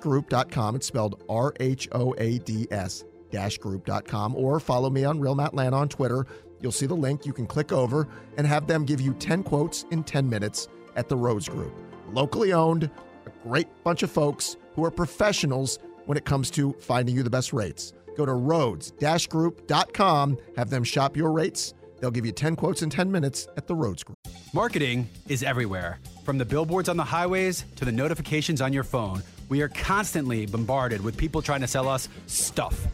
group.com. 0.00 0.76
It's 0.76 0.86
spelled 0.86 1.22
R 1.28 1.54
H 1.60 1.88
O 1.92 2.14
A 2.18 2.38
D 2.38 2.66
S 2.70 3.04
group.com. 3.58 4.36
Or 4.36 4.60
follow 4.60 4.90
me 4.90 5.04
on 5.04 5.20
Real 5.20 5.34
Matt 5.34 5.54
Lana 5.54 5.76
on 5.76 5.88
Twitter. 5.88 6.26
You'll 6.64 6.72
see 6.72 6.86
the 6.86 6.96
link. 6.96 7.26
You 7.26 7.34
can 7.34 7.46
click 7.46 7.72
over 7.72 8.08
and 8.38 8.46
have 8.46 8.66
them 8.66 8.86
give 8.86 8.98
you 8.98 9.12
10 9.12 9.42
quotes 9.42 9.84
in 9.90 10.02
10 10.02 10.26
minutes 10.26 10.66
at 10.96 11.10
the 11.10 11.14
Rhoads 11.14 11.50
Group. 11.50 11.74
Locally 12.10 12.54
owned, 12.54 12.84
a 13.26 13.46
great 13.46 13.68
bunch 13.84 14.02
of 14.02 14.10
folks 14.10 14.56
who 14.74 14.82
are 14.82 14.90
professionals 14.90 15.78
when 16.06 16.16
it 16.16 16.24
comes 16.24 16.50
to 16.52 16.72
finding 16.80 17.14
you 17.14 17.22
the 17.22 17.28
best 17.28 17.52
rates. 17.52 17.92
Go 18.16 18.24
to 18.24 18.32
rhoads 18.32 19.28
group.com, 19.28 20.38
have 20.56 20.70
them 20.70 20.84
shop 20.84 21.18
your 21.18 21.32
rates. 21.32 21.74
They'll 22.00 22.10
give 22.10 22.24
you 22.24 22.32
10 22.32 22.56
quotes 22.56 22.80
in 22.80 22.88
10 22.88 23.12
minutes 23.12 23.46
at 23.58 23.66
the 23.66 23.74
Rhoads 23.74 24.02
Group. 24.02 24.16
Marketing 24.54 25.06
is 25.28 25.42
everywhere. 25.42 25.98
From 26.24 26.38
the 26.38 26.46
billboards 26.46 26.88
on 26.88 26.96
the 26.96 27.04
highways 27.04 27.66
to 27.76 27.84
the 27.84 27.92
notifications 27.92 28.62
on 28.62 28.72
your 28.72 28.84
phone, 28.84 29.22
we 29.50 29.60
are 29.60 29.68
constantly 29.68 30.46
bombarded 30.46 31.04
with 31.04 31.18
people 31.18 31.42
trying 31.42 31.60
to 31.60 31.68
sell 31.68 31.90
us 31.90 32.08
stuff. 32.26 32.86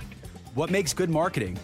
What 0.55 0.71
makes 0.71 0.93
good 0.93 1.09
marketing? 1.11 1.57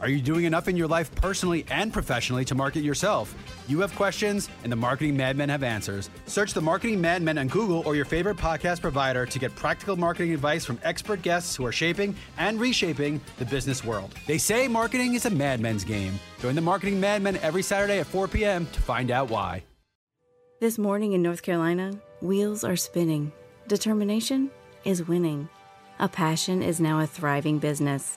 Are 0.00 0.08
you 0.08 0.22
doing 0.22 0.46
enough 0.46 0.66
in 0.66 0.76
your 0.76 0.88
life 0.88 1.14
personally 1.14 1.66
and 1.70 1.92
professionally 1.92 2.44
to 2.46 2.54
market 2.54 2.82
yourself? 2.82 3.34
You 3.68 3.80
have 3.80 3.94
questions, 3.94 4.48
and 4.62 4.72
the 4.72 4.76
Marketing 4.76 5.14
Madmen 5.14 5.50
have 5.50 5.62
answers. 5.62 6.08
Search 6.26 6.54
the 6.54 6.60
Marketing 6.60 7.00
Madmen 7.00 7.36
on 7.36 7.48
Google 7.48 7.82
or 7.84 7.94
your 7.94 8.06
favorite 8.06 8.38
podcast 8.38 8.80
provider 8.80 9.26
to 9.26 9.38
get 9.38 9.54
practical 9.54 9.96
marketing 9.96 10.32
advice 10.32 10.64
from 10.64 10.78
expert 10.84 11.20
guests 11.20 11.54
who 11.54 11.66
are 11.66 11.72
shaping 11.72 12.16
and 12.38 12.58
reshaping 12.58 13.20
the 13.38 13.44
business 13.44 13.84
world. 13.84 14.14
They 14.26 14.38
say 14.38 14.68
marketing 14.68 15.14
is 15.14 15.26
a 15.26 15.30
madmen's 15.30 15.84
game. 15.84 16.18
Join 16.40 16.54
the 16.54 16.62
Marketing 16.62 16.98
Madmen 16.98 17.36
every 17.38 17.62
Saturday 17.62 17.98
at 17.98 18.06
4 18.06 18.26
p.m. 18.26 18.66
to 18.72 18.80
find 18.80 19.10
out 19.10 19.28
why. 19.28 19.62
This 20.60 20.78
morning 20.78 21.12
in 21.12 21.22
North 21.22 21.42
Carolina, 21.42 21.92
wheels 22.22 22.64
are 22.64 22.76
spinning. 22.76 23.32
Determination 23.68 24.50
is 24.84 25.06
winning. 25.06 25.48
A 25.98 26.08
passion 26.08 26.62
is 26.62 26.80
now 26.80 27.00
a 27.00 27.06
thriving 27.06 27.58
business 27.58 28.16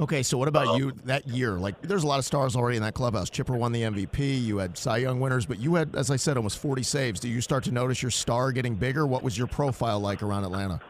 Okay, 0.00 0.22
so 0.22 0.36
what 0.36 0.48
about 0.48 0.78
you 0.78 0.92
that 1.04 1.28
year? 1.28 1.52
Like, 1.58 1.80
there's 1.82 2.02
a 2.02 2.06
lot 2.06 2.18
of 2.18 2.24
stars 2.24 2.56
already 2.56 2.76
in 2.76 2.82
that 2.82 2.94
clubhouse. 2.94 3.30
Chipper 3.30 3.56
won 3.56 3.72
the 3.72 3.82
MVP. 3.82 4.42
You 4.42 4.58
had 4.58 4.76
Cy 4.76 4.98
Young 4.98 5.20
winners, 5.20 5.46
but 5.46 5.58
you 5.58 5.74
had, 5.74 5.94
as 5.94 6.10
I 6.10 6.16
said, 6.16 6.36
almost 6.36 6.58
40 6.58 6.82
saves. 6.82 7.20
Do 7.20 7.28
you 7.28 7.40
start 7.40 7.64
to 7.64 7.72
notice 7.72 8.02
your 8.02 8.10
star 8.10 8.52
getting 8.52 8.74
bigger? 8.74 9.06
What 9.06 9.22
was 9.22 9.38
your 9.38 9.46
profile 9.46 10.00
like 10.00 10.22
around 10.22 10.44
Atlanta? 10.44 10.80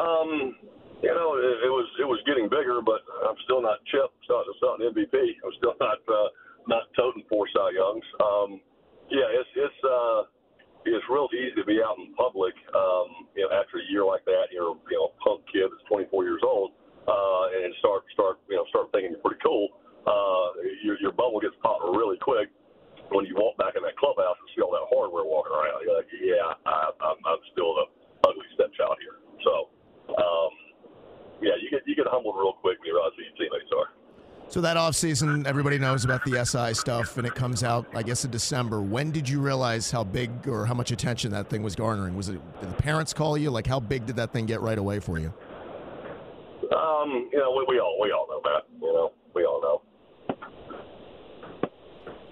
Um, 0.00 0.56
you 1.02 1.12
know, 1.12 1.36
it, 1.36 1.68
it 1.68 1.72
was 1.72 1.88
it 2.00 2.04
was 2.04 2.20
getting 2.26 2.48
bigger, 2.48 2.80
but 2.80 3.04
I'm 3.28 3.36
still 3.44 3.60
not 3.60 3.84
Chip. 3.92 4.08
Still, 4.24 4.42
still 4.56 4.78
not 4.78 4.80
an 4.80 4.94
MVP. 4.94 5.12
I'm 5.44 5.52
still 5.58 5.74
not 5.80 5.98
uh, 6.08 6.28
not 6.66 6.82
toting 6.96 7.24
four 7.28 7.46
Cy 7.52 7.76
Youngs. 7.76 8.04
Um, 8.24 8.60
yeah, 9.10 9.28
it's 9.28 9.50
it's 9.56 9.80
uh, 9.84 10.22
it's 10.86 11.04
real 11.10 11.28
easy 11.36 11.60
to 11.60 11.64
be 11.64 11.80
out 11.84 11.98
in 11.98 12.14
public. 12.14 12.54
Um, 12.72 13.28
you 13.36 13.44
know, 13.44 13.52
after 13.52 13.78
a 13.78 13.86
year 13.92 14.04
like 14.04 14.24
that, 14.24 14.48
you're 14.52 14.76
you 14.88 14.96
know 14.96 15.12
a 15.12 15.14
punk 15.20 15.44
kid 15.52 15.68
that's 15.68 15.84
24 15.88 16.24
years 16.24 16.40
old 16.44 16.72
uh, 17.10 17.44
and 17.58 17.74
start 17.82 18.06
start 18.14 18.38
you 18.46 18.56
know 18.56 18.64
start 18.70 18.94
thinking 18.94 19.10
you're 19.10 19.24
pretty 19.24 19.42
cool, 19.42 19.66
uh, 20.06 20.54
your 20.86 20.96
your 21.02 21.12
bubble 21.12 21.42
gets 21.42 21.58
popped 21.62 21.82
really 21.82 22.18
quick. 22.22 22.48
When 23.10 23.26
you 23.26 23.34
walk 23.34 23.58
back 23.58 23.74
in 23.74 23.82
that 23.82 23.98
clubhouse 23.98 24.38
and 24.38 24.46
see 24.54 24.62
all 24.62 24.70
that 24.70 24.86
hardware 24.86 25.26
walking 25.26 25.50
around, 25.50 25.82
you're 25.82 25.98
like, 25.98 26.06
yeah, 26.14 26.54
I, 26.62 26.94
I'm, 27.02 27.18
I'm 27.26 27.42
still 27.50 27.74
the 27.74 27.86
ugly 28.22 28.46
stepchild 28.54 29.02
here. 29.02 29.18
So, 29.42 29.74
um, 30.14 30.52
yeah, 31.42 31.58
you 31.58 31.74
get 31.74 31.82
you 31.90 31.98
get 31.98 32.06
humbled 32.06 32.38
real 32.38 32.54
quick 32.54 32.78
when 32.78 32.86
you 32.86 32.94
realize 32.94 33.10
who 33.18 33.26
your 33.26 33.34
teammates 33.34 33.72
are. 33.74 33.90
So 34.50 34.60
that 34.62 34.76
off 34.76 34.96
season, 34.96 35.46
everybody 35.46 35.78
knows 35.78 36.04
about 36.04 36.24
the 36.24 36.44
SI 36.44 36.74
stuff, 36.74 37.18
and 37.18 37.26
it 37.26 37.36
comes 37.36 37.62
out, 37.62 37.86
I 37.94 38.02
guess, 38.02 38.24
in 38.24 38.32
December. 38.32 38.82
When 38.82 39.12
did 39.12 39.28
you 39.28 39.40
realize 39.40 39.92
how 39.92 40.02
big 40.02 40.48
or 40.48 40.66
how 40.66 40.74
much 40.74 40.90
attention 40.90 41.30
that 41.30 41.48
thing 41.48 41.62
was 41.62 41.76
garnering? 41.76 42.16
Was 42.16 42.28
it 42.28 42.40
did 42.60 42.68
the 42.68 42.82
parents 42.82 43.12
call 43.12 43.38
you? 43.38 43.50
Like, 43.50 43.66
how 43.66 43.78
big 43.78 44.06
did 44.06 44.16
that 44.16 44.32
thing 44.32 44.46
get 44.46 44.60
right 44.60 44.78
away 44.78 44.98
for 44.98 45.20
you? 45.20 45.32
Um, 47.00 47.28
you 47.32 47.38
know, 47.38 47.52
we, 47.52 47.76
we 47.76 47.80
all 47.80 47.98
we 48.00 48.12
all 48.12 48.26
know 48.28 48.40
that. 48.44 48.64
You 48.80 48.92
know, 48.92 49.12
we 49.34 49.44
all 49.44 49.60
know. 49.62 49.82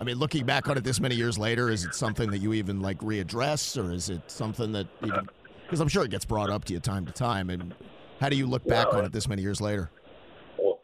I 0.01 0.05
mean, 0.05 0.17
looking 0.17 0.47
back 0.47 0.69
on 0.69 0.77
it 0.77 0.85
this 0.85 1.01
many 1.01 1.17
years 1.17 1.39
later, 1.39 1.71
is 1.71 1.85
it 1.85 1.95
something 1.95 2.31
that 2.31 2.39
you 2.39 2.53
even 2.53 2.81
like 2.81 2.99
readdress, 2.99 3.83
or 3.83 3.93
is 3.93 4.11
it 4.11 4.23
something 4.29 4.73
that 4.73 4.87
even 5.03 5.29
because 5.65 5.81
I'm 5.81 5.89
sure 5.89 6.05
it 6.05 6.11
gets 6.11 6.25
brought 6.25 6.51
up 6.51 6.65
to 6.67 6.73
you 6.73 6.81
time 6.81 7.05
to 7.07 7.13
time, 7.13 7.51
and 7.51 7.75
how 8.21 8.29
do 8.29 8.37
you 8.37 8.47
look 8.47 8.67
back 8.67 8.93
on 8.95 9.05
it 9.05 9.13
this 9.13 9.29
many 9.29 9.43
years 9.43 9.61
later? 9.61 9.91
Well, 10.59 10.81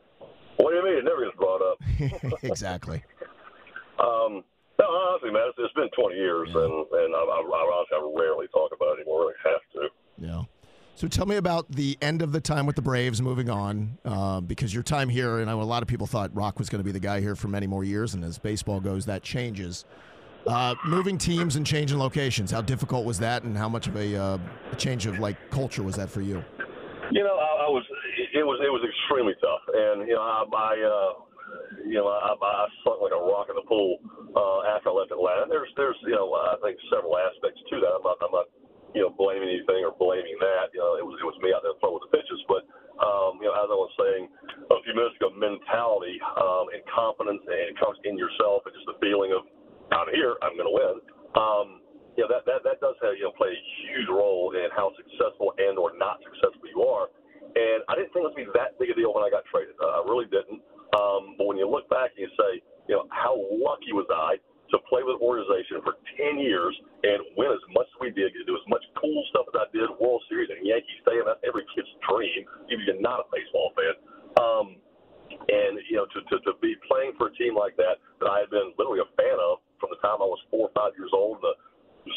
what 0.57 0.71
do 0.71 0.77
you 0.77 0.85
mean? 0.85 0.99
It 0.99 1.05
never 1.05 1.25
gets 1.25 1.37
brought 1.37 1.63
up. 1.63 2.43
exactly. 2.43 3.03
Um, 3.99 4.43
no, 4.79 4.87
honestly, 4.87 5.31
man, 5.31 5.49
it's, 5.49 5.59
it's 5.59 5.75
been 5.75 5.91
20 5.97 6.17
years, 6.17 6.49
yeah. 6.53 6.65
and 6.65 6.73
and 6.73 7.15
I, 7.15 7.19
I, 7.19 7.41
I 7.41 7.73
honestly 7.77 7.97
I 7.97 8.21
rarely 8.21 8.47
talk 8.49 8.73
about 8.75 8.99
it 8.99 9.03
anymore. 9.03 9.33
I 9.45 9.49
have 9.49 9.61
to. 9.75 9.89
Yeah. 10.19 10.43
So 10.97 11.09
tell 11.09 11.27
me 11.27 11.37
about 11.37 11.69
the 11.73 11.99
end 12.01 12.23
of 12.23 12.31
the 12.31 12.41
time 12.41 12.67
with 12.67 12.77
the 12.77 12.83
Braves, 12.83 13.21
moving 13.21 13.51
on, 13.51 13.99
uh, 14.05 14.41
because 14.41 14.73
your 14.73 14.85
time 14.85 15.09
here, 15.09 15.41
and 15.41 15.51
I 15.51 15.53
a 15.53 15.57
lot 15.57 15.83
of 15.83 15.89
people 15.89 16.07
thought 16.07 16.33
Rock 16.35 16.61
was 16.61 16.69
going 16.69 16.79
to 16.79 16.85
be 16.85 16.93
the 16.93 17.01
guy 17.01 17.21
here 17.21 17.35
for 17.35 17.49
many 17.49 17.67
more 17.67 17.83
years, 17.83 18.15
and 18.15 18.23
as 18.23 18.39
baseball 18.39 18.79
goes, 18.79 19.05
that 19.07 19.23
changes. 19.23 19.85
Uh, 20.47 20.77
moving 20.87 21.19
teams 21.19 21.57
and 21.57 21.67
changing 21.67 21.99
locations, 21.99 22.53
how 22.53 22.61
difficult 22.61 23.05
was 23.05 23.19
that, 23.19 23.43
and 23.43 23.59
how 23.59 23.69
much 23.69 23.89
of 23.89 23.97
a, 23.97 24.15
uh, 24.15 24.39
a 24.71 24.77
change 24.77 25.07
of 25.07 25.19
like 25.19 25.51
culture 25.51 25.83
was 25.83 25.97
that 25.97 26.09
for 26.09 26.21
you? 26.21 26.45
You 27.11 27.25
know, 27.25 27.35
I, 27.35 27.67
I 27.67 27.69
was 27.69 27.83
it 28.33 28.47
was 28.47 28.61
it 28.63 28.71
was 28.71 28.83
extremely 28.87 29.35
tough, 29.43 29.63
and 29.75 30.07
you 30.07 30.15
know, 30.15 30.23
I, 30.23 30.45
I 30.47 30.73
uh, 30.79 31.11
you 31.87 31.99
know, 31.99 32.07
I, 32.07 32.39
I 32.39 32.67
sunk 32.87 33.03
like 33.03 33.13
a 33.13 33.19
rock 33.19 33.49
in 33.51 33.57
the 33.57 33.67
pool 33.67 33.99
uh, 34.37 34.77
after 34.77 34.91
I 34.91 34.93
left 34.93 35.11
Atlanta. 35.11 35.47
There's 35.49 35.71
there's 35.77 35.97
you 36.07 36.15
know, 36.15 36.31
I 36.35 36.55
think 36.63 36.79
several 36.87 37.19
aspects 37.19 37.59
to 37.71 37.81
that. 37.83 37.99
I'm 37.99 38.05
not 38.07 38.19
I'm 38.23 38.31
not 38.31 38.47
you 38.95 39.03
know, 39.03 39.11
blaming 39.11 39.51
anything 39.51 39.83
or 39.83 39.93
blaming 39.95 40.39
that. 40.39 40.71
You 40.71 40.81
know, 40.81 40.95
it 40.97 41.05
was 41.05 41.19
it 41.19 41.27
was 41.27 41.37
me 41.43 41.51
out 41.51 41.67
there 41.67 41.75
throwing 41.83 42.01
the 42.01 42.11
pitches. 42.15 42.41
But 42.47 42.63
um, 43.03 43.43
you 43.43 43.51
know, 43.51 43.55
as 43.59 43.69
I 43.69 43.77
was 43.77 43.93
saying 43.99 44.25
a 44.71 44.79
few 44.87 44.95
minutes 44.95 45.19
ago, 45.19 45.35
mentality 45.35 46.17
um, 46.39 46.71
and 46.71 46.81
confidence 46.87 47.43
and 47.43 47.75
comes 47.77 47.99
in 48.07 48.15
yourself 48.15 48.63
and 48.65 48.73
just 48.73 48.87
the 48.87 48.99
feeling 49.03 49.35
of 49.35 49.43
I'm 49.91 50.09
here, 50.15 50.39
I'm 50.41 50.55
going 50.55 50.71
to 50.71 50.77
win. 50.79 50.97
Um, 51.35 51.67
you 52.15 52.23
know, 52.23 52.31
that 52.31 52.47
that 52.47 52.63
that 52.63 52.79
does 52.79 52.95
have 53.03 53.19
you 53.19 53.27
know 53.27 53.35
play 53.35 53.51
a 53.51 53.61
huge 53.83 54.07
role 54.07 54.55
in 54.55 54.71
how 54.71 54.95
successful 54.95 55.53
and 55.59 55.75
or 55.75 55.99
not 55.99 56.23
successful 56.23 56.65
you 56.71 56.87
are. 56.87 57.11
And 57.55 57.83
I 57.91 57.99
didn't 57.99 58.15
think 58.15 58.27
it 58.27 58.31
was 58.31 58.39
be 58.39 58.47
that 58.55 58.79
big 58.79 58.91
a 58.91 58.97
deal 58.99 59.15
when 59.15 59.23
I 59.23 59.31
got 59.31 59.47
traded. 59.51 59.79
Uh, 59.79 59.99
I 59.99 60.07
really 60.07 60.27
didn't. 60.31 60.63
Um, 60.95 61.35
but 61.39 61.51
when 61.51 61.59
you 61.59 61.67
look 61.67 61.87
back 61.91 62.15
and 62.15 62.27
you 62.27 62.31
say, 62.35 62.63
you 62.87 62.95
know, 62.95 63.07
how 63.11 63.35
lucky 63.35 63.91
was 63.95 64.07
I 64.11 64.39
to 64.75 64.83
play 64.91 65.07
with 65.07 65.23
an 65.23 65.23
organization 65.23 65.79
for 65.87 65.95
10 66.19 66.43
years 66.43 66.75
and 67.07 67.23
win 67.39 67.55
as 67.55 67.63
much 67.71 67.87
as 67.87 67.97
we 68.03 68.11
did, 68.11 68.35
to 68.35 68.43
do 68.43 68.59
as 68.59 68.67
much 68.67 68.83
cool 68.99 69.23
stuff 69.31 69.47
as 69.55 69.57
I 69.63 69.67
did, 69.71 69.87
World 70.03 70.21
Series 70.27 70.51
and 70.51 70.67
Yankee 70.67 70.99
Stadium. 71.07 71.31
That's 71.31 71.43
every 71.47 71.63
kid's 71.73 71.91
dream, 72.03 72.43
even 72.75 72.83
if 72.83 72.87
you're 72.91 73.05
not 73.05 73.23
a 73.23 73.27
baseball 73.31 73.71
fan. 73.79 73.95
Um, 74.35 74.67
and, 75.31 75.79
you 75.87 75.97
know, 76.03 76.11
to, 76.11 76.19
to, 76.27 76.37
to 76.51 76.53
be 76.59 76.75
playing 76.91 77.15
for 77.15 77.31
a 77.31 77.35
team 77.39 77.55
like 77.55 77.79
that, 77.79 78.03
that 78.19 78.29
I 78.29 78.43
had 78.43 78.51
been 78.51 78.75
literally 78.75 79.01
a 79.01 79.11
fan 79.15 79.39
of 79.39 79.63
from 79.79 79.95
the 79.95 80.01
time 80.03 80.19
I 80.19 80.27
was 80.27 80.43
four 80.51 80.67
or 80.71 80.75
five 80.75 80.93
years 80.99 81.15
old, 81.15 81.39
the 81.39 81.55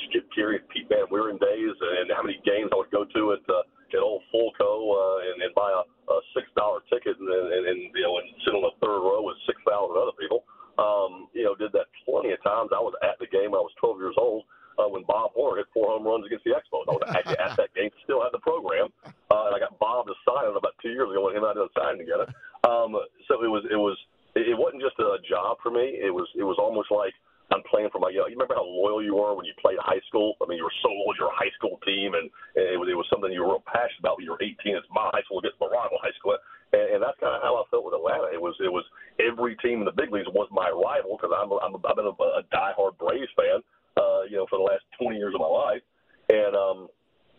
Skip 0.10 0.28
Caray, 0.34 0.60
Pete 0.74 0.90
Van 0.90 1.08
Wieren 1.14 1.40
days, 1.40 1.76
and 1.78 2.12
how 2.12 2.26
many 2.26 2.42
games 2.44 2.74
I 2.74 2.78
would 2.82 2.92
go 2.92 3.06
to 3.06 3.22
at, 3.38 3.44
uh, 3.48 3.64
at 3.96 4.04
old 4.04 4.26
Fulco 4.34 4.92
uh, 4.92 5.18
and, 5.32 5.38
and 5.46 5.52
buy 5.56 5.72
a, 5.72 5.84
a 5.86 6.18
$6 6.36 6.44
ticket 6.92 7.16
and, 7.16 7.30
and, 7.30 7.64
and, 7.70 7.80
you 7.96 8.04
know, 8.04 8.20
and 8.20 8.28
sit 8.44 8.52
on 8.58 8.66
the 8.66 8.76
third 8.84 9.00
row 9.00 9.24
with 9.24 9.40
6,000 9.48 9.64
other 9.96 10.16
people. 10.20 10.44
Um, 10.78 11.28
you 11.34 11.44
know, 11.44 11.56
did 11.56 11.74
that 11.74 11.90
plenty 12.06 12.32
of 12.32 12.42
times. 12.44 12.70
I 12.70 12.80
was 12.80 12.94
at 13.02 13.18
the 13.20 13.28
game 13.28 13.58
I 13.58 13.62
was 13.62 13.74
12 13.82 13.98
years 14.00 14.18
old 14.18 14.46
uh, 14.78 14.88
when 14.88 15.04
Bob 15.04 15.34
Horner 15.34 15.66
hit 15.66 15.74
four 15.74 15.90
home 15.90 16.06
runs 16.06 16.26
against 16.26 16.46
the 16.46 16.54
Expos. 16.54 16.86
I 16.86 16.94
was 16.94 17.06
actually 17.10 17.40
at 17.46 17.58
that 17.58 17.74
game, 17.74 17.90
still 18.06 18.22
had 18.22 18.34
the 18.34 18.42
program, 18.46 18.94
uh, 19.06 19.50
and 19.50 19.54
I 19.56 19.60
got 19.60 19.78
Bob 19.82 20.06
to 20.08 20.16
sign 20.22 20.46
it 20.46 20.58
about 20.58 20.78
two 20.82 20.94
years 20.94 21.10
ago 21.10 21.26
when 21.26 21.36
him 21.36 21.44
and 21.44 21.52
I 21.52 21.58
did 21.58 21.66
a 21.66 21.74
sign 21.74 21.98
together. 21.98 22.30
Um, 22.62 22.94
so 23.26 23.42
it 23.42 23.50
was, 23.50 23.66
it 23.70 23.80
was, 23.80 23.98
it 24.38 24.54
wasn't 24.54 24.86
just 24.86 25.02
a 25.02 25.18
job 25.26 25.58
for 25.66 25.74
me. 25.74 25.98
It 25.98 26.14
was, 26.14 26.30
it 26.38 26.46
was 26.46 26.62
almost 26.62 26.94
like 26.94 27.14
I'm 27.50 27.64
playing 27.64 27.90
for 27.96 28.00
my. 28.00 28.12
You, 28.12 28.22
know, 28.22 28.28
you 28.28 28.36
remember 28.36 28.60
how 28.60 28.68
loyal 28.68 29.00
you 29.00 29.16
were 29.16 29.32
when 29.34 29.48
you 29.48 29.56
played 29.64 29.80
high 29.80 30.04
school? 30.12 30.36
I 30.44 30.46
mean, 30.52 30.60
you 30.60 30.68
were 30.68 30.82
so 30.84 30.92
loyal. 30.92 31.16
Your 31.16 31.32
high 31.32 31.52
school 31.56 31.80
team, 31.88 32.12
and, 32.14 32.28
and 32.60 32.66
it 32.68 32.76
was, 32.76 32.92
it 32.92 32.98
was 33.00 33.08
something 33.08 33.32
you 33.32 33.40
were 33.40 33.56
real 33.56 33.64
passionate 33.64 34.04
about 34.04 34.20
when 34.20 34.28
you 34.28 34.36
were 34.36 34.44
18. 34.44 34.76
It's 34.76 34.88
my 34.92 35.08
high 35.16 35.24
school 35.24 35.40
against 35.40 35.56
my 35.64 35.72
rival 35.72 35.96
high 36.04 36.16
school, 36.20 36.36
and, 36.76 36.86
and 36.92 37.00
that's 37.00 37.16
kind 37.24 37.32
of 37.32 37.42
how 37.42 37.56
I 37.56 37.64
felt 37.72 37.88
with 37.88 37.96
Atlanta. 37.96 38.36
It 38.36 38.42
was, 38.44 38.60
it 38.60 38.72
was 38.72 38.84
every 39.24 39.47
team 39.62 39.80
in 39.80 39.86
the 39.86 39.96
big 39.96 40.12
leagues 40.12 40.28
was 40.34 40.50
my 40.52 40.70
rival 40.70 41.18
because 41.18 41.34
I'm, 41.34 41.52
I'm, 41.52 41.76
I've 41.84 41.96
been 41.96 42.10
a, 42.10 42.16
a 42.40 42.44
diehard 42.54 42.98
Braves 42.98 43.32
fan 43.36 43.62
uh, 43.98 44.22
you 44.30 44.38
know, 44.38 44.46
for 44.50 44.60
the 44.60 44.64
last 44.64 44.86
20 45.02 45.18
years 45.18 45.34
of 45.34 45.42
my 45.42 45.50
life. 45.50 45.82
And 46.30 46.56
um, 46.56 46.88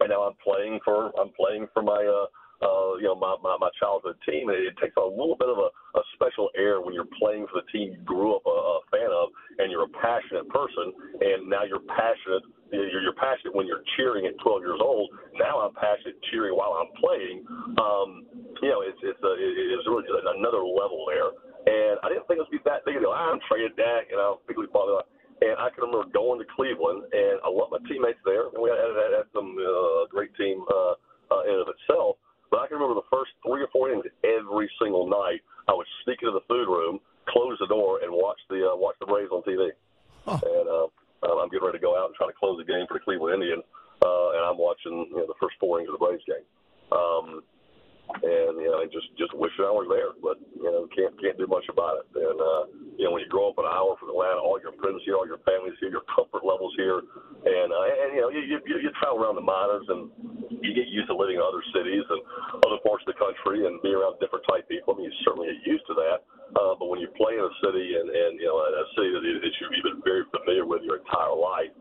and 0.00 0.10
now 0.10 0.22
I'm 0.22 0.36
playing 0.42 0.80
for 0.84 1.12
I'm 1.18 1.30
playing 1.36 1.68
for 1.74 1.82
my 1.82 2.00
uh, 2.00 2.26
uh, 2.58 2.98
you 2.98 3.06
know, 3.06 3.14
my, 3.14 3.36
my, 3.42 3.56
my 3.60 3.70
childhood 3.78 4.16
team. 4.26 4.50
It, 4.50 4.58
it 4.66 4.74
takes 4.82 4.96
a 4.98 5.06
little 5.06 5.36
bit 5.38 5.48
of 5.48 5.58
a, 5.58 5.70
a 5.70 6.02
special 6.14 6.50
air 6.58 6.80
when 6.80 6.94
you're 6.94 7.10
playing 7.18 7.46
for 7.46 7.62
the 7.62 7.66
team 7.70 7.94
you 7.94 8.02
grew 8.02 8.34
up 8.34 8.42
a, 8.46 8.50
a 8.50 8.80
fan 8.90 9.10
of, 9.14 9.30
and 9.58 9.70
you're 9.70 9.86
a 9.86 9.94
passionate 9.94 10.48
person, 10.50 10.90
and 11.22 11.46
now 11.48 11.62
you're 11.62 11.86
passionate. 11.86 12.42
You're, 12.72 13.00
you're 13.00 13.16
passionate 13.16 13.54
when 13.54 13.66
you're 13.66 13.86
cheering 13.96 14.26
at 14.26 14.34
12 14.42 14.62
years 14.62 14.80
old. 14.82 15.08
Now 15.38 15.62
I'm 15.62 15.74
passionate 15.74 16.18
cheering 16.30 16.52
while 16.58 16.74
I'm 16.76 16.90
playing. 16.98 17.46
Um, 17.78 18.26
you 18.60 18.68
know, 18.74 18.82
it's 18.82 18.98
it's 19.06 19.22
a, 19.22 19.32
it's 19.38 19.86
really 19.86 20.04
another 20.10 20.60
level 20.66 21.07
that 23.18 23.34
big 23.34 23.38
of 23.38 23.42
a 23.42 23.42
deal. 23.42 23.42
I'm 23.42 23.42
traded 23.48 23.76
Dak, 23.76 24.10
you 24.10 24.16
know, 24.16 24.40
big 24.46 24.58
league 24.58 24.72
ball. 24.72 25.02
And 25.38 25.54
I 25.58 25.70
can 25.70 25.86
remember 25.86 26.10
going 26.10 26.42
to 26.42 26.48
Cleveland, 26.50 27.06
and 27.14 27.38
I 27.46 27.48
love 27.50 27.70
my 27.70 27.78
teammates 27.86 28.18
there, 28.26 28.50
and 28.50 28.58
we 28.58 28.70
had, 28.70 28.78
had, 28.78 29.22
had 29.22 29.28
some 29.30 29.54
uh, 29.54 30.10
great 30.10 30.34
team 30.34 30.66
uh, 30.66 30.98
uh, 31.30 31.42
in 31.46 31.62
of 31.62 31.70
itself. 31.70 32.18
But 32.50 32.58
I 32.58 32.66
can 32.66 32.82
remember 32.82 32.98
the 32.98 33.06
first 33.06 33.30
three 33.46 33.62
or 33.62 33.70
four 33.70 33.86
innings 33.86 34.10
every 34.26 34.66
single 34.82 35.06
night. 35.06 35.38
I 35.68 35.78
would 35.78 35.86
sneak 36.02 36.18
into 36.26 36.34
the 36.34 36.42
food 36.50 36.66
room, 36.66 36.98
close 37.30 37.54
the 37.60 37.70
door, 37.70 38.00
and 38.02 38.10
watch 38.10 38.40
the 38.50 38.66
uh, 38.66 38.74
watch 38.74 38.96
the 38.98 39.06
Braves 39.06 39.30
on 39.30 39.46
TV. 39.46 39.70
Huh. 40.26 40.42
And 40.42 40.66
uh, 40.66 40.90
I'm 41.22 41.52
getting 41.52 41.62
ready 41.62 41.78
to 41.78 41.84
go 41.84 41.94
out 41.94 42.10
and 42.10 42.16
try 42.18 42.26
to 42.26 42.34
close 42.34 42.58
the 42.58 42.66
game 42.66 42.88
for 42.88 42.98
the 42.98 43.04
Cleveland 43.04 43.38
Indians, 43.38 43.62
uh, 44.02 44.28
and 44.34 44.42
I'm 44.42 44.58
watching 44.58 45.06
you 45.12 45.22
know, 45.22 45.28
the 45.28 45.38
first 45.38 45.60
four 45.60 45.78
innings 45.78 45.92
of 45.92 46.00
the 46.00 46.04
Braves 46.04 46.24
game. 46.26 46.42
Um, 46.90 47.46
and 48.08 48.56
you 48.56 48.72
know, 48.72 48.80
I 48.80 48.88
just 48.88 49.12
just 49.20 49.36
wishing 49.36 49.68
I 49.68 49.74
was 49.74 49.84
there, 49.92 50.16
but 50.24 50.40
you 50.56 50.64
know, 50.64 50.88
can't 50.96 51.12
can't 51.20 51.36
do 51.36 51.44
much 51.44 51.68
about 51.68 52.00
it. 52.00 52.06
And 52.16 52.38
uh, 52.40 52.62
you 52.96 53.04
know, 53.04 53.12
when 53.12 53.20
you 53.20 53.28
grow 53.28 53.52
up 53.52 53.60
an 53.60 53.68
hour 53.68 54.00
from 54.00 54.08
Atlanta, 54.08 54.40
all 54.40 54.56
your 54.56 54.72
friends 54.80 55.04
here, 55.04 55.20
all 55.20 55.28
your 55.28 55.42
families 55.44 55.76
here, 55.76 55.92
your 55.92 56.08
comfort 56.08 56.40
levels 56.40 56.72
here, 56.80 57.04
and 57.04 57.68
uh, 57.68 57.84
and 57.84 58.08
you 58.16 58.20
know, 58.24 58.30
you, 58.32 58.42
you 58.48 58.56
you 58.64 58.90
travel 58.96 59.20
around 59.20 59.36
the 59.36 59.44
minors 59.44 59.84
and 59.92 60.08
you 60.64 60.72
get 60.72 60.88
used 60.88 61.06
to 61.12 61.14
living 61.14 61.36
in 61.36 61.44
other 61.44 61.60
cities 61.76 62.02
and 62.08 62.20
other 62.64 62.80
parts 62.80 63.04
of 63.04 63.12
the 63.12 63.18
country 63.20 63.68
and 63.68 63.78
be 63.84 63.92
around 63.92 64.16
different 64.18 64.42
type 64.48 64.64
people. 64.66 64.96
I 64.96 65.04
mean, 65.04 65.12
you 65.12 65.16
certainly 65.22 65.52
get 65.52 65.60
used 65.68 65.86
to 65.92 65.94
that. 66.00 66.24
Uh, 66.56 66.72
but 66.80 66.88
when 66.88 66.96
you 66.96 67.12
play 67.12 67.36
in 67.36 67.44
a 67.44 67.54
city 67.60 67.92
and, 67.92 68.08
and 68.08 68.40
you 68.40 68.48
know 68.48 68.56
a 68.56 68.86
city 68.96 69.12
that, 69.12 69.20
that 69.20 69.52
you've 69.60 69.84
been 69.84 70.00
very 70.00 70.24
familiar 70.32 70.64
with 70.64 70.80
your 70.80 71.04
entire 71.04 71.36
life, 71.36 71.72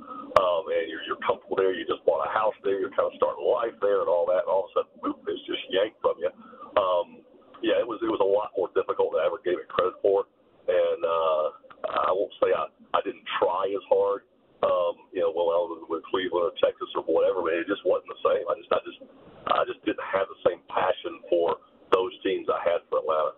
um, 0.43 0.67
and 0.67 0.91
you're, 0.91 1.07
you're 1.07 1.21
comfortable 1.23 1.55
there, 1.55 1.71
you 1.71 1.87
just 1.87 2.03
bought 2.03 2.19
a 2.19 2.31
house 2.35 2.56
there, 2.67 2.77
you're 2.83 2.91
kind 2.91 3.07
of 3.07 3.15
starting 3.15 3.47
life 3.47 3.73
there, 3.79 4.03
and 4.03 4.11
all 4.11 4.27
that, 4.27 4.43
and 4.43 4.51
all 4.51 4.67
of 4.67 4.75
a 4.75 4.83
sudden, 4.83 4.91
boop, 4.99 5.23
it's 5.23 5.39
just 5.47 5.63
yanked 5.71 6.03
from 6.03 6.19
you. 6.19 6.31
Um, 6.75 7.23
yeah, 7.63 7.79
it 7.79 7.87
was 7.87 8.03
it 8.03 8.11
was 8.11 8.21
a 8.21 8.27
lot 8.27 8.51
more 8.53 8.69
difficult 8.75 9.15
than 9.15 9.23
I 9.23 9.31
ever 9.31 9.39
gave 9.41 9.57
it 9.57 9.71
credit 9.71 9.95
for, 10.03 10.27
and 10.67 11.01
uh, 11.01 11.45
I 11.87 12.11
won't 12.11 12.33
say 12.43 12.51
I 12.51 12.67
I 12.93 12.99
didn't 13.07 13.25
try 13.39 13.71
as 13.71 13.85
hard. 13.87 14.27
Um, 14.61 15.07
you 15.13 15.21
know, 15.21 15.29
when 15.29 15.53
I 15.53 15.61
was 15.69 15.85
with 15.85 16.01
Cleveland 16.09 16.49
or 16.49 16.53
Texas 16.57 16.89
or 16.97 17.05
whatever, 17.05 17.45
but 17.45 17.53
it 17.53 17.69
just 17.69 17.85
wasn't 17.85 18.09
the 18.09 18.21
same. 18.25 18.43
I 18.45 18.53
just 18.59 18.69
I 18.73 18.81
just 18.83 18.99
I 19.47 19.61
just 19.65 19.81
didn't 19.85 20.03
have 20.03 20.27
the 20.27 20.39
same 20.43 20.61
passion 20.67 21.21
for 21.29 21.61
those 21.93 22.13
teams 22.21 22.49
I 22.49 22.59
had 22.65 22.83
for 22.89 22.99
Atlanta. 22.99 23.37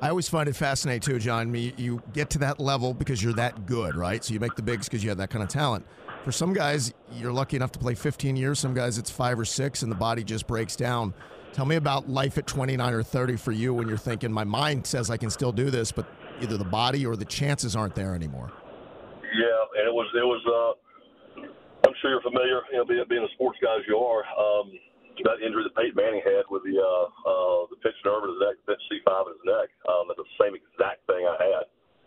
I 0.00 0.10
always 0.10 0.28
find 0.28 0.48
it 0.48 0.54
fascinating 0.54 1.00
too, 1.00 1.18
John. 1.18 1.52
You, 1.54 1.72
you 1.76 2.02
get 2.12 2.30
to 2.30 2.38
that 2.38 2.60
level 2.60 2.94
because 2.94 3.22
you're 3.22 3.32
that 3.34 3.66
good, 3.66 3.96
right? 3.96 4.24
So 4.24 4.32
you 4.32 4.40
make 4.40 4.54
the 4.54 4.62
bigs 4.62 4.88
because 4.88 5.02
you 5.02 5.10
have 5.10 5.18
that 5.18 5.30
kind 5.30 5.42
of 5.42 5.48
talent. 5.48 5.84
For 6.24 6.30
some 6.30 6.52
guys, 6.52 6.92
you're 7.18 7.32
lucky 7.32 7.56
enough 7.56 7.72
to 7.72 7.78
play 7.78 7.94
15 7.94 8.36
years. 8.36 8.58
Some 8.58 8.74
guys, 8.74 8.98
it's 8.98 9.10
five 9.10 9.38
or 9.38 9.44
six, 9.44 9.82
and 9.82 9.90
the 9.90 9.96
body 9.96 10.24
just 10.24 10.46
breaks 10.46 10.76
down. 10.76 11.14
Tell 11.52 11.64
me 11.64 11.76
about 11.76 12.08
life 12.08 12.38
at 12.38 12.46
29 12.46 12.92
or 12.94 13.02
30 13.02 13.36
for 13.36 13.52
you 13.52 13.74
when 13.74 13.88
you're 13.88 13.96
thinking, 13.96 14.32
my 14.32 14.44
mind 14.44 14.86
says 14.86 15.10
I 15.10 15.16
can 15.16 15.30
still 15.30 15.52
do 15.52 15.70
this, 15.70 15.92
but 15.92 16.06
either 16.40 16.56
the 16.56 16.64
body 16.64 17.06
or 17.06 17.16
the 17.16 17.24
chances 17.24 17.74
aren't 17.74 17.94
there 17.94 18.14
anymore. 18.14 18.52
Yeah, 19.22 19.80
and 19.80 19.88
it 19.88 19.92
was 19.92 20.06
it 20.14 20.24
was. 20.24 20.42
Uh, 20.46 21.44
I'm 21.86 21.94
sure 22.02 22.10
you're 22.10 22.22
familiar, 22.22 22.60
you 22.72 22.78
know, 22.78 22.84
being, 22.84 23.04
being 23.08 23.24
a 23.24 23.32
sports 23.34 23.58
guy 23.62 23.76
as 23.76 23.82
you 23.86 23.96
are. 23.98 24.24
Um, 24.38 24.72
that 25.24 25.42
injury 25.42 25.66
that 25.66 25.74
Peyton 25.74 25.98
Manning 25.98 26.22
had 26.22 26.46
with 26.50 26.62
the 26.62 26.78
uh, 26.78 27.06
uh, 27.26 27.60
the 27.70 27.78
pitch 27.82 27.96
nerve 28.04 28.22
in 28.26 28.30
his 28.34 28.40
neck, 28.42 28.56
pitch 28.66 28.82
C5 28.90 29.10
in 29.26 29.32
his 29.34 29.46
neck. 29.46 29.68
Um, 29.88 30.06
that's 30.06 30.22
the 30.22 30.38
same 30.38 30.54
exact 30.54 31.02
thing 31.10 31.26
I 31.26 31.38
had. 31.38 31.64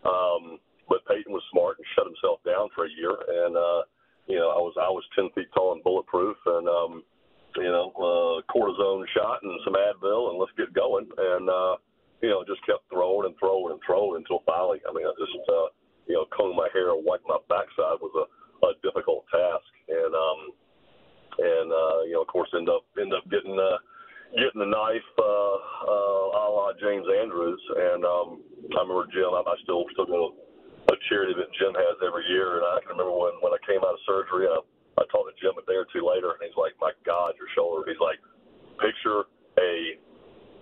Um, 0.08 0.44
but 0.88 1.04
Peyton 1.08 1.32
was 1.32 1.44
smart 1.52 1.80
and 1.80 1.88
shut 1.96 2.08
himself 2.08 2.44
down 2.48 2.72
for 2.76 2.88
a 2.88 2.92
year, 2.96 3.16
and 3.16 3.56
uh, 3.56 3.82
you 4.28 4.40
know 4.40 4.52
I 4.52 4.60
was 4.60 4.76
I 4.80 4.92
was 4.92 5.04
ten 5.16 5.28
feet 5.36 5.52
tall 5.52 5.76
and 5.76 5.84
bulletproof, 5.84 6.38
and 6.46 6.68
um, 6.68 7.04
you 7.58 7.72
know 7.72 7.92
uh, 8.00 8.36
cortisone 8.52 9.08
shot 9.12 9.44
and 9.44 9.60
some 9.64 9.76
Advil, 9.76 10.32
and 10.32 10.40
let's 10.40 10.56
get 10.56 10.72
going. 10.74 11.08
And 11.12 11.50
uh, 11.50 11.76
you 12.22 12.30
know 12.32 12.44
just 12.48 12.64
kept 12.66 12.88
throwing 12.92 13.28
and 13.28 13.36
throwing 13.40 13.76
and 13.76 13.82
throwing 13.84 14.24
until 14.24 14.44
finally, 14.48 14.80
I 14.88 14.92
mean 14.96 15.08
I 15.08 15.14
just 15.20 15.36
uh, 15.48 15.70
you 16.08 16.16
know 16.16 16.26
comb 16.32 16.56
my 16.56 16.70
hair, 16.72 16.96
wipe 16.96 17.24
my 17.28 17.40
backside 17.48 18.00
was 18.00 18.16
a, 18.16 18.26
a 18.68 18.70
difficult 18.84 19.28
task, 19.32 19.72
and 19.88 20.12
um, 20.16 20.40
and 21.38 21.72
uh, 21.72 21.98
you 22.08 22.14
know, 22.14 22.22
of 22.22 22.28
course, 22.28 22.50
end 22.56 22.68
up 22.68 22.84
end 23.00 23.14
up 23.14 23.24
getting 23.32 23.56
uh, 23.56 23.80
getting 24.36 24.60
the 24.60 24.68
knife, 24.68 25.10
uh, 25.20 25.58
uh, 25.88 26.38
a 26.38 26.44
la 26.52 26.74
James 26.80 27.08
Andrews. 27.08 27.62
And 27.76 28.04
um, 28.04 28.28
I 28.76 28.84
remember 28.84 29.08
Jim. 29.10 29.32
I, 29.32 29.42
I 29.42 29.56
still 29.64 29.86
still 29.96 30.06
go 30.10 30.36
a 30.90 30.96
charity 31.08 31.34
that 31.38 31.50
Jim 31.56 31.74
has 31.74 31.96
every 32.04 32.26
year, 32.28 32.60
and 32.60 32.66
I 32.66 32.80
can 32.84 32.98
remember 32.98 33.16
when 33.16 33.36
when 33.42 33.54
I 33.54 33.62
came 33.64 33.82
out 33.82 33.96
of 33.96 34.04
surgery. 34.08 34.48
I, 34.48 34.60
I 35.00 35.04
talked 35.08 35.32
to 35.32 35.38
Jim 35.40 35.56
a 35.56 35.64
day 35.66 35.80
or 35.80 35.88
two 35.90 36.04
later, 36.04 36.36
and 36.36 36.42
he's 36.44 36.58
like, 36.58 36.76
"My 36.78 36.92
God, 37.08 37.34
your 37.40 37.50
shoulder." 37.56 37.88
He's 37.88 38.02
like, 38.02 38.20
"Picture 38.78 39.26
a 39.60 39.98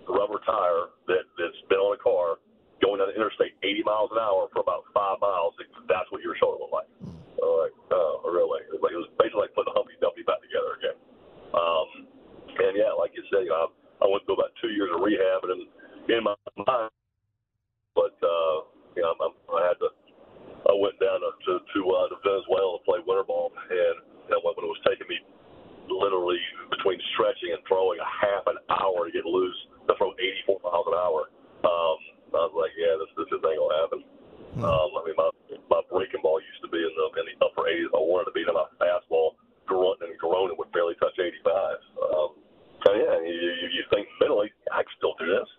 rubber 0.08 0.39
tire 0.50 0.90
that 1.06 1.24
that's 1.38 1.62
been 1.70 1.78
on 1.78 1.94
a 1.94 2.02
car." 2.02 2.42
Going 2.82 2.96
down 2.96 3.12
the 3.12 3.16
interstate 3.20 3.60
80 3.60 3.84
miles 3.84 4.08
an 4.08 4.24
hour 4.24 4.48
for 4.56 4.64
about 4.64 4.88
five 4.96 5.20
miles, 5.20 5.52
that's 5.84 6.08
what 6.08 6.24
your 6.24 6.32
shoulder 6.40 6.64
looked 6.64 6.72
like. 6.72 6.88
Uh, 7.36 7.68
like, 7.68 7.76
oh, 7.92 8.24
really? 8.24 8.64
It 8.72 8.80
was, 8.80 8.80
like, 8.80 8.96
it 8.96 9.00
was 9.04 9.12
basically 9.20 9.44
like 9.44 9.52
putting 9.52 9.68
a 9.68 9.76
Humpty 9.76 10.00
Dumpty 10.00 10.24
back 10.24 10.40
together 10.40 10.80
again. 10.80 10.96
Um, 11.52 12.08
and 12.56 12.72
yeah, 12.76 12.92
like 12.94 13.12
you 13.14 13.22
said, 13.30 13.46
you 13.46 13.52
know, 13.52 13.68
I, 14.00 14.04
I 14.04 14.06
went 14.08 14.24
through 14.24 14.40
about 14.40 14.56
two 14.64 14.72
years 14.72 14.90
of 14.94 15.04
rehab, 15.04 15.44
and 15.44 15.68
in 16.08 16.24
my 16.24 16.34
mind, 16.56 16.90
but 17.94 18.16
uh, 18.22 18.56
you 18.96 19.02
know, 19.02 19.14
I'm, 19.18 19.34
I 19.52 19.60
had 19.68 19.78
to. 19.84 19.90
I 20.68 20.76
went 20.76 21.00
down 21.00 21.24
to 21.24 21.30
to, 21.32 21.52
to, 21.58 21.80
uh, 21.88 22.06
to 22.12 22.16
Venezuela 22.20 22.78
to 22.78 22.82
play 22.84 23.00
winter 23.04 23.24
ball, 23.24 23.52
and 23.56 23.96
you 24.28 24.30
know, 24.30 24.40
when 24.44 24.60
it 24.60 24.70
was 24.70 24.82
taking 24.86 25.08
me 25.08 25.18
literally 25.90 26.38
between 26.70 27.00
stretching 27.16 27.50
and 27.50 27.60
throwing 27.66 27.98
a 27.98 28.06
half 28.06 28.46
an 28.46 28.60
hour 28.70 29.08
to 29.08 29.12
get 29.12 29.26
loose 29.26 29.56
to 29.90 29.92
throw 29.98 30.14
84 30.46 30.62
miles 30.62 30.86
an 30.86 30.94
hour, 30.94 31.20
um, 31.66 31.98
I 32.30 32.46
was 32.46 32.54
like, 32.54 32.70
yeah, 32.78 32.94
this 33.00 33.10
this 33.18 33.28
ain't 33.34 33.58
gonna 33.58 33.80
happen. 33.82 34.00
Hmm. 34.54 34.64
Um, 34.66 34.90
I 34.94 35.00
mean, 35.06 35.16
my 35.18 35.28
my 35.70 35.80
breaking 35.90 36.22
ball 36.22 36.38
used 36.38 36.62
to 36.62 36.70
be 36.70 36.78
in 36.78 36.92
the 36.94 37.06
in 37.20 37.24
the 37.34 37.36
upper 37.42 37.66
80s. 37.66 37.90
I 37.90 38.00
wanted 38.00 38.30
to 38.30 38.36
be 38.36 38.44
in 38.46 38.52
my 38.54 38.68
fastball, 38.78 39.38
grunting 39.70 40.10
and 40.10 40.18
groaning 40.18 40.58
would 40.58 40.72
barely 40.74 40.98
touch 40.98 41.14
85. 41.14 41.78
Um, 42.10 42.30
so 42.82 42.88
yeah, 42.96 43.22
you, 43.22 43.34
you, 43.34 43.66
you 43.78 43.82
think 43.92 44.08
mentally, 44.20 44.50
I 44.72 44.82
can 44.82 44.92
still 44.98 45.14
do 45.20 45.26
this. 45.30 45.50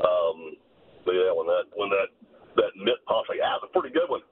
Um, 0.00 0.58
but 1.04 1.14
yeah, 1.14 1.30
when 1.30 1.46
that 1.46 1.66
when 1.78 1.88
that 1.90 2.10
that 2.56 2.72
mitt 2.74 2.98
pops, 3.06 3.30
like, 3.30 3.38
ah, 3.42 3.62
that's 3.62 3.70
a 3.70 3.72
pretty 3.72 3.94
good 3.94 4.10
one. 4.10 4.22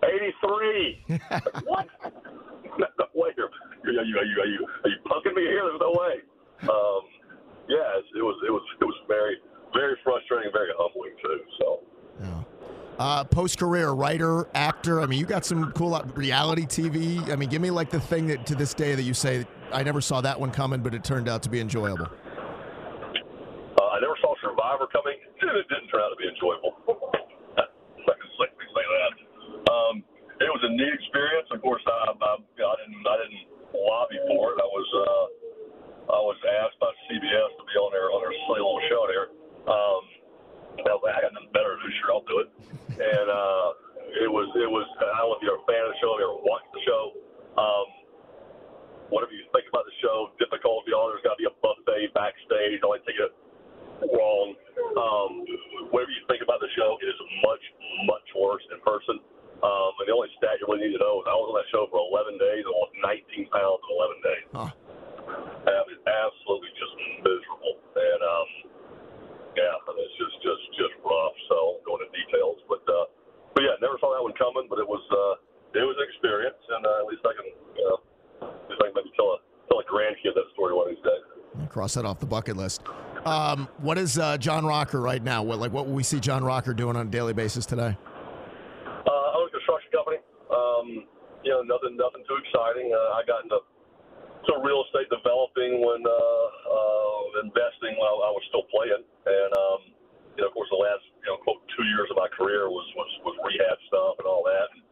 83. 0.00 1.04
what? 1.64 1.86
no, 2.78 2.86
no 2.98 3.06
way. 3.14 3.32
Are 3.36 3.92
you, 3.92 4.00
are 4.00 4.04
you, 4.04 4.16
are 4.16 4.24
you, 4.24 4.36
are 4.40 4.50
you, 4.50 4.60
are 4.84 4.90
you 4.90 5.00
punking 5.06 5.34
me 5.34 5.42
here? 5.42 5.64
There's 5.66 5.80
no 5.80 5.92
way. 5.92 6.24
Um, 6.68 7.02
yeah, 7.68 8.00
it 8.00 8.24
was 8.24 8.38
it 8.46 8.52
was 8.52 8.64
it 8.80 8.84
was 8.84 8.98
very 9.08 9.36
very 9.74 9.96
frustrating, 10.04 10.50
very 10.52 10.70
humbling 10.78 11.12
too. 11.22 11.40
So. 11.58 11.80
Yeah. 12.20 12.42
Uh, 12.98 13.24
Post 13.46 13.62
career 13.62 13.94
writer, 13.94 14.50
actor. 14.58 14.98
I 15.00 15.06
mean, 15.06 15.22
you 15.22 15.24
got 15.24 15.46
some 15.46 15.70
cool 15.78 15.94
uh, 15.94 16.02
reality 16.18 16.66
TV. 16.66 17.22
I 17.30 17.38
mean, 17.38 17.46
give 17.46 17.62
me 17.62 17.70
like 17.70 17.94
the 17.94 18.02
thing 18.02 18.26
that 18.26 18.42
to 18.50 18.58
this 18.58 18.74
day 18.74 18.98
that 18.98 19.06
you 19.06 19.14
say 19.14 19.46
I 19.70 19.86
never 19.86 20.00
saw 20.00 20.18
that 20.20 20.34
one 20.34 20.50
coming, 20.50 20.82
but 20.82 20.98
it 20.98 21.06
turned 21.06 21.30
out 21.30 21.46
to 21.46 21.48
be 21.48 21.62
enjoyable. 21.62 22.10
Uh, 22.10 23.86
I 23.86 24.02
never 24.02 24.18
saw 24.18 24.34
Survivor 24.42 24.90
coming. 24.90 25.14
It 25.14 25.46
didn't 25.46 25.86
turn 25.94 26.02
out 26.02 26.10
to 26.10 26.18
be 26.18 26.26
enjoyable. 26.26 26.74
I 27.54 27.70
can 28.18 28.30
safely 28.34 28.66
say 28.66 28.82
that. 28.82 29.14
Um, 29.70 30.02
it 30.42 30.50
was 30.50 30.62
a 30.66 30.70
neat 30.74 30.90
experience. 30.98 31.46
Of 31.54 31.62
course, 31.62 31.86
I, 31.86 32.18
I, 32.18 32.42
I 32.42 32.74
didn't 32.82 32.98
I 33.06 33.14
didn't 33.14 33.46
lobby 33.78 34.18
for 34.26 34.58
it. 34.58 34.58
I 34.58 34.66
was 34.74 34.88
uh, 35.06 36.18
I 36.18 36.18
was 36.18 36.38
asked 36.66 36.82
by 36.82 36.90
CBS 37.06 37.50
to 37.54 37.62
be 37.62 37.78
on 37.78 37.94
their 37.94 38.10
on 38.10 38.26
their 38.26 38.34
silly 38.50 38.58
little 38.58 38.82
show 38.90 39.06
there. 39.06 39.30
Um, 39.70 40.02
I 40.82 41.20
got 41.22 41.32
nothing 41.32 41.52
better 41.52 41.76
to 41.76 41.82
do. 41.82 41.90
Sure, 42.02 42.12
I'll 42.12 42.26
do 42.28 42.44
it. 42.44 42.48
And 42.96 43.28
uh, 43.30 43.68
it 44.62 44.70
was. 44.70 44.86
I 45.00 45.20
don't 45.20 45.32
know 45.32 45.36
if 45.36 45.42
you're 45.44 45.60
a 45.60 45.66
fan 45.68 45.82
of 45.84 45.92
the 45.92 45.98
show, 46.00 46.16
if 46.16 46.18
you 46.22 46.26
ever 46.28 46.40
watched 46.40 46.70
the 46.72 46.82
show. 46.86 47.02
Um, 47.56 47.86
whatever 49.12 49.32
you 49.32 49.46
think 49.52 49.68
about 49.68 49.84
the 49.84 49.96
show, 50.02 50.32
difficult. 50.40 50.84
You 50.88 50.96
know, 50.96 51.08
there's 51.12 51.24
got 51.24 51.36
to 51.36 51.40
be 51.40 51.48
a 51.48 51.56
buffet 51.60 52.12
backstage. 52.16 52.80
I 52.82 52.98
take 53.04 53.20
it 53.20 53.32
wrong. 54.12 54.56
Um, 54.96 55.30
whatever 55.92 56.12
you 56.12 56.24
think 56.28 56.44
about 56.44 56.60
the 56.60 56.70
show, 56.76 56.96
it 57.00 57.08
is 57.08 57.18
much 57.44 57.64
much 58.04 58.26
worse 58.36 58.64
in 58.72 58.80
person. 58.84 59.20
Um, 59.64 59.92
and 59.96 60.04
the 60.04 60.12
only 60.12 60.28
stat 60.36 60.60
you 60.60 60.68
really 60.68 60.92
need 60.92 61.00
to 61.00 61.02
know 61.02 61.24
is 61.24 61.26
I 61.28 61.32
was 61.32 61.48
on 61.48 61.56
that 61.56 61.68
show 61.72 61.88
for 61.88 61.96
11 61.96 62.36
days 62.36 62.60
and 62.60 62.76
lost 62.76 62.92
19 63.00 63.48
pounds 63.48 63.80
in 63.80 63.90
11 63.96 64.20
days. 64.20 64.46
Huh. 64.52 64.70
I 65.64 65.80
mean, 65.88 66.00
absolutely 66.04 66.70
just 66.76 66.94
miserable. 67.24 67.80
And 67.96 68.20
um, 68.20 68.48
yeah, 69.56 69.80
it's 69.80 70.16
just 70.20 70.36
just 70.44 70.64
just 70.76 70.94
rough. 71.00 71.36
So 71.48 71.54
I 71.56 71.62
won't 71.72 71.84
go 71.88 71.92
into 71.96 72.12
details, 72.12 72.60
but 72.68 72.84
uh, 72.84 73.08
but 73.56 73.64
yeah, 73.64 73.80
never 73.80 73.96
saw 73.98 74.12
that 74.12 74.22
one 74.22 74.36
coming. 74.36 74.68
But 74.68 74.78
it 74.78 74.88
was 74.88 75.02
uh, 75.08 75.40
it 75.72 75.86
was 75.88 75.96
an 75.96 76.04
experience, 76.04 76.60
and 76.60 76.84
uh, 76.84 77.02
at 77.02 77.06
least 77.08 77.24
I 77.24 77.32
can 77.32 77.48
you 77.48 77.84
know, 77.88 77.98
at 78.44 78.68
least 78.68 78.80
I 78.84 78.86
can 78.92 78.96
maybe 79.00 79.12
tell 79.16 79.32
a 79.34 79.38
tell 79.72 79.80
a 79.80 79.86
grandkid 79.88 80.36
that 80.36 80.46
story 80.52 80.76
one 80.76 80.92
of 80.92 80.94
these 80.94 81.04
days. 81.04 81.24
Cross 81.86 82.02
that 82.02 82.04
off 82.04 82.18
the 82.18 82.26
bucket 82.26 82.58
list. 82.58 82.82
Um, 83.22 83.70
what 83.78 83.94
is 83.94 84.18
uh, 84.18 84.34
John 84.42 84.66
Rocker 84.66 84.98
right 84.98 85.22
now? 85.22 85.46
What 85.46 85.62
like 85.62 85.70
what 85.70 85.86
will 85.86 85.94
we 85.94 86.02
see 86.02 86.18
John 86.18 86.42
Rocker 86.42 86.74
doing 86.74 86.98
on 86.98 87.06
a 87.06 87.10
daily 87.14 87.30
basis 87.30 87.62
today? 87.62 87.94
Uh, 87.94 89.06
I 89.06 89.38
own 89.38 89.46
a 89.46 89.54
construction 89.54 89.94
company. 89.94 90.18
Um, 90.50 91.06
you 91.46 91.54
know, 91.54 91.62
nothing, 91.62 91.94
nothing 91.94 92.26
too 92.26 92.42
exciting. 92.42 92.90
Uh, 92.90 93.14
I 93.14 93.22
got 93.22 93.46
into 93.46 93.62
to 93.62 94.52
real 94.66 94.82
estate 94.82 95.06
developing 95.14 95.78
when 95.78 96.02
uh, 96.02 96.10
uh, 96.10 97.46
investing 97.46 97.94
when 97.94 98.08
I, 98.10 98.14
I 98.18 98.30
was 98.34 98.42
still 98.50 98.66
playing, 98.66 99.06
and 99.06 99.50
um, 99.54 99.80
you 100.34 100.42
know, 100.42 100.50
of 100.50 100.54
course, 100.58 100.66
the 100.74 100.82
last 100.82 101.06
you 101.22 101.30
know 101.30 101.38
quote 101.46 101.62
two 101.78 101.86
years 101.94 102.10
of 102.10 102.18
my 102.18 102.26
career 102.34 102.66
was 102.66 102.86
was, 102.98 103.30
was 103.30 103.38
rehab 103.46 103.78
stuff 103.86 104.18
and 104.18 104.26
all 104.26 104.42
that. 104.42 104.74
And, 104.74 104.82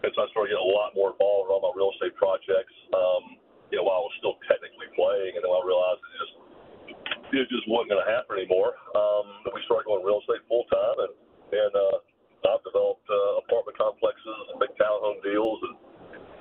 and 0.00 0.10
so 0.16 0.24
I 0.24 0.32
started 0.32 0.56
getting 0.56 0.64
a 0.64 0.72
lot 0.72 0.96
more 0.96 1.12
involved 1.12 1.52
in 1.52 1.60
all 1.60 1.60
my 1.60 1.76
real 1.76 1.92
estate 1.92 2.16
projects. 2.16 2.72
Um, 2.96 3.36
you 3.68 3.76
know, 3.76 3.84
while 3.84 4.00
I 4.00 4.04
was 4.08 4.16
still 4.16 4.40
technically 4.48 4.88
playing, 4.96 5.36
and 5.36 5.44
then 5.44 5.52
I 5.52 5.60
realized 5.60 6.00
it 6.00 6.16
just 6.24 6.34
it 7.32 7.48
just 7.52 7.66
wasn't 7.68 7.92
going 7.92 8.02
to 8.04 8.08
happen 8.08 8.40
anymore. 8.40 8.76
Um, 8.96 9.44
we 9.52 9.60
started 9.68 9.84
going 9.84 10.04
real 10.04 10.20
estate 10.24 10.44
full 10.48 10.64
time, 10.72 10.96
and 11.04 11.14
and 11.48 11.72
uh, 11.72 11.96
I've 12.48 12.64
developed 12.64 13.04
uh, 13.08 13.44
apartment 13.44 13.76
complexes 13.76 14.44
and 14.52 14.56
big 14.60 14.72
townhome 14.80 15.20
deals 15.24 15.60
and 15.68 15.76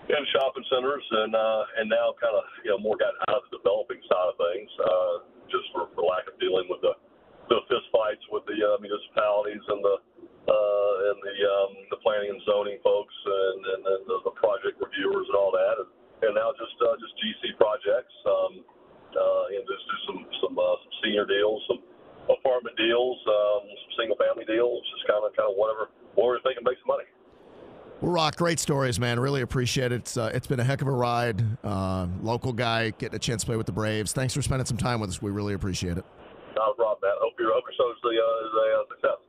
and 0.08 0.24
shopping 0.32 0.64
centers, 0.72 1.04
and 1.04 1.36
uh, 1.36 1.64
and 1.84 1.92
now 1.92 2.16
kind 2.20 2.36
of 2.36 2.44
you 2.64 2.72
know 2.72 2.80
more 2.80 2.96
got 2.96 3.12
out 3.28 3.44
of 3.44 3.48
the 3.52 3.60
developing 3.60 4.00
side 4.08 4.30
of 4.32 4.38
things, 4.40 4.72
uh, 4.80 5.16
just 5.52 5.68
for, 5.76 5.92
for 5.96 6.08
lack 6.08 6.28
of 6.32 6.36
dealing 6.40 6.68
with 6.72 6.80
the 6.80 6.96
the 7.52 7.60
fist 7.72 7.88
fights 7.92 8.24
with 8.32 8.44
the 8.48 8.56
uh, 8.60 8.80
municipalities 8.80 9.64
and 9.68 9.84
the 9.84 9.96
uh, 10.48 10.94
and 11.12 11.18
the 11.20 11.36
um, 11.44 11.72
the 11.92 12.00
planning 12.00 12.32
and 12.32 12.40
zoning 12.48 12.80
folks 12.80 13.16
and 13.28 13.60
and, 13.76 13.82
and 13.84 14.04
the, 14.08 14.18
the 14.32 14.36
project 14.40 14.80
reviewers 14.80 15.28
and 15.28 15.36
all 15.36 15.52
that, 15.52 15.76
and, 15.84 15.92
and 16.24 16.32
now 16.40 16.56
just 16.56 16.77
uh, 16.88 16.96
just 17.04 17.14
GC 17.20 17.60
projects, 17.60 18.16
um, 18.24 18.64
uh, 19.12 19.56
and 19.56 19.64
just 19.68 19.84
do 19.84 19.98
some 20.08 20.20
some 20.40 20.56
uh, 20.56 20.76
some 20.80 20.94
senior 21.04 21.28
deals, 21.28 21.60
some 21.68 21.84
apartment 22.32 22.76
deals, 22.80 23.20
um, 23.28 23.68
some 23.68 23.94
single 24.00 24.16
family 24.16 24.48
deals, 24.48 24.80
just 24.96 25.04
kind 25.08 25.24
of 25.24 25.36
kind 25.36 25.52
of 25.52 25.60
whatever 25.60 25.92
whatever 26.16 26.40
they 26.48 26.56
can 26.56 26.64
make 26.64 26.80
some 26.80 26.96
money. 26.96 27.08
Well, 28.00 28.12
Rock, 28.12 28.36
great 28.36 28.60
stories, 28.60 29.00
man. 29.00 29.20
Really 29.20 29.42
appreciate 29.42 29.92
it. 29.92 30.06
It's, 30.06 30.18
uh, 30.18 30.30
it's 30.32 30.46
been 30.46 30.60
a 30.60 30.64
heck 30.64 30.84
of 30.84 30.88
a 30.88 30.92
ride. 30.92 31.42
Uh, 31.64 32.06
local 32.22 32.54
guy, 32.54 32.92
getting 32.92 33.16
a 33.16 33.20
chance 33.20 33.42
to 33.42 33.48
play 33.48 33.58
with 33.58 33.66
the 33.66 33.72
Braves. 33.72 34.14
Thanks 34.14 34.36
for 34.36 34.44
spending 34.44 34.68
some 34.68 34.78
time 34.78 35.00
with 35.00 35.10
us. 35.10 35.20
We 35.20 35.32
really 35.32 35.56
appreciate 35.56 35.98
it. 35.98 36.06
Not 36.56 36.72
a 36.72 36.76
problem, 36.76 37.02
man. 37.02 37.18
Hope 37.18 37.34
your 37.40 37.54
hope 37.54 37.64
your 37.66 37.74
show's 37.74 37.98
the 38.04 38.14
uh, 38.14 38.46
is 38.46 38.54
a 38.54 39.27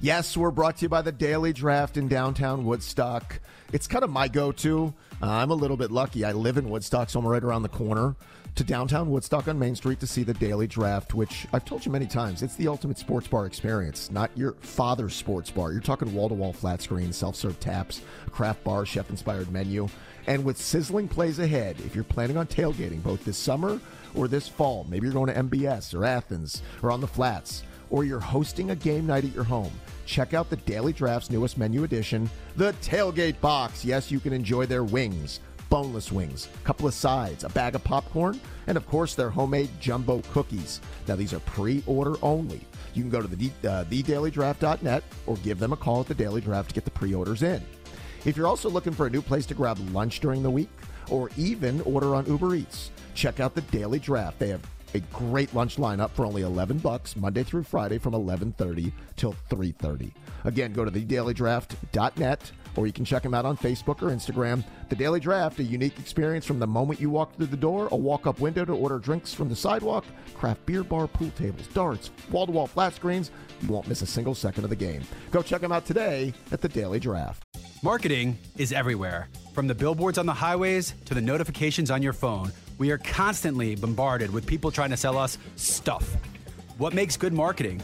Yes, 0.00 0.36
we're 0.36 0.52
brought 0.52 0.76
to 0.76 0.82
you 0.82 0.88
by 0.88 1.02
the 1.02 1.10
Daily 1.10 1.52
Draft 1.52 1.96
in 1.96 2.06
downtown 2.06 2.64
Woodstock. 2.64 3.40
It's 3.72 3.88
kind 3.88 4.04
of 4.04 4.10
my 4.10 4.28
go 4.28 4.52
to. 4.52 4.94
Uh, 5.20 5.26
I'm 5.26 5.50
a 5.50 5.54
little 5.54 5.76
bit 5.76 5.90
lucky. 5.90 6.24
I 6.24 6.30
live 6.30 6.56
in 6.56 6.70
Woodstock, 6.70 7.10
so 7.10 7.18
I'm 7.18 7.26
right 7.26 7.42
around 7.42 7.62
the 7.62 7.68
corner 7.68 8.14
to 8.54 8.62
downtown 8.62 9.10
Woodstock 9.10 9.48
on 9.48 9.58
Main 9.58 9.74
Street 9.74 9.98
to 9.98 10.06
see 10.06 10.22
the 10.22 10.34
Daily 10.34 10.68
Draft, 10.68 11.14
which 11.14 11.48
I've 11.52 11.64
told 11.64 11.84
you 11.84 11.90
many 11.90 12.06
times, 12.06 12.44
it's 12.44 12.54
the 12.54 12.68
ultimate 12.68 12.98
sports 12.98 13.26
bar 13.26 13.44
experience, 13.46 14.08
not 14.12 14.30
your 14.36 14.52
father's 14.60 15.16
sports 15.16 15.50
bar. 15.50 15.72
You're 15.72 15.80
talking 15.80 16.14
wall 16.14 16.28
to 16.28 16.34
wall 16.34 16.52
flat 16.52 16.80
screen, 16.80 17.12
self 17.12 17.34
serve 17.34 17.58
taps, 17.58 18.00
craft 18.30 18.62
bar, 18.62 18.86
chef 18.86 19.10
inspired 19.10 19.50
menu. 19.50 19.88
And 20.28 20.44
with 20.44 20.58
sizzling 20.58 21.08
plays 21.08 21.40
ahead, 21.40 21.76
if 21.80 21.96
you're 21.96 22.04
planning 22.04 22.36
on 22.36 22.46
tailgating 22.46 23.02
both 23.02 23.24
this 23.24 23.36
summer 23.36 23.80
or 24.14 24.28
this 24.28 24.46
fall, 24.46 24.86
maybe 24.88 25.06
you're 25.06 25.14
going 25.14 25.32
to 25.32 25.42
MBS 25.42 25.92
or 25.92 26.04
Athens 26.04 26.62
or 26.82 26.92
on 26.92 27.00
the 27.00 27.06
flats, 27.08 27.64
or 27.90 28.04
you're 28.04 28.20
hosting 28.20 28.70
a 28.70 28.76
game 28.76 29.06
night 29.06 29.24
at 29.24 29.34
your 29.34 29.44
home, 29.44 29.72
check 30.06 30.34
out 30.34 30.50
the 30.50 30.56
Daily 30.56 30.92
Draft's 30.92 31.30
newest 31.30 31.58
menu 31.58 31.84
addition, 31.84 32.28
the 32.56 32.72
Tailgate 32.82 33.40
Box. 33.40 33.84
Yes, 33.84 34.10
you 34.10 34.20
can 34.20 34.32
enjoy 34.32 34.66
their 34.66 34.84
wings, 34.84 35.40
boneless 35.68 36.10
wings, 36.10 36.48
a 36.54 36.66
couple 36.66 36.86
of 36.86 36.94
sides, 36.94 37.44
a 37.44 37.48
bag 37.50 37.74
of 37.74 37.84
popcorn, 37.84 38.40
and 38.66 38.76
of 38.76 38.86
course 38.86 39.14
their 39.14 39.30
homemade 39.30 39.70
jumbo 39.80 40.22
cookies. 40.32 40.80
Now, 41.06 41.16
these 41.16 41.32
are 41.32 41.40
pre 41.40 41.82
order 41.86 42.16
only. 42.22 42.60
You 42.94 43.02
can 43.02 43.10
go 43.10 43.20
to 43.20 43.28
the, 43.28 43.50
uh, 43.68 43.84
thedailydraft.net 43.84 45.04
or 45.26 45.36
give 45.36 45.58
them 45.58 45.72
a 45.72 45.76
call 45.76 46.00
at 46.00 46.06
the 46.06 46.14
Daily 46.14 46.40
Draft 46.40 46.70
to 46.70 46.74
get 46.74 46.84
the 46.84 46.90
pre 46.90 47.14
orders 47.14 47.42
in. 47.42 47.62
If 48.24 48.36
you're 48.36 48.46
also 48.46 48.68
looking 48.68 48.92
for 48.92 49.06
a 49.06 49.10
new 49.10 49.22
place 49.22 49.46
to 49.46 49.54
grab 49.54 49.78
lunch 49.92 50.20
during 50.20 50.42
the 50.42 50.50
week 50.50 50.70
or 51.10 51.30
even 51.36 51.80
order 51.82 52.14
on 52.14 52.26
Uber 52.26 52.54
Eats, 52.56 52.90
check 53.14 53.40
out 53.40 53.54
the 53.54 53.60
Daily 53.62 53.98
Draft. 53.98 54.38
They 54.38 54.48
have 54.48 54.62
a 54.94 55.00
great 55.00 55.54
lunch 55.54 55.76
lineup 55.76 56.10
for 56.10 56.24
only 56.24 56.42
11 56.42 56.78
bucks 56.78 57.16
Monday 57.16 57.42
through 57.42 57.62
Friday 57.62 57.98
from 57.98 58.14
11:30 58.14 58.92
till 59.16 59.34
3:30. 59.50 60.12
Again, 60.44 60.72
go 60.72 60.84
to 60.84 60.90
thedailydraft.net 60.90 62.52
or 62.76 62.86
you 62.86 62.92
can 62.92 63.04
check 63.04 63.22
them 63.22 63.34
out 63.34 63.44
on 63.44 63.56
Facebook 63.56 64.02
or 64.02 64.10
Instagram. 64.10 64.62
The 64.88 64.94
Daily 64.94 65.18
Draft, 65.18 65.58
a 65.58 65.64
unique 65.64 65.98
experience 65.98 66.46
from 66.46 66.60
the 66.60 66.66
moment 66.66 67.00
you 67.00 67.10
walk 67.10 67.34
through 67.34 67.46
the 67.46 67.56
door, 67.56 67.88
a 67.90 67.96
walk-up 67.96 68.38
window 68.40 68.64
to 68.64 68.72
order 68.72 68.98
drinks 68.98 69.34
from 69.34 69.48
the 69.48 69.56
sidewalk, 69.56 70.04
craft 70.34 70.64
beer 70.64 70.84
bar, 70.84 71.08
pool 71.08 71.30
tables, 71.36 71.66
darts, 71.74 72.10
wall-to-wall 72.30 72.68
flat 72.68 72.94
screens. 72.94 73.32
You 73.62 73.68
won't 73.68 73.88
miss 73.88 74.02
a 74.02 74.06
single 74.06 74.34
second 74.34 74.62
of 74.62 74.70
the 74.70 74.76
game. 74.76 75.02
Go 75.32 75.42
check 75.42 75.60
them 75.60 75.72
out 75.72 75.86
today 75.86 76.32
at 76.52 76.60
the 76.60 76.68
Daily 76.68 77.00
Draft. 77.00 77.44
Marketing 77.82 78.38
is 78.56 78.72
everywhere. 78.72 79.28
From 79.54 79.66
the 79.66 79.74
billboards 79.74 80.18
on 80.18 80.26
the 80.26 80.34
highways 80.34 80.94
to 81.06 81.14
the 81.14 81.20
notifications 81.20 81.90
on 81.90 82.02
your 82.02 82.12
phone, 82.12 82.52
we 82.78 82.90
are 82.90 82.98
constantly 82.98 83.74
bombarded 83.74 84.32
with 84.32 84.46
people 84.46 84.70
trying 84.70 84.90
to 84.90 84.96
sell 84.96 85.18
us 85.18 85.36
stuff. 85.56 86.16
What 86.78 86.94
makes 86.94 87.16
good 87.16 87.32
marketing? 87.32 87.82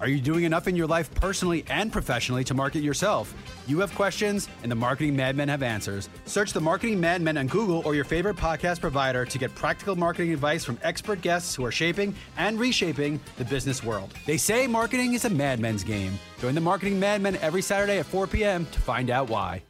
Are 0.00 0.08
you 0.08 0.20
doing 0.20 0.44
enough 0.44 0.68
in 0.68 0.76
your 0.76 0.86
life 0.86 1.12
personally 1.14 1.64
and 1.68 1.90
professionally 1.90 2.44
to 2.44 2.54
market 2.54 2.82
yourself? 2.82 3.34
You 3.66 3.80
have 3.80 3.94
questions, 3.94 4.48
and 4.62 4.70
the 4.70 4.76
Marketing 4.76 5.16
Madmen 5.16 5.48
have 5.48 5.62
answers. 5.62 6.10
Search 6.26 6.52
the 6.52 6.60
Marketing 6.60 7.00
Madmen 7.00 7.38
on 7.38 7.46
Google 7.46 7.80
or 7.86 7.94
your 7.94 8.04
favorite 8.04 8.36
podcast 8.36 8.80
provider 8.80 9.24
to 9.24 9.38
get 9.38 9.54
practical 9.54 9.96
marketing 9.96 10.32
advice 10.32 10.64
from 10.64 10.78
expert 10.82 11.22
guests 11.22 11.54
who 11.54 11.64
are 11.64 11.72
shaping 11.72 12.14
and 12.36 12.58
reshaping 12.58 13.18
the 13.38 13.44
business 13.44 13.82
world. 13.82 14.12
They 14.26 14.36
say 14.36 14.66
marketing 14.66 15.14
is 15.14 15.24
a 15.24 15.30
madman's 15.30 15.84
game. 15.84 16.18
Join 16.40 16.54
the 16.54 16.60
Marketing 16.60 17.00
Madmen 17.00 17.36
every 17.36 17.62
Saturday 17.62 17.98
at 17.98 18.06
4 18.06 18.26
p.m. 18.26 18.66
to 18.66 18.80
find 18.80 19.08
out 19.08 19.30
why. 19.30 19.62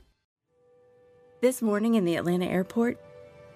This 1.42 1.60
morning 1.60 1.94
in 1.94 2.06
the 2.06 2.16
Atlanta 2.16 2.46
airport, 2.46 2.98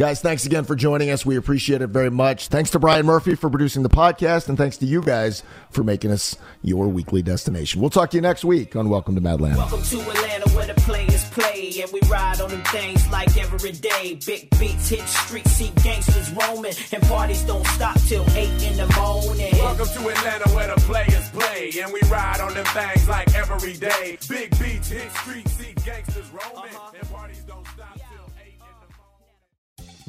Guys, 0.00 0.22
thanks 0.22 0.46
again 0.46 0.64
for 0.64 0.74
joining 0.74 1.10
us. 1.10 1.26
We 1.26 1.36
appreciate 1.36 1.82
it 1.82 1.88
very 1.88 2.08
much. 2.08 2.48
Thanks 2.48 2.70
to 2.70 2.78
Brian 2.78 3.04
Murphy 3.04 3.34
for 3.34 3.50
producing 3.50 3.82
the 3.82 3.90
podcast, 3.90 4.48
and 4.48 4.56
thanks 4.56 4.78
to 4.78 4.86
you 4.86 5.02
guys 5.02 5.42
for 5.68 5.84
making 5.84 6.10
us 6.10 6.38
your 6.62 6.88
weekly 6.88 7.20
destination. 7.20 7.82
We'll 7.82 7.90
talk 7.90 8.08
to 8.12 8.16
you 8.16 8.22
next 8.22 8.42
week 8.42 8.74
on 8.76 8.88
Welcome 8.88 9.14
to 9.16 9.20
Madland. 9.20 9.58
Welcome 9.58 9.82
to 9.82 10.00
Atlanta 10.00 10.48
where 10.56 10.66
the 10.66 10.80
players 10.80 11.28
play 11.28 11.82
and 11.82 11.92
we 11.92 12.00
ride 12.08 12.40
on 12.40 12.48
them 12.48 12.62
things 12.64 13.06
like 13.10 13.36
every 13.36 13.72
day. 13.72 14.18
Big 14.24 14.48
beats 14.58 14.88
hit 14.88 15.06
streets, 15.06 15.50
see 15.50 15.70
gangsters 15.82 16.32
roaming 16.32 16.72
and 16.92 17.02
parties 17.02 17.42
don't 17.42 17.66
stop 17.66 18.00
till 18.08 18.24
8 18.30 18.48
in 18.62 18.76
the 18.78 18.86
morning. 18.96 19.52
Welcome 19.52 19.86
to 19.86 20.08
Atlanta 20.08 20.48
where 20.56 20.74
the 20.74 20.80
players 20.80 21.28
play 21.28 21.72
and 21.82 21.92
we 21.92 22.00
ride 22.08 22.40
on 22.40 22.54
them 22.54 22.64
things 22.64 23.06
like 23.06 23.34
every 23.34 23.74
day. 23.74 24.16
Big 24.28 24.50
beats 24.58 24.88
hit 24.88 25.12
streets, 25.12 25.52
see 25.52 25.74
gangsters 25.84 26.30
roaming 26.30 26.72
and 26.98 27.10
parties 27.10 27.42
don't 27.46 27.66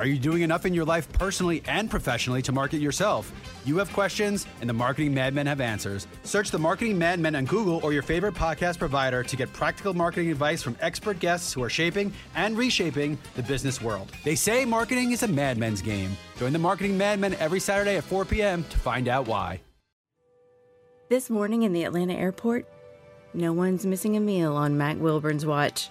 Are 0.00 0.06
you 0.06 0.18
doing 0.18 0.40
enough 0.40 0.64
in 0.64 0.72
your 0.72 0.86
life 0.86 1.12
personally 1.12 1.62
and 1.66 1.90
professionally 1.90 2.40
to 2.42 2.52
market 2.52 2.80
yourself? 2.80 3.30
You 3.66 3.76
have 3.76 3.92
questions, 3.92 4.46
and 4.62 4.68
the 4.70 4.72
Marketing 4.72 5.12
Madmen 5.12 5.46
have 5.46 5.60
answers. 5.60 6.06
Search 6.24 6.50
the 6.50 6.58
Marketing 6.58 6.96
Madmen 6.96 7.36
on 7.36 7.44
Google 7.44 7.80
or 7.82 7.92
your 7.92 8.00
favorite 8.00 8.32
podcast 8.32 8.78
provider 8.78 9.22
to 9.22 9.36
get 9.36 9.52
practical 9.52 9.92
marketing 9.92 10.30
advice 10.30 10.62
from 10.62 10.74
expert 10.80 11.18
guests 11.18 11.52
who 11.52 11.62
are 11.62 11.68
shaping 11.68 12.14
and 12.34 12.56
reshaping 12.56 13.18
the 13.36 13.42
business 13.42 13.82
world. 13.82 14.10
They 14.24 14.36
say 14.36 14.64
marketing 14.64 15.12
is 15.12 15.22
a 15.22 15.28
madman's 15.28 15.82
game. 15.82 16.16
Join 16.38 16.54
the 16.54 16.58
Marketing 16.58 16.96
Madmen 16.96 17.34
every 17.34 17.60
Saturday 17.60 17.98
at 17.98 18.04
4 18.04 18.24
p.m. 18.24 18.64
to 18.70 18.78
find 18.78 19.06
out 19.06 19.28
why. 19.28 19.60
This 21.10 21.28
morning 21.28 21.64
in 21.64 21.74
the 21.74 21.84
Atlanta 21.84 22.14
airport, 22.14 22.66
no 23.34 23.52
one's 23.52 23.84
missing 23.84 24.16
a 24.16 24.20
meal 24.20 24.56
on 24.56 24.78
Mac 24.78 24.98
Wilburn's 24.98 25.44
watch. 25.44 25.90